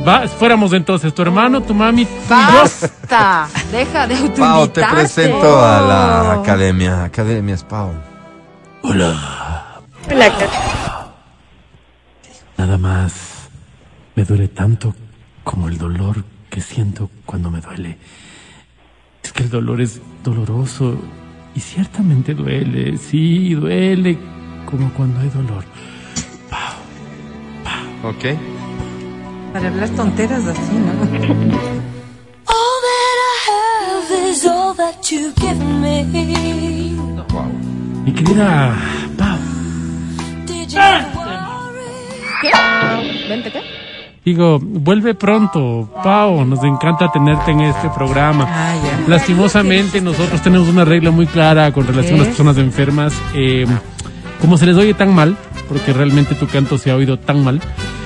[0.06, 2.54] Va, fuéramos entonces tu hermano, tu mami, tú y.
[2.54, 3.48] Basta.
[3.72, 7.04] Deja de Pau, te presento a la academia.
[7.04, 7.92] Academia es Pau.
[8.82, 9.14] Hola,
[10.38, 10.50] Kat.
[12.56, 13.48] Nada más
[14.14, 14.94] me duele tanto
[15.44, 17.98] como el dolor que siento cuando me duele.
[19.22, 20.96] Es que el dolor es doloroso
[21.54, 24.18] y ciertamente duele, sí, duele
[24.64, 25.64] como cuando hay dolor.
[28.04, 28.24] ¿Ok?
[29.52, 30.92] Para hablar tonteras así, ¿no?
[32.46, 36.04] All that I have is all that you give me.
[38.04, 38.74] Mi querida
[39.18, 39.36] Pau,
[41.14, 41.82] worry?
[42.40, 43.28] ¿Qué?
[43.28, 43.60] ¿Vente qué?
[44.24, 48.44] Digo, vuelve pronto, Pau, nos encanta tenerte en este programa.
[48.48, 49.08] Ah, ya.
[49.08, 53.12] Lastimosamente nosotros tenemos una regla muy clara con relación a las personas enfermas.
[53.34, 53.66] eh,
[54.40, 55.36] como se les oye tan mal,
[55.68, 57.60] porque realmente tu canto se ha oído tan mal,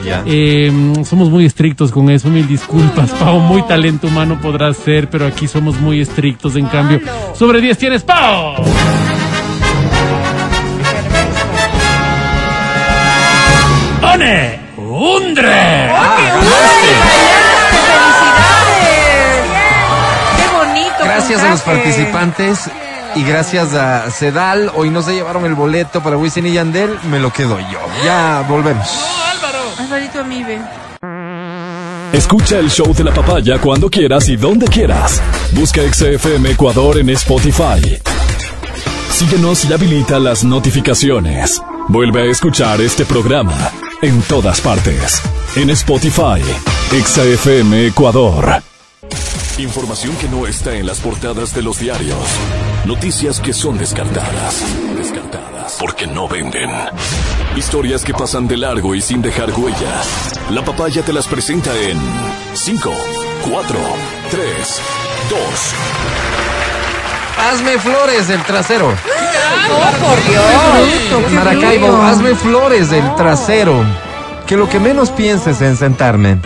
[0.04, 0.22] Ya.
[0.26, 0.72] eh,
[1.04, 2.28] somos muy estrictos con eso.
[2.28, 6.56] Mil disculpas, Pau, muy talento humano podrás ser, pero aquí somos muy estrictos.
[6.56, 7.00] En cambio,
[7.34, 8.56] sobre 10 tienes Pau.
[14.02, 14.60] ¡One!
[14.76, 15.90] ¡Undre!
[20.36, 21.04] ¡Qué bonito!
[21.04, 22.70] Gracias a los participantes
[23.14, 24.70] y gracias a Sedal.
[24.74, 26.98] Hoy no se llevaron el boleto para Wisin y Yandel.
[27.10, 27.78] Me lo quedo yo.
[28.04, 28.88] Ya volvemos.
[29.92, 30.24] Alvarito.
[32.12, 35.20] Escucha el show de la papaya cuando quieras y donde quieras.
[35.52, 37.98] Busca XFM Ecuador en Spotify.
[39.10, 41.60] Síguenos y habilita las notificaciones.
[41.88, 43.70] Vuelve a escuchar este programa
[44.00, 45.20] en todas partes.
[45.56, 46.42] En Spotify,
[46.90, 48.62] XFM Ecuador.
[49.58, 52.18] Información que no está en las portadas de los diarios.
[52.86, 54.64] Noticias que son descartadas.
[54.96, 55.61] Descartadas.
[55.78, 56.70] Porque no venden.
[57.56, 60.00] Historias que pasan de largo y sin dejar huella.
[60.50, 61.98] La papaya te las presenta en
[62.54, 62.92] 5,
[63.50, 63.78] 4,
[64.30, 64.80] 3,
[65.30, 65.40] 2.
[67.50, 68.88] Hazme flores del trasero.
[68.88, 71.32] ¡Oh, por Dios!
[71.32, 73.84] Maracaibo, hazme flores del trasero.
[74.46, 76.38] Que lo que menos pienses en sentarme.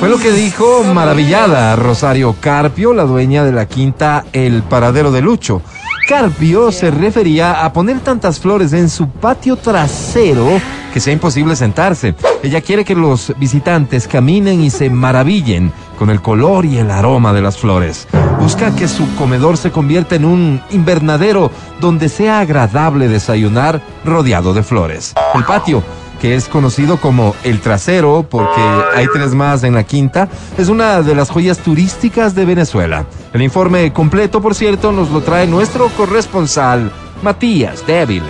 [0.00, 5.22] Fue lo que dijo maravillada Rosario Carpio, la dueña de la quinta El Paradero de
[5.22, 5.62] Lucho.
[6.06, 10.60] Carpio se refería a poner tantas flores en su patio trasero
[10.92, 12.14] que sea imposible sentarse.
[12.42, 17.32] Ella quiere que los visitantes caminen y se maravillen con el color y el aroma
[17.32, 18.06] de las flores.
[18.38, 21.50] Busca que su comedor se convierta en un invernadero
[21.80, 25.14] donde sea agradable desayunar rodeado de flores.
[25.34, 25.82] El patio
[26.24, 28.58] que es conocido como El Trasero, porque
[28.94, 33.04] hay tres más en la quinta, es una de las joyas turísticas de Venezuela.
[33.34, 36.90] El informe completo, por cierto, nos lo trae nuestro corresponsal,
[37.20, 38.24] Matías Dávila.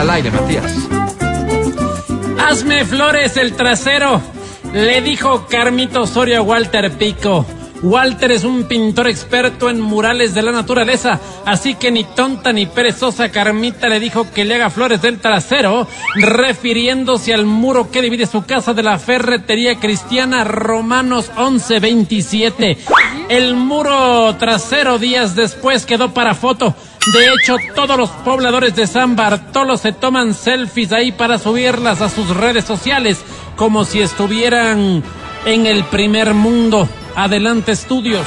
[0.00, 0.72] Al aire, Matías.
[2.48, 4.22] Hazme flores el trasero,
[4.72, 7.44] le dijo Carmito Osorio a Walter Pico.
[7.82, 12.66] Walter es un pintor experto en murales de la naturaleza, así que ni tonta ni
[12.66, 15.86] perezosa Carmita le dijo que le haga flores del trasero,
[16.16, 22.78] refiriéndose al muro que divide su casa de la ferretería cristiana Romanos 11:27.
[23.28, 26.74] El muro trasero días después quedó para foto.
[27.12, 32.08] De hecho, todos los pobladores de San Bartolo se toman selfies ahí para subirlas a
[32.08, 33.18] sus redes sociales,
[33.56, 35.02] como si estuvieran
[35.46, 36.88] en el primer mundo.
[37.18, 38.24] Adelante, estudios.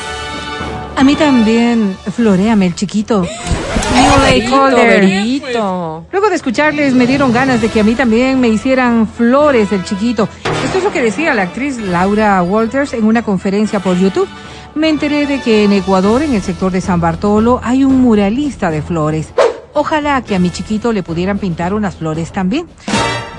[0.98, 3.26] A mí también, floréame el chiquito.
[5.00, 6.04] New.
[6.12, 9.86] Luego de escucharles me dieron ganas de que a mí también me hicieran flores el
[9.86, 10.28] chiquito.
[10.66, 14.28] Esto es lo que decía la actriz Laura Walters en una conferencia por YouTube.
[14.76, 18.72] Me enteré de que en Ecuador, en el sector de San Bartolo, hay un muralista
[18.72, 19.30] de flores.
[19.74, 22.68] Ojalá que a mi chiquito le pudieran pintar unas flores también.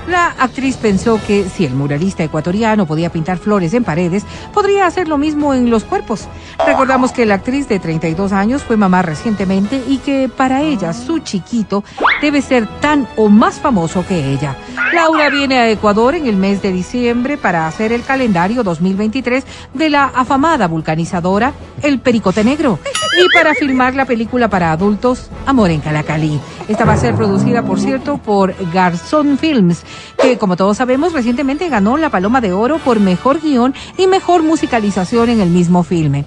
[0.07, 4.23] La actriz pensó que si el muralista ecuatoriano podía pintar flores en paredes,
[4.53, 6.27] podría hacer lo mismo en los cuerpos.
[6.65, 11.19] Recordamos que la actriz de 32 años fue mamá recientemente y que para ella su
[11.19, 11.83] chiquito
[12.21, 14.57] debe ser tan o más famoso que ella.
[14.93, 19.43] Laura viene a Ecuador en el mes de diciembre para hacer el calendario 2023
[19.73, 22.77] de la afamada vulcanizadora El Pericote Negro
[23.17, 26.39] y para filmar la película para adultos Amor en Calacalí.
[26.67, 29.83] Esta va a ser producida, por cierto, por Garzón Films,
[30.21, 34.43] que como todos sabemos recientemente ganó la Paloma de Oro por mejor guion y mejor
[34.43, 36.25] musicalización en el mismo filme.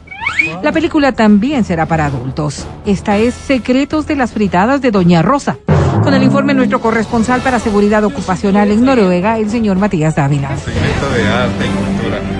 [0.62, 2.66] La película también será para adultos.
[2.84, 5.58] Esta es Secretos de las Fritadas de Doña Rosa.
[6.02, 10.56] Con el informe de nuestro corresponsal para seguridad ocupacional en Noruega, el señor Matías Dávila.
[10.58, 12.35] Segmento de arte y cultura.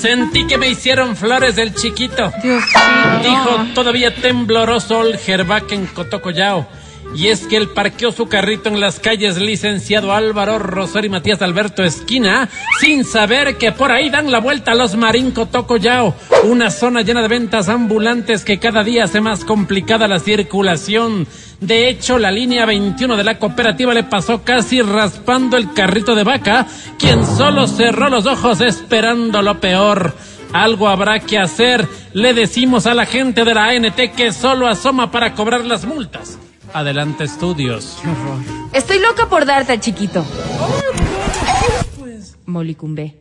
[0.00, 2.32] Sentí que me hicieron flores del chiquito.
[2.40, 2.62] Dios
[3.20, 6.68] Dijo todavía tembloroso Olgerback en Cotocollao.
[7.16, 11.42] Y es que él parqueó su carrito en las calles licenciado Álvaro Rosario y Matías
[11.42, 12.48] Alberto Esquina
[12.80, 16.14] sin saber que por ahí dan la vuelta a los Marín Cotocollao,
[16.44, 21.26] una zona llena de ventas ambulantes que cada día hace más complicada la circulación.
[21.60, 26.22] De hecho, la línea 21 de la cooperativa le pasó casi raspando el carrito de
[26.22, 26.66] vaca,
[26.98, 30.14] quien solo cerró los ojos esperando lo peor.
[30.52, 35.10] Algo habrá que hacer, le decimos a la gente de la ANT que solo asoma
[35.10, 36.38] para cobrar las multas.
[36.72, 37.98] Adelante, estudios.
[38.72, 40.24] Estoy loca por darte, chiquito.
[42.46, 43.16] Molicumbe.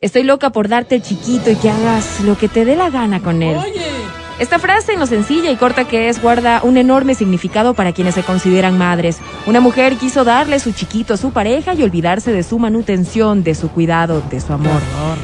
[0.00, 3.20] Estoy loca por darte el chiquito y que hagas lo que te dé la gana
[3.20, 3.58] con él.
[4.40, 8.14] Esta frase, en lo sencilla y corta que es, guarda un enorme significado para quienes
[8.14, 9.18] se consideran madres.
[9.44, 13.54] Una mujer quiso darle su chiquito a su pareja y olvidarse de su manutención, de
[13.54, 14.80] su cuidado, de su amor.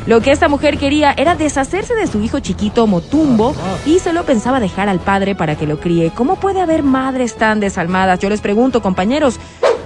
[0.06, 3.56] Lo que esta mujer quería era deshacerse de su hijo chiquito Motumbo
[3.86, 6.12] y se lo pensaba dejar al padre para que lo críe.
[6.14, 8.18] ¿Cómo puede haber madres tan desalmadas?
[8.18, 9.40] Yo les pregunto, compañeros,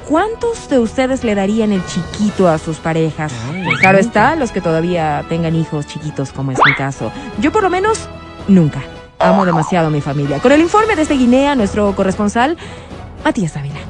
[0.09, 3.33] ¿cuántos de ustedes le darían el chiquito a sus parejas?
[3.79, 7.13] Claro está, los que todavía tengan hijos chiquitos, como es mi caso.
[7.39, 8.09] Yo por lo menos,
[8.49, 8.83] nunca.
[9.21, 10.39] Amo demasiado a mi familia.
[10.39, 12.57] Con el informe desde Guinea, nuestro corresponsal,
[13.23, 13.81] Matías Ávila.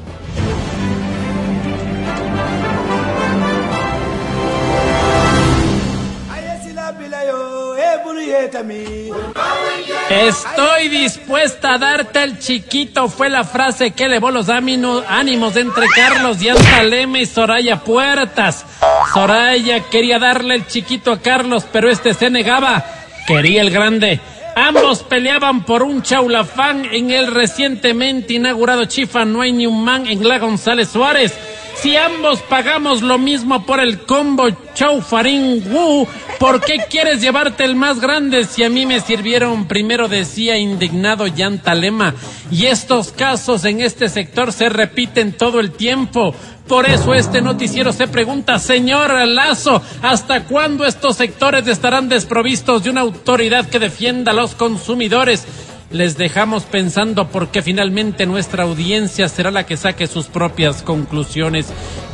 [10.11, 16.39] Estoy dispuesta a darte el chiquito, fue la frase que elevó los ánimos entre Carlos
[16.41, 18.67] Leme y Soraya Puertas.
[19.15, 22.85] Soraya quería darle el chiquito a Carlos, pero este se negaba.
[23.27, 24.21] Quería el grande.
[24.61, 30.07] Ambos peleaban por un chaulafán en el recientemente inaugurado Chifa No hay ni un man
[30.07, 31.33] en la González Suárez.
[31.77, 36.07] Si ambos pagamos lo mismo por el combo Chaufarín Wu,
[36.39, 40.09] ¿por qué quieres llevarte el más grande si a mí me sirvieron primero?
[40.09, 42.15] Decía indignado Yantalema.
[42.51, 46.35] Y estos casos en este sector se repiten todo el tiempo.
[46.71, 52.91] Por eso este noticiero se pregunta, señor Lazo, ¿hasta cuándo estos sectores estarán desprovistos de
[52.91, 55.45] una autoridad que defienda a los consumidores?
[55.91, 61.67] Les dejamos pensando porque finalmente nuestra audiencia será la que saque sus propias conclusiones.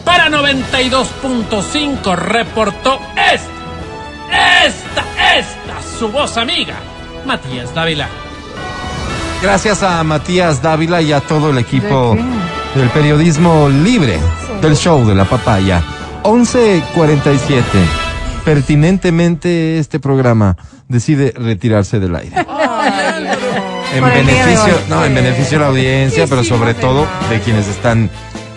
[0.06, 6.76] Para 92.5 reportó esta, esta, esta, su voz amiga,
[7.26, 8.08] Matías Dávila.
[9.42, 12.16] Gracias a Matías Dávila y a todo el equipo
[12.74, 14.18] del periodismo libre
[14.66, 15.82] del show de la papaya.
[16.24, 17.62] 11.47.
[18.44, 20.56] Pertinentemente este programa
[20.88, 22.36] decide retirarse del aire.
[23.94, 27.68] En Por el beneficio, no, en beneficio de la audiencia, pero sobre todo de quienes
[27.68, 28.10] están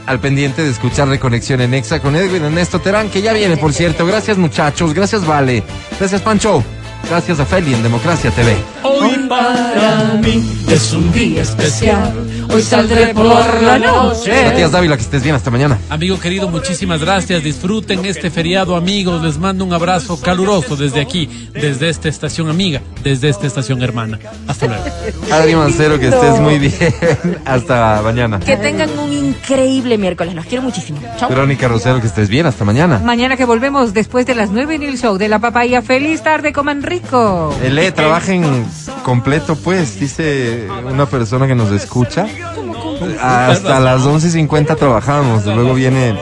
[0.08, 3.72] al pendiente de escuchar Reconexión en Exa con Edwin Ernesto Terán, que ya viene, por
[3.72, 4.08] cierto.
[4.08, 4.96] Gracias, muchachos.
[4.96, 5.64] Gracias, Vale.
[6.00, 6.64] Gracias, Pancho.
[7.08, 8.56] Gracias a Feli en Democracia TV.
[8.84, 12.14] Hoy para mí es un día especial.
[12.54, 14.46] Hoy saldré por la noche.
[14.46, 15.36] Matías Dávila, que estés bien.
[15.36, 15.80] Hasta mañana.
[15.90, 17.44] Amigo querido, muchísimas gracias.
[17.44, 19.24] Disfruten este feriado, amigos.
[19.24, 24.20] Les mando un abrazo caluroso desde aquí, desde esta estación amiga, desde esta estación hermana.
[24.48, 24.84] Hasta luego.
[25.32, 26.94] Adri Mancero, que estés muy bien.
[27.46, 28.40] Hasta mañana.
[28.40, 30.36] Que tengan un increíble miércoles.
[30.36, 31.00] Los quiero muchísimo.
[31.18, 31.30] Chao.
[31.30, 32.46] Verónica Rosero, que estés bien.
[32.46, 33.00] Hasta mañana.
[33.00, 35.82] Mañana que volvemos después de las 9 en el show de la papaya.
[35.82, 37.56] Feliz tarde, coman rico.
[37.64, 38.66] Ele, trabajen
[39.04, 42.28] completo, pues, dice una persona que nos escucha.
[43.22, 46.18] Hasta las 11.50 trabajamos, luego viene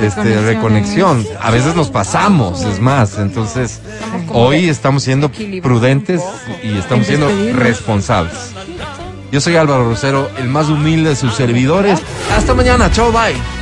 [0.00, 1.26] este reconexión.
[1.40, 3.18] A veces nos pasamos, es más.
[3.18, 3.80] Entonces,
[4.30, 5.30] hoy estamos siendo
[5.62, 6.22] prudentes
[6.62, 8.52] y estamos siendo responsables.
[9.30, 12.00] Yo soy Álvaro Rosero, el más humilde de sus servidores.
[12.36, 13.61] Hasta mañana, chao, bye.